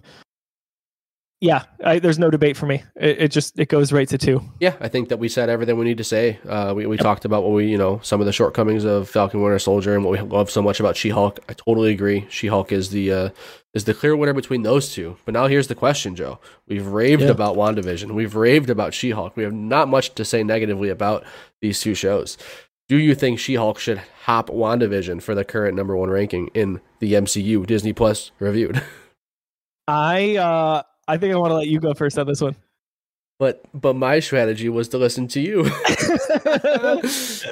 yeah, 1.45 1.63
I, 1.83 1.99
there's 1.99 2.17
no 2.17 2.31
debate 2.31 2.57
for 2.57 2.65
me. 2.65 2.83
It, 2.95 3.21
it 3.21 3.27
just 3.31 3.59
it 3.59 3.69
goes 3.69 3.93
right 3.93 4.07
to 4.09 4.17
two. 4.17 4.41
Yeah, 4.59 4.73
I 4.79 4.87
think 4.87 5.09
that 5.09 5.19
we 5.19 5.29
said 5.29 5.47
everything 5.49 5.77
we 5.77 5.85
need 5.85 5.99
to 5.99 6.03
say. 6.03 6.39
Uh, 6.47 6.73
we 6.75 6.85
we 6.87 6.97
talked 6.97 7.23
about 7.25 7.43
what 7.43 7.51
we 7.53 7.67
you 7.67 7.77
know 7.77 7.99
some 8.03 8.19
of 8.19 8.25
the 8.25 8.33
shortcomings 8.33 8.83
of 8.83 9.07
Falcon 9.07 9.41
Winter 9.41 9.59
Soldier 9.59 9.93
and 9.93 10.03
what 10.03 10.11
we 10.11 10.19
love 10.19 10.49
so 10.49 10.61
much 10.61 10.79
about 10.79 10.97
She 10.97 11.09
Hulk. 11.09 11.39
I 11.47 11.53
totally 11.53 11.91
agree. 11.91 12.25
She 12.29 12.47
Hulk 12.47 12.71
is 12.71 12.89
the 12.89 13.11
uh, 13.11 13.29
is 13.75 13.83
the 13.85 13.93
clear 13.93 14.15
winner 14.15 14.33
between 14.33 14.63
those 14.63 14.91
two. 14.93 15.17
But 15.25 15.33
now 15.33 15.47
here's 15.47 15.67
the 15.67 15.75
question, 15.75 16.15
Joe. 16.15 16.39
We've 16.67 16.87
raved 16.87 17.21
Yeah. 17.21 17.29
about 17.29 17.55
WandaVision. 17.55 18.11
We've 18.11 18.35
raved 18.35 18.69
about 18.69 18.93
She 18.93 19.11
Hulk. 19.11 19.37
We 19.37 19.43
have 19.43 19.53
not 19.53 19.87
much 19.87 20.15
to 20.15 20.25
say 20.25 20.43
negatively 20.43 20.89
about 20.89 21.23
these 21.61 21.79
two 21.79 21.93
shows. 21.93 22.37
Do 22.87 22.97
you 22.97 23.15
think 23.15 23.39
She 23.39 23.55
Hulk 23.55 23.79
should 23.79 24.01
hop 24.23 24.47
WandaVision 24.49 25.21
for 25.21 25.35
the 25.35 25.43
current 25.43 25.75
number 25.75 25.95
one 25.97 26.09
ranking 26.09 26.49
in 26.53 26.81
the 26.99 27.13
MCU 27.13 27.65
Disney 27.65 27.93
Plus 27.93 28.31
reviewed? 28.39 28.81
I 29.87 30.37
uh, 30.37 30.83
I 31.07 31.17
think 31.17 31.33
I 31.33 31.37
want 31.37 31.51
to 31.51 31.55
let 31.55 31.67
you 31.67 31.79
go 31.79 31.93
first 31.93 32.17
on 32.17 32.27
this 32.27 32.41
one. 32.41 32.55
But 33.37 33.65
but 33.73 33.95
my 33.95 34.19
strategy 34.21 34.69
was 34.69 34.87
to 34.89 34.97
listen 34.97 35.27
to 35.29 35.41
you. 35.41 35.61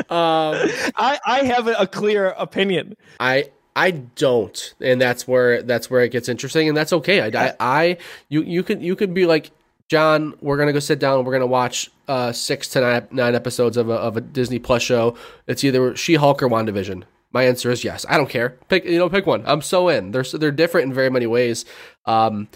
um, 0.10 0.56
I 0.96 1.20
I 1.26 1.44
have 1.44 1.68
a 1.68 1.86
clear 1.88 2.28
opinion. 2.30 2.96
I 3.20 3.52
I 3.76 3.92
don't, 3.92 4.74
and 4.80 5.02
that's 5.02 5.28
where 5.28 5.62
that's 5.62 5.90
where 5.90 6.02
it 6.02 6.12
gets 6.12 6.30
interesting, 6.30 6.70
and 6.70 6.78
that's 6.78 6.94
okay. 6.94 7.22
I, 7.22 7.48
I, 7.48 7.56
I 7.60 7.98
you 8.30 8.44
you 8.44 8.64
could 8.64 8.82
you 8.82 8.96
could 8.96 9.14
be 9.14 9.26
like 9.26 9.52
John. 9.90 10.36
We're 10.40 10.58
gonna 10.58 10.72
go 10.72 10.80
sit 10.80 11.00
down. 11.00 11.18
and 11.18 11.28
We're 11.28 11.34
gonna 11.34 11.48
watch 11.48 11.92
uh 12.08 12.32
six 12.32 12.70
to 12.70 12.82
nine, 12.82 13.08
nine 13.12 13.36
episodes 13.36 13.76
of 13.76 13.90
a 13.90 13.96
of 13.96 14.16
a 14.16 14.22
Disney 14.22 14.60
Plus 14.60 14.84
show. 14.84 15.18
It's 15.48 15.66
either 15.66 15.98
She 15.98 16.16
Hulk 16.16 16.42
or 16.42 16.48
WandaVision. 16.48 17.04
My 17.34 17.44
answer 17.44 17.72
is 17.72 17.84
yes. 17.84 18.06
I 18.08 18.16
don't 18.18 18.30
care. 18.30 18.52
Pick 18.70 18.86
you 18.86 19.00
know 19.00 19.10
pick 19.10 19.26
one. 19.26 19.44
I'm 19.46 19.62
so 19.62 19.90
in. 19.90 20.12
They're 20.12 20.24
they're 20.24 20.52
different 20.52 20.88
in 20.88 20.94
very 20.94 21.10
many 21.10 21.26
ways. 21.26 21.66
Um, 22.06 22.48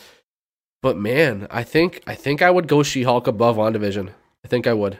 but 0.82 0.98
man, 0.98 1.48
I 1.50 1.64
think 1.64 2.02
I 2.08 2.16
think 2.16 2.42
I 2.42 2.52
would 2.52 2.68
go 2.68 2.84
She 2.84 3.04
Hulk 3.04 3.28
above 3.28 3.58
WandaVision. 3.58 4.10
I 4.44 4.48
think 4.48 4.68
I 4.68 4.74
would. 4.74 5.00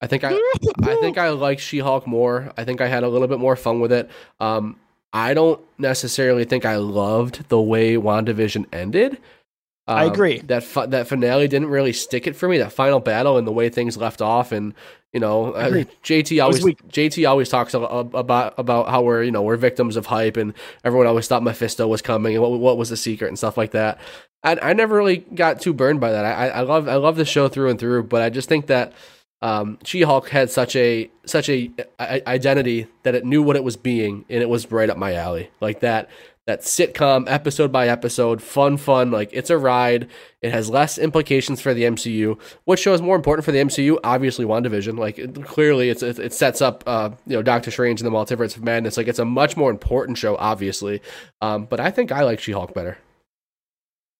I 0.00 0.06
think 0.06 0.24
I 0.24 0.38
I 0.82 0.96
think 0.96 1.18
I 1.18 1.30
like 1.30 1.58
She 1.58 1.78
Hulk 1.80 2.06
more. 2.06 2.52
I 2.56 2.64
think 2.64 2.80
I 2.80 2.86
had 2.86 3.02
a 3.02 3.08
little 3.08 3.28
bit 3.28 3.38
more 3.38 3.56
fun 3.56 3.80
with 3.80 3.92
it. 3.92 4.08
Um, 4.40 4.76
I 5.12 5.34
don't 5.34 5.60
necessarily 5.78 6.44
think 6.44 6.64
I 6.64 6.76
loved 6.76 7.48
the 7.48 7.60
way 7.60 7.94
WandaVision 7.94 8.66
ended. 8.72 9.18
I 9.88 10.04
Um, 10.04 10.12
agree. 10.12 10.38
That 10.46 10.62
fi- 10.64 10.86
that 10.86 11.08
finale 11.08 11.48
didn't 11.48 11.68
really 11.68 11.92
stick 11.92 12.26
it 12.26 12.36
for 12.36 12.48
me. 12.48 12.58
That 12.58 12.72
final 12.72 13.00
battle 13.00 13.38
and 13.38 13.46
the 13.46 13.52
way 13.52 13.68
things 13.70 13.96
left 13.96 14.20
off, 14.20 14.52
and 14.52 14.74
you 15.12 15.20
know, 15.20 15.52
uh, 15.52 15.84
JT 16.04 16.40
always. 16.42 16.62
JT 16.62 17.24
always 17.28 17.48
talks 17.48 17.72
a- 17.74 17.78
a- 17.80 18.00
about 18.00 18.54
about 18.58 18.88
how 18.90 19.00
we're 19.02 19.22
you 19.22 19.30
know 19.30 19.42
we're 19.42 19.56
victims 19.56 19.96
of 19.96 20.06
hype, 20.06 20.36
and 20.36 20.52
everyone 20.84 21.06
always 21.06 21.26
thought 21.26 21.42
Mephisto 21.42 21.86
was 21.88 22.02
coming, 22.02 22.34
and 22.34 22.42
what 22.42 22.52
what 22.60 22.76
was 22.76 22.90
the 22.90 22.96
secret 22.96 23.28
and 23.28 23.38
stuff 23.38 23.56
like 23.56 23.70
that. 23.72 23.98
I 24.44 24.58
I 24.60 24.72
never 24.74 24.96
really 24.96 25.18
got 25.34 25.60
too 25.60 25.72
burned 25.72 26.00
by 26.00 26.12
that. 26.12 26.24
I 26.24 26.48
I- 26.48 26.58
I 26.58 26.60
love 26.60 26.86
I 26.88 26.96
love 26.96 27.16
the 27.16 27.24
show 27.24 27.48
through 27.48 27.70
and 27.70 27.78
through, 27.80 28.04
but 28.04 28.20
I 28.22 28.28
just 28.30 28.48
think 28.48 28.66
that 28.66 28.92
um, 29.40 29.78
She-Hulk 29.84 30.28
had 30.30 30.50
such 30.50 30.74
a 30.74 31.08
such 31.24 31.48
a, 31.48 31.70
i- 32.00 32.20
identity 32.26 32.88
that 33.04 33.14
it 33.14 33.24
knew 33.24 33.40
what 33.42 33.54
it 33.54 33.62
was 33.62 33.76
being, 33.76 34.24
and 34.28 34.42
it 34.42 34.48
was 34.48 34.70
right 34.72 34.90
up 34.90 34.96
my 34.98 35.14
alley. 35.14 35.48
Like 35.60 35.78
that 35.80 36.10
that 36.48 36.62
sitcom 36.62 37.30
episode 37.30 37.70
by 37.70 37.88
episode, 37.88 38.42
fun, 38.42 38.78
fun. 38.78 39.10
Like 39.10 39.28
it's 39.34 39.50
a 39.50 39.58
ride. 39.58 40.08
It 40.40 40.50
has 40.50 40.70
less 40.70 40.96
implications 40.96 41.60
for 41.60 41.74
the 41.74 41.82
MCU. 41.82 42.40
What 42.64 42.78
show 42.78 42.94
is 42.94 43.02
more 43.02 43.16
important 43.16 43.44
for 43.44 43.52
the 43.52 43.58
MCU? 43.58 43.98
Obviously, 44.02 44.46
WandaVision. 44.46 44.98
Like 44.98 45.18
it, 45.18 45.44
clearly, 45.44 45.90
it's 45.90 46.02
it, 46.02 46.18
it 46.18 46.32
sets 46.32 46.62
up 46.62 46.82
uh, 46.86 47.10
you 47.26 47.36
know 47.36 47.42
Doctor 47.42 47.70
Strange 47.70 48.00
and 48.00 48.10
the 48.10 48.16
Multiverse 48.16 48.56
of 48.56 48.64
Madness. 48.64 48.96
Like 48.96 49.08
it's 49.08 49.18
a 49.18 49.26
much 49.26 49.58
more 49.58 49.70
important 49.70 50.16
show, 50.16 50.36
obviously. 50.38 51.02
Um, 51.42 51.66
but 51.66 51.80
I 51.80 51.90
think 51.90 52.12
I 52.12 52.22
like 52.22 52.40
She 52.40 52.52
Hulk 52.52 52.72
better. 52.72 52.96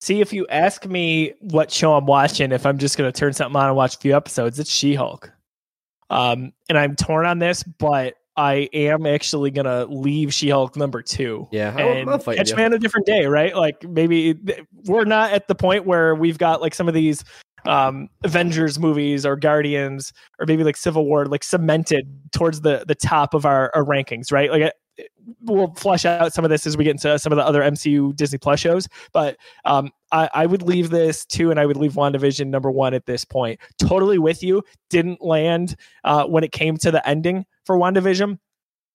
See, 0.03 0.21
if 0.21 0.31
you 0.35 0.47
ask 0.49 0.85
me 0.85 1.33
what 1.41 1.71
show 1.71 1.95
I'm 1.95 2.05
watching, 2.05 2.53
if 2.53 2.67
I'm 2.67 2.77
just 2.77 2.99
going 2.99 3.11
to 3.11 3.19
turn 3.19 3.33
something 3.33 3.57
on 3.57 3.69
and 3.69 3.77
watch 3.77 3.95
a 3.95 3.99
few 3.99 4.15
episodes, 4.15 4.59
it's 4.59 4.71
She 4.71 4.95
Hulk. 4.95 5.33
Um, 6.11 6.53
and 6.69 6.77
I'm 6.77 6.95
torn 6.95 7.25
on 7.25 7.39
this, 7.39 7.63
but 7.63 8.18
I 8.39 8.69
am 8.73 9.05
actually 9.05 9.51
gonna 9.51 9.87
leave 9.87 10.33
She-Hulk 10.33 10.77
number 10.77 11.03
two. 11.03 11.49
Yeah, 11.51 11.77
and 11.77 12.09
I'll, 12.09 12.21
catch 12.21 12.51
you. 12.51 12.57
me 12.57 12.63
on 12.63 12.73
a 12.73 12.79
different 12.79 13.05
day, 13.05 13.27
right? 13.27 13.55
Like 13.55 13.83
maybe 13.83 14.37
we're 14.85 15.05
not 15.05 15.33
at 15.33 15.49
the 15.49 15.57
point 15.57 15.87
where 15.87 16.15
we've 16.15 16.39
got 16.39 16.61
like 16.61 16.73
some 16.73 16.87
of 16.87 16.95
these 16.95 17.25
um 17.67 18.09
Avengers 18.23 18.79
movies 18.79 19.27
or 19.27 19.35
Guardians 19.35 20.13
or 20.39 20.47
maybe 20.47 20.63
like 20.63 20.77
Civil 20.77 21.05
War 21.05 21.27
like 21.27 21.43
cemented 21.43 22.07
towards 22.31 22.61
the 22.61 22.85
the 22.87 22.95
top 22.95 23.35
of 23.35 23.45
our, 23.45 23.73
our 23.75 23.85
rankings, 23.85 24.31
right? 24.31 24.53
Like 24.53 24.73
we'll 25.43 25.73
flesh 25.75 26.05
out 26.05 26.33
some 26.33 26.45
of 26.45 26.51
this 26.51 26.67
as 26.67 26.77
we 26.77 26.85
get 26.85 26.93
into 26.93 27.19
some 27.19 27.33
of 27.33 27.37
the 27.37 27.45
other 27.45 27.63
MCU 27.63 28.15
Disney 28.17 28.39
Plus 28.39 28.61
shows. 28.61 28.89
But 29.13 29.37
um, 29.65 29.91
I, 30.13 30.29
I, 30.35 30.47
would 30.47 30.63
leave 30.63 30.91
this 30.91 31.25
two, 31.25 31.51
and 31.51 31.61
I 31.61 31.67
would 31.67 31.77
leave 31.77 31.93
WandaVision 31.93 32.47
number 32.49 32.71
one 32.71 32.95
at 32.95 33.07
this 33.07 33.25
point. 33.25 33.61
Totally 33.79 34.19
with 34.19 34.43
you. 34.43 34.63
Didn't 34.91 35.23
land 35.23 35.77
uh, 36.05 36.25
when 36.25 36.45
it 36.45 36.53
came 36.53 36.77
to 36.79 36.91
the 36.91 37.07
ending 37.09 37.45
for 37.65 37.77
WandaVision. 37.77 38.39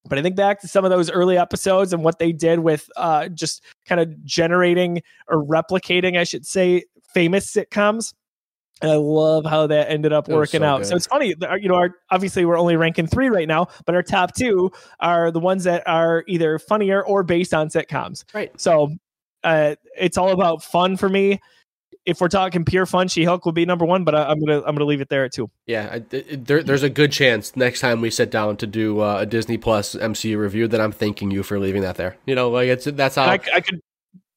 But 0.06 0.18
I 0.18 0.22
think 0.22 0.36
back 0.36 0.60
to 0.60 0.68
some 0.68 0.84
of 0.84 0.90
those 0.90 1.10
early 1.10 1.38
episodes 1.38 1.92
and 1.92 2.04
what 2.04 2.18
they 2.18 2.32
did 2.32 2.58
with 2.58 2.90
uh, 2.96 3.28
just 3.28 3.64
kind 3.86 4.00
of 4.00 4.24
generating 4.24 5.02
or 5.28 5.42
replicating, 5.42 6.18
I 6.18 6.24
should 6.24 6.44
say, 6.44 6.84
famous 7.14 7.50
sitcoms 7.50 8.12
and 8.82 8.90
I 8.90 8.96
love 8.96 9.44
how 9.46 9.66
that 9.68 9.90
ended 9.90 10.12
up 10.12 10.28
working 10.28 10.60
so 10.60 10.66
out. 10.66 10.78
Good. 10.78 10.86
So 10.88 10.96
it's 10.96 11.06
funny, 11.06 11.34
you 11.60 11.68
know, 11.68 11.76
our, 11.76 11.96
obviously 12.10 12.44
we're 12.44 12.58
only 12.58 12.76
ranking 12.76 13.06
three 13.06 13.28
right 13.28 13.48
now, 13.48 13.68
but 13.86 13.94
our 13.94 14.02
top 14.02 14.34
two 14.34 14.70
are 15.00 15.30
the 15.30 15.40
ones 15.40 15.64
that 15.64 15.86
are 15.86 16.24
either 16.26 16.58
funnier 16.58 17.04
or 17.04 17.22
based 17.22 17.54
on 17.54 17.68
sitcoms. 17.68 18.24
Right. 18.34 18.52
So 18.60 18.90
uh, 19.44 19.76
it's 19.96 20.18
all 20.18 20.30
about 20.30 20.62
fun 20.62 20.96
for 20.96 21.08
me. 21.08 21.40
If 22.06 22.20
we're 22.20 22.28
talking 22.28 22.66
pure 22.66 22.84
fun, 22.84 23.08
She 23.08 23.24
Hulk 23.24 23.46
will 23.46 23.52
be 23.52 23.64
number 23.64 23.86
one, 23.86 24.04
but 24.04 24.14
I, 24.14 24.30
am 24.30 24.38
gonna 24.38 24.58
I'm 24.58 24.74
gonna 24.74 24.84
leave 24.84 25.00
it 25.00 25.08
there 25.08 25.24
at 25.24 25.32
two. 25.32 25.50
Yeah, 25.66 25.88
I, 25.90 25.98
there, 26.00 26.62
there's 26.62 26.82
a 26.82 26.90
good 26.90 27.10
chance 27.10 27.56
next 27.56 27.80
time 27.80 28.02
we 28.02 28.10
sit 28.10 28.30
down 28.30 28.58
to 28.58 28.66
do 28.66 29.00
uh, 29.00 29.20
a 29.20 29.26
Disney 29.26 29.56
Plus 29.56 29.94
MCU 29.94 30.36
review 30.36 30.68
that 30.68 30.82
I'm 30.82 30.92
thanking 30.92 31.30
you 31.30 31.42
for 31.42 31.58
leaving 31.58 31.80
that 31.80 31.96
there. 31.96 32.18
You 32.26 32.34
know, 32.34 32.50
like 32.50 32.68
it's 32.68 32.84
that's 32.84 33.14
how 33.14 33.24
I, 33.24 33.40
I 33.54 33.60
could. 33.62 33.80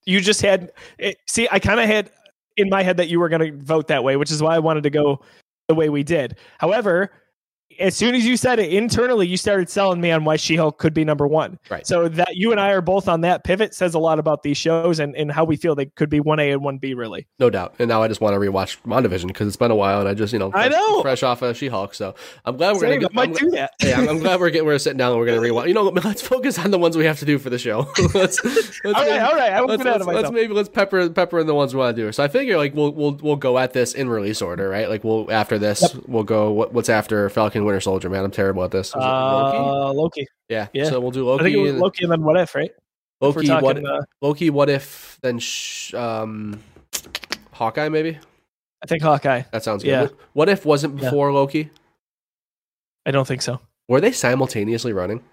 You 0.06 0.22
just 0.22 0.42
had 0.42 0.72
it, 0.98 1.18
see. 1.28 1.50
I 1.52 1.60
kind 1.60 1.82
of 1.82 1.88
had 1.88 2.10
in 2.58 2.70
my 2.70 2.84
head 2.84 2.98
that 2.98 3.08
you 3.08 3.20
were 3.20 3.30
going 3.30 3.42
to 3.42 3.64
vote 3.64 3.88
that 3.88 4.04
way, 4.04 4.18
which 4.18 4.32
is 4.32 4.42
why 4.42 4.56
I 4.56 4.60
wanted 4.60 4.84
to 4.84 4.90
go 4.90 5.22
the 5.68 5.76
way 5.76 5.90
we 5.90 6.04
did. 6.04 6.38
However, 6.58 7.12
as 7.80 7.96
soon 7.96 8.16
as 8.16 8.26
you 8.26 8.38
said 8.38 8.60
it 8.60 8.72
internally, 8.72 9.28
you 9.28 9.38
started 9.38 9.70
selling 9.70 10.02
me 10.02 10.12
on 10.12 10.24
why 10.24 10.36
She 10.36 10.56
Hulk 10.56 10.78
could 10.78 10.94
be 10.94 11.04
number 11.04 11.28
one. 11.28 11.60
Right. 11.70 11.86
So 11.86 12.08
that 12.10 12.36
you 12.36 12.52
and 12.52 12.60
I 12.60 12.72
are 12.72 12.82
both 12.82 13.08
on 13.08 13.22
that 13.22 13.44
pivot 13.44 13.74
says 13.74 13.94
a 13.94 14.00
lot 14.00 14.20
about 14.20 14.44
these 14.44 14.58
shows 14.58 15.00
and, 15.00 15.16
and 15.16 15.32
how 15.32 15.44
we 15.44 15.56
feel 15.56 15.76
they 15.76 15.86
could 15.86 16.10
be 16.10 16.20
one 16.20 16.40
A 16.40 16.52
and 16.52 16.64
one 16.64 16.78
B 16.78 16.94
really. 16.94 17.28
No 17.40 17.50
doubt. 17.50 17.76
And 17.80 17.90
now 17.90 18.02
I 18.04 18.08
just 18.08 18.22
want 18.22 18.34
to 18.34 18.40
rewatch 18.40 18.78
WandaVision 18.84 19.28
because 19.28 19.48
it's 19.48 19.58
been 19.58 19.72
a 19.72 19.76
while 19.76 20.00
and 20.00 20.10
I 20.10 20.14
just 20.14 20.34
you 20.34 20.40
know 20.40 20.52
I 20.54 20.70
know 20.70 21.02
fresh 21.02 21.24
off 21.24 21.42
of 21.42 21.58
She 21.58 21.68
Hulk. 21.68 21.94
So 21.94 22.16
I'm 22.46 22.58
glad 22.58 22.74
we're 22.74 22.82
Same, 22.82 23.02
gonna 23.02 23.02
go, 23.02 23.10
might 23.14 23.30
I'm, 23.30 23.36
do 23.36 23.52
that. 23.52 23.72
yeah, 23.84 24.00
I'm, 24.00 24.10
I'm, 24.10 24.20
glad 24.20 24.40
we're 24.40 24.50
getting 24.50 24.68
we're 24.68 24.78
sitting 24.78 24.98
down 24.98 25.12
and 25.12 25.20
we're 25.20 25.26
gonna 25.26 25.42
rewatch. 25.42 25.68
You 25.68 25.74
know, 25.74 25.84
let's 26.04 26.22
focus 26.22 26.60
on 26.60 26.72
the 26.72 26.80
ones 26.80 26.98
we 26.98 27.06
have 27.06 27.20
to 27.20 27.26
do 27.26 27.38
for 27.40 27.50
the 27.50 27.60
show. 27.60 27.80
let's, 28.14 28.44
let's 28.44 28.82
all 28.86 28.94
right, 28.94 29.08
maybe, 29.08 29.20
all 29.20 29.36
right. 29.36 29.52
I 29.52 29.62
let's, 29.62 29.84
let's, 29.84 30.06
let's 30.06 30.32
maybe 30.32 30.54
let's 30.54 30.70
pepper 30.70 31.10
pepper 31.10 31.40
in 31.40 31.48
the 31.48 31.56
ones 31.56 31.74
we 31.74 31.80
want 31.80 31.96
to 31.96 32.02
do. 32.02 32.12
So 32.12 32.24
I 32.24 32.28
figure 32.28 32.58
like 32.58 32.74
we'll 32.74 32.92
we'll 32.92 33.14
we'll 33.22 33.36
go 33.36 33.58
at 33.58 33.74
this 33.74 33.94
in 33.94 34.10
release 34.10 34.42
order, 34.42 34.70
right? 34.70 34.90
Like 34.90 35.04
we'll 35.04 35.32
after 35.32 35.58
this 35.58 35.82
yep. 35.82 36.04
we'll 36.08 36.24
go 36.24 36.52
what, 36.52 36.74
what's 36.74 36.90
after 36.90 37.30
Falcon 37.30 37.66
Winter 37.68 37.82
Soldier. 37.82 38.10
Man, 38.10 38.24
I'm 38.26 38.32
terrible 38.32 38.64
at 38.64 38.72
this. 38.72 38.96
Loki? 38.96 39.08
Uh, 39.58 39.94
Loki. 39.94 40.28
Yeah. 40.50 40.68
yeah. 40.74 40.86
So 40.86 41.00
we'll 41.00 41.12
do 41.12 41.26
Loki. 41.26 41.42
I 41.42 41.44
think 41.44 41.56
it 41.56 41.60
was 41.60 41.74
Loki 41.74 42.04
and 42.04 42.12
then 42.12 42.24
what 42.24 42.38
if, 42.38 42.56
right? 42.56 42.72
Loki. 43.22 43.48
Talking, 43.48 43.64
what? 43.64 43.86
Uh, 43.86 44.02
Loki. 44.22 44.50
What 44.50 44.70
if 44.70 45.20
then? 45.22 45.40
Sh- 45.40 45.94
um, 45.94 46.60
Hawkeye 47.52 47.90
maybe. 47.90 48.18
I 48.84 48.88
think 48.88 49.02
Hawkeye. 49.02 49.44
That 49.52 49.64
sounds 49.64 49.84
good. 49.84 49.90
Yeah. 49.90 50.08
What 50.34 50.50
if 50.50 50.66
wasn't 50.66 50.96
before 50.96 51.30
yeah. 51.30 51.36
Loki? 51.36 51.70
I 53.06 53.12
don't 53.12 53.28
think 53.28 53.42
so. 53.42 53.60
Were 53.88 54.02
they 54.02 54.12
simultaneously 54.12 54.94
running? 54.94 55.24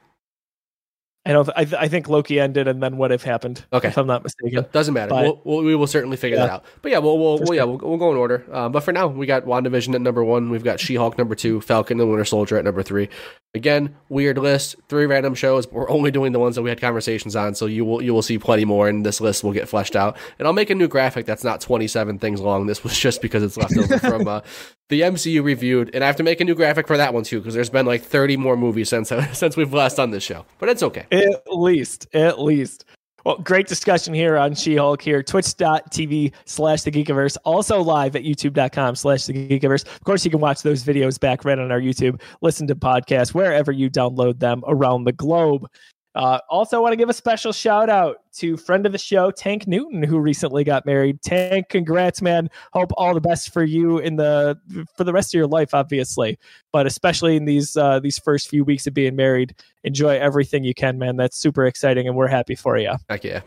I 1.27 1.33
don't. 1.33 1.47
Th- 1.47 1.55
I, 1.57 1.65
th- 1.65 1.81
I 1.81 1.89
think 1.89 2.09
Loki 2.09 2.39
ended, 2.39 2.69
and 2.69 2.83
then 2.83 2.99
what 2.99 3.11
if 3.11 3.23
happened? 3.23 3.65
Okay, 3.73 3.89
if 3.89 3.97
I'm 3.97 4.07
not 4.07 4.23
mistaken. 4.23 4.67
Doesn't 4.73 4.93
matter. 4.93 5.11
But, 5.11 5.23
we'll, 5.23 5.41
we'll, 5.45 5.65
we 5.65 5.75
will 5.75 5.87
certainly 5.87 6.19
figure 6.19 6.37
yeah. 6.37 6.47
that 6.47 6.53
out. 6.53 6.65
But 6.83 6.93
yeah, 6.93 6.99
we'll, 6.99 7.19
we'll, 7.19 7.39
we'll 7.39 7.55
yeah 7.55 7.65
we'll, 7.65 7.79
we'll, 7.79 7.97
go 7.97 8.11
in 8.11 8.19
order. 8.19 8.45
Um, 8.53 8.73
but 8.73 8.81
for 8.81 8.93
now, 8.93 9.07
we 9.07 9.25
got 9.25 9.45
Wandavision 9.45 9.95
at 9.95 10.03
number 10.03 10.23
one. 10.23 10.51
We've 10.51 10.65
got 10.65 10.81
She 10.81 10.97
Hulk 10.97 11.17
number 11.17 11.35
two, 11.35 11.63
Falcon 11.63 11.99
and 11.99 12.11
Winter 12.11 12.27
Soldier 12.27 12.59
at 12.59 12.65
number 12.65 12.83
three. 12.83 13.09
Again, 13.57 13.95
weird 14.09 14.37
list, 14.37 14.75
three 14.89 15.07
random 15.07 15.35
shows. 15.35 15.71
We're 15.71 15.89
only 15.89 16.11
doing 16.11 16.33
the 16.33 16.41
ones 16.41 16.57
that 16.57 16.63
we 16.63 16.71
had 16.71 16.81
conversations 16.81 17.37
on, 17.37 17.55
so 17.55 17.67
you 17.67 17.85
will 17.85 18.03
you 18.03 18.13
will 18.13 18.23
see 18.23 18.37
plenty 18.37 18.65
more, 18.65 18.89
and 18.89 19.07
this 19.07 19.21
list 19.21 19.45
will 19.45 19.53
get 19.53 19.69
fleshed 19.69 19.95
out. 19.95 20.17
And 20.41 20.49
I'll 20.49 20.53
make 20.53 20.71
a 20.71 20.75
new 20.75 20.89
graphic 20.89 21.25
that's 21.25 21.45
not 21.45 21.61
27 21.61 22.19
things 22.19 22.41
long. 22.41 22.67
This 22.67 22.83
was 22.83 22.99
just 22.99 23.23
because 23.23 23.45
it's 23.45 23.57
left 23.57 23.77
over 23.79 23.99
from 24.01 24.27
uh, 24.27 24.41
the 24.89 25.03
MCU 25.03 25.45
reviewed, 25.45 25.95
and 25.95 26.03
I 26.03 26.09
have 26.09 26.17
to 26.17 26.25
make 26.25 26.41
a 26.41 26.45
new 26.45 26.57
graphic 26.57 26.89
for 26.89 26.97
that 26.97 27.15
one 27.15 27.23
too 27.23 27.39
because 27.39 27.55
there's 27.55 27.71
been 27.71 27.87
like 27.87 28.03
30 28.03 28.37
more 28.39 28.57
movies 28.57 28.89
since 28.89 29.13
since 29.33 29.57
we've 29.57 29.73
last 29.73 29.99
done 29.99 30.11
this 30.11 30.25
show. 30.25 30.45
But 30.59 30.69
it's 30.71 30.83
okay. 30.83 31.07
At 31.13 31.45
least, 31.47 32.09
at 32.13 32.41
least. 32.41 32.85
Well, 33.25 33.39
great 33.39 33.67
discussion 33.67 34.13
here 34.13 34.37
on 34.37 34.55
She-Hulk 34.55 35.01
here. 35.01 35.23
Twitch.tv 35.23 36.33
slash 36.45 36.83
the 36.83 36.91
Geekiverse. 36.91 37.37
Also 37.45 37.81
live 37.81 38.17
at 38.17 38.23
youtube.com 38.23 38.97
slash 38.97 39.25
the 39.25 39.33
Geekiverse. 39.33 39.87
Of 39.87 40.05
course, 40.05 40.25
you 40.25 40.31
can 40.31 40.41
watch 40.41 40.63
those 40.63 40.85
videos 40.85 41.19
back 41.19 41.45
right 41.45 41.59
on 41.59 41.73
our 41.73 41.81
YouTube, 41.81 42.21
listen 42.43 42.67
to 42.67 42.75
podcasts 42.75 43.33
wherever 43.35 43.73
you 43.73 43.89
download 43.89 44.39
them 44.41 44.63
around 44.67 45.05
the 45.05 45.13
globe. 45.13 45.67
Uh, 46.15 46.39
also, 46.49 46.81
want 46.81 46.93
to 46.93 46.97
give 46.97 47.09
a 47.09 47.15
special 47.15 47.53
shout 47.53 47.91
out 47.91 48.19
to 48.35 48.57
friend 48.57 48.87
of 48.87 48.93
the 48.93 48.99
show, 48.99 49.33
Tank 49.33 49.67
Newton, 49.67 50.03
who 50.03 50.21
recently 50.21 50.63
got 50.63 50.87
married. 50.87 51.21
Tank, 51.23 51.69
congrats, 51.71 52.23
man! 52.23 52.49
Hope 52.73 52.93
all 52.97 53.15
the 53.15 53.21
best 53.21 53.53
for 53.53 53.65
you 53.65 53.99
in 53.99 54.17
the 54.17 54.57
for 54.97 55.03
the 55.03 55.13
rest 55.13 55.35
of 55.35 55.39
your 55.39 55.49
life, 55.49 55.75
obviously, 55.75 56.39
but 56.73 56.87
especially 56.87 57.37
in 57.37 57.47
these 57.47 57.77
uh, 57.77 57.99
these 57.99 58.19
first 58.19 58.49
few 58.49 58.63
weeks 58.63 58.87
of 58.87 58.95
being 58.95 59.17
married. 59.17 59.57
Enjoy 59.83 60.17
everything 60.17 60.63
you 60.63 60.73
can, 60.75 60.99
man. 60.99 61.17
That's 61.17 61.37
super 61.37 61.67
exciting, 61.67 62.07
and 62.07 62.17
we're 62.17 62.29
happy 62.29 62.55
for 62.55 62.79
you. 62.79 62.95
Heck 63.09 63.25
yeah! 63.25 63.41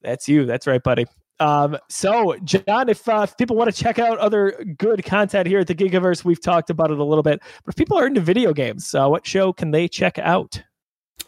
That's 0.00 0.28
you. 0.28 0.46
That's 0.46 0.66
right, 0.66 0.82
buddy. 0.82 1.06
Um, 1.38 1.76
so, 1.88 2.36
John, 2.44 2.88
if, 2.88 3.06
uh, 3.06 3.26
if 3.28 3.36
people 3.36 3.56
want 3.56 3.74
to 3.74 3.82
check 3.82 3.98
out 3.98 4.16
other 4.18 4.52
good 4.78 5.04
content 5.04 5.46
here 5.46 5.58
at 5.58 5.66
the 5.66 5.74
Geekiverse, 5.74 6.24
we've 6.24 6.40
talked 6.40 6.70
about 6.70 6.90
it 6.90 6.98
a 6.98 7.04
little 7.04 7.22
bit. 7.22 7.42
But 7.64 7.72
if 7.72 7.76
people 7.76 7.98
are 7.98 8.06
into 8.06 8.22
video 8.22 8.54
games, 8.54 8.94
uh, 8.94 9.06
what 9.08 9.26
show 9.26 9.52
can 9.52 9.70
they 9.70 9.86
check 9.86 10.18
out? 10.18 10.62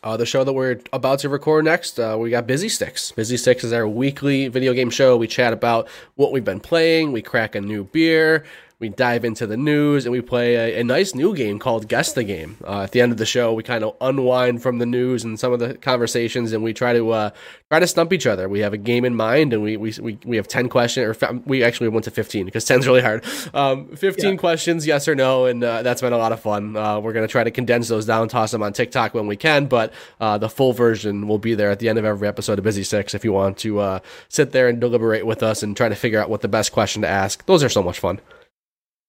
Uh, 0.02 0.16
the 0.16 0.26
show 0.26 0.44
that 0.44 0.52
we're 0.52 0.78
about 0.92 1.18
to 1.18 1.28
record 1.28 1.64
next, 1.64 1.98
uh, 1.98 2.16
we 2.18 2.30
got 2.30 2.46
Busy 2.46 2.68
Sticks. 2.68 3.10
Busy 3.12 3.36
Sticks 3.36 3.64
is 3.64 3.72
our 3.72 3.88
weekly 3.88 4.46
video 4.46 4.72
game 4.72 4.90
show. 4.90 5.16
We 5.16 5.26
chat 5.26 5.52
about 5.52 5.88
what 6.14 6.30
we've 6.30 6.44
been 6.44 6.60
playing, 6.60 7.10
we 7.10 7.20
crack 7.20 7.56
a 7.56 7.60
new 7.60 7.82
beer, 7.84 8.44
we 8.80 8.88
dive 8.88 9.24
into 9.24 9.44
the 9.44 9.56
news 9.56 10.06
and 10.06 10.12
we 10.12 10.20
play 10.20 10.54
a, 10.54 10.80
a 10.80 10.84
nice 10.84 11.12
new 11.12 11.34
game 11.34 11.58
called 11.58 11.88
Guess 11.88 12.12
the 12.12 12.22
Game. 12.22 12.56
Uh, 12.64 12.82
at 12.82 12.92
the 12.92 13.00
end 13.00 13.10
of 13.10 13.18
the 13.18 13.26
show, 13.26 13.52
we 13.52 13.64
kind 13.64 13.82
of 13.82 13.96
unwind 14.00 14.62
from 14.62 14.78
the 14.78 14.86
news 14.86 15.24
and 15.24 15.38
some 15.38 15.52
of 15.52 15.58
the 15.58 15.74
conversations, 15.74 16.52
and 16.52 16.62
we 16.62 16.72
try 16.72 16.92
to 16.92 17.10
uh, 17.10 17.30
try 17.70 17.80
to 17.80 17.86
stump 17.88 18.12
each 18.12 18.26
other. 18.26 18.48
We 18.48 18.60
have 18.60 18.72
a 18.72 18.76
game 18.78 19.04
in 19.04 19.16
mind, 19.16 19.52
and 19.52 19.62
we 19.62 19.76
we 19.76 19.92
we, 20.00 20.18
we 20.24 20.36
have 20.36 20.46
ten 20.46 20.68
questions, 20.68 21.20
or 21.22 21.40
we 21.44 21.64
actually 21.64 21.88
went 21.88 22.04
to 22.04 22.12
fifteen 22.12 22.44
because 22.44 22.64
ten's 22.64 22.86
really 22.86 23.02
hard. 23.02 23.24
Um, 23.52 23.88
fifteen 23.96 24.34
yeah. 24.34 24.40
questions, 24.40 24.86
yes 24.86 25.08
or 25.08 25.16
no, 25.16 25.46
and 25.46 25.64
uh, 25.64 25.82
that's 25.82 26.00
been 26.00 26.12
a 26.12 26.18
lot 26.18 26.30
of 26.30 26.40
fun. 26.40 26.76
Uh, 26.76 27.00
we're 27.00 27.12
gonna 27.12 27.26
try 27.26 27.42
to 27.42 27.50
condense 27.50 27.88
those 27.88 28.06
down, 28.06 28.28
toss 28.28 28.52
them 28.52 28.62
on 28.62 28.72
TikTok 28.72 29.12
when 29.12 29.26
we 29.26 29.36
can, 29.36 29.66
but 29.66 29.92
uh, 30.20 30.38
the 30.38 30.48
full 30.48 30.72
version 30.72 31.26
will 31.26 31.38
be 31.38 31.56
there 31.56 31.70
at 31.70 31.80
the 31.80 31.88
end 31.88 31.98
of 31.98 32.04
every 32.04 32.28
episode 32.28 32.58
of 32.58 32.64
Busy 32.64 32.84
Sticks 32.84 33.12
if 33.12 33.24
you 33.24 33.32
want 33.32 33.58
to 33.58 33.80
uh, 33.80 33.98
sit 34.28 34.52
there 34.52 34.68
and 34.68 34.80
deliberate 34.80 35.26
with 35.26 35.42
us 35.42 35.64
and 35.64 35.76
try 35.76 35.88
to 35.88 35.96
figure 35.96 36.20
out 36.20 36.30
what 36.30 36.42
the 36.42 36.48
best 36.48 36.70
question 36.70 37.02
to 37.02 37.08
ask. 37.08 37.44
Those 37.46 37.64
are 37.64 37.68
so 37.68 37.82
much 37.82 37.98
fun. 37.98 38.20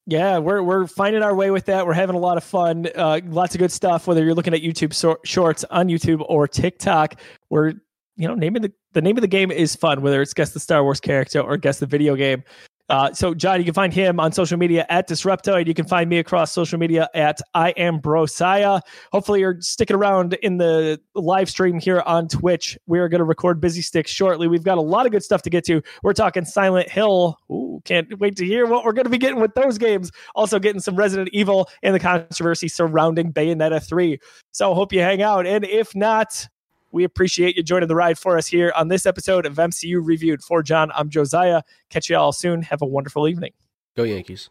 Yeah, 0.09 0.39
we're 0.39 0.63
we're 0.63 0.87
finding 0.87 1.21
our 1.21 1.35
way 1.35 1.51
with 1.51 1.65
that. 1.65 1.85
We're 1.85 1.93
having 1.93 2.15
a 2.15 2.19
lot 2.19 2.37
of 2.37 2.43
fun. 2.43 2.87
Uh, 2.95 3.21
lots 3.25 3.53
of 3.53 3.59
good 3.59 3.71
stuff. 3.71 4.07
Whether 4.07 4.23
you're 4.25 4.33
looking 4.33 4.55
at 4.55 4.61
YouTube 4.61 4.91
so- 4.93 5.19
Shorts 5.23 5.63
on 5.69 5.87
YouTube 5.87 6.25
or 6.27 6.47
TikTok, 6.47 7.21
we're 7.51 7.73
you 8.15 8.27
know 8.27 8.33
naming 8.33 8.63
the 8.63 8.73
the 8.93 9.01
name 9.03 9.17
of 9.17 9.21
the 9.21 9.27
game 9.27 9.51
is 9.51 9.75
fun. 9.75 10.01
Whether 10.01 10.19
it's 10.23 10.33
guess 10.33 10.51
the 10.51 10.59
Star 10.59 10.83
Wars 10.83 10.99
character 10.99 11.41
or 11.41 11.57
guess 11.57 11.77
the 11.79 11.85
video 11.85 12.15
game, 12.15 12.43
uh, 12.89 13.13
so, 13.13 13.35
John, 13.35 13.59
you 13.59 13.65
can 13.65 13.73
find 13.73 13.93
him 13.93 14.19
on 14.19 14.31
social 14.31 14.57
media 14.57 14.85
at 14.89 15.07
Disruptoid. 15.07 15.59
And 15.59 15.67
you 15.67 15.73
can 15.73 15.85
find 15.85 16.09
me 16.09 16.17
across 16.17 16.51
social 16.51 16.79
media 16.79 17.07
at 17.13 17.39
I 17.53 17.69
am 17.71 17.99
Brosaya. 17.99 18.81
Hopefully, 19.11 19.41
you're 19.41 19.61
sticking 19.61 19.95
around 19.95 20.33
in 20.41 20.57
the 20.57 20.99
live 21.13 21.49
stream 21.49 21.79
here 21.79 22.01
on 22.05 22.27
Twitch. 22.27 22.77
We 22.87 22.99
are 22.99 23.07
going 23.07 23.19
to 23.19 23.25
record 23.25 23.61
Busy 23.61 23.81
Sticks 23.81 24.09
shortly. 24.09 24.47
We've 24.47 24.63
got 24.63 24.79
a 24.79 24.81
lot 24.81 25.05
of 25.05 25.11
good 25.11 25.23
stuff 25.23 25.43
to 25.43 25.49
get 25.49 25.63
to. 25.65 25.83
We're 26.01 26.13
talking 26.13 26.45
Silent 26.45 26.89
Hill. 26.89 27.37
Ooh, 27.51 27.81
can't 27.85 28.19
wait 28.19 28.35
to 28.37 28.45
hear 28.45 28.65
what 28.65 28.83
we're 28.83 28.93
going 28.93 29.05
to 29.05 29.11
be 29.11 29.19
getting 29.19 29.39
with 29.39 29.53
those 29.53 29.77
games. 29.77 30.11
Also, 30.33 30.57
getting 30.57 30.81
some 30.81 30.95
Resident 30.95 31.29
Evil 31.31 31.69
and 31.83 31.93
the 31.93 31.99
controversy 31.99 32.67
surrounding 32.67 33.31
Bayonetta 33.31 33.85
3. 33.85 34.17
So, 34.51 34.73
hope 34.73 34.91
you 34.93 35.01
hang 35.01 35.21
out. 35.21 35.45
And 35.45 35.63
if 35.63 35.95
not, 35.95 36.47
We 36.91 37.03
appreciate 37.03 37.55
you 37.55 37.63
joining 37.63 37.87
the 37.87 37.95
ride 37.95 38.17
for 38.17 38.37
us 38.37 38.47
here 38.47 38.73
on 38.75 38.87
this 38.87 39.05
episode 39.05 39.45
of 39.45 39.55
MCU 39.55 39.99
Reviewed. 40.03 40.41
For 40.41 40.63
John, 40.63 40.91
I'm 40.93 41.09
Josiah. 41.09 41.61
Catch 41.89 42.09
you 42.09 42.17
all 42.17 42.31
soon. 42.31 42.63
Have 42.63 42.81
a 42.81 42.85
wonderful 42.85 43.27
evening. 43.27 43.53
Go 43.95 44.03
Yankees. 44.03 44.49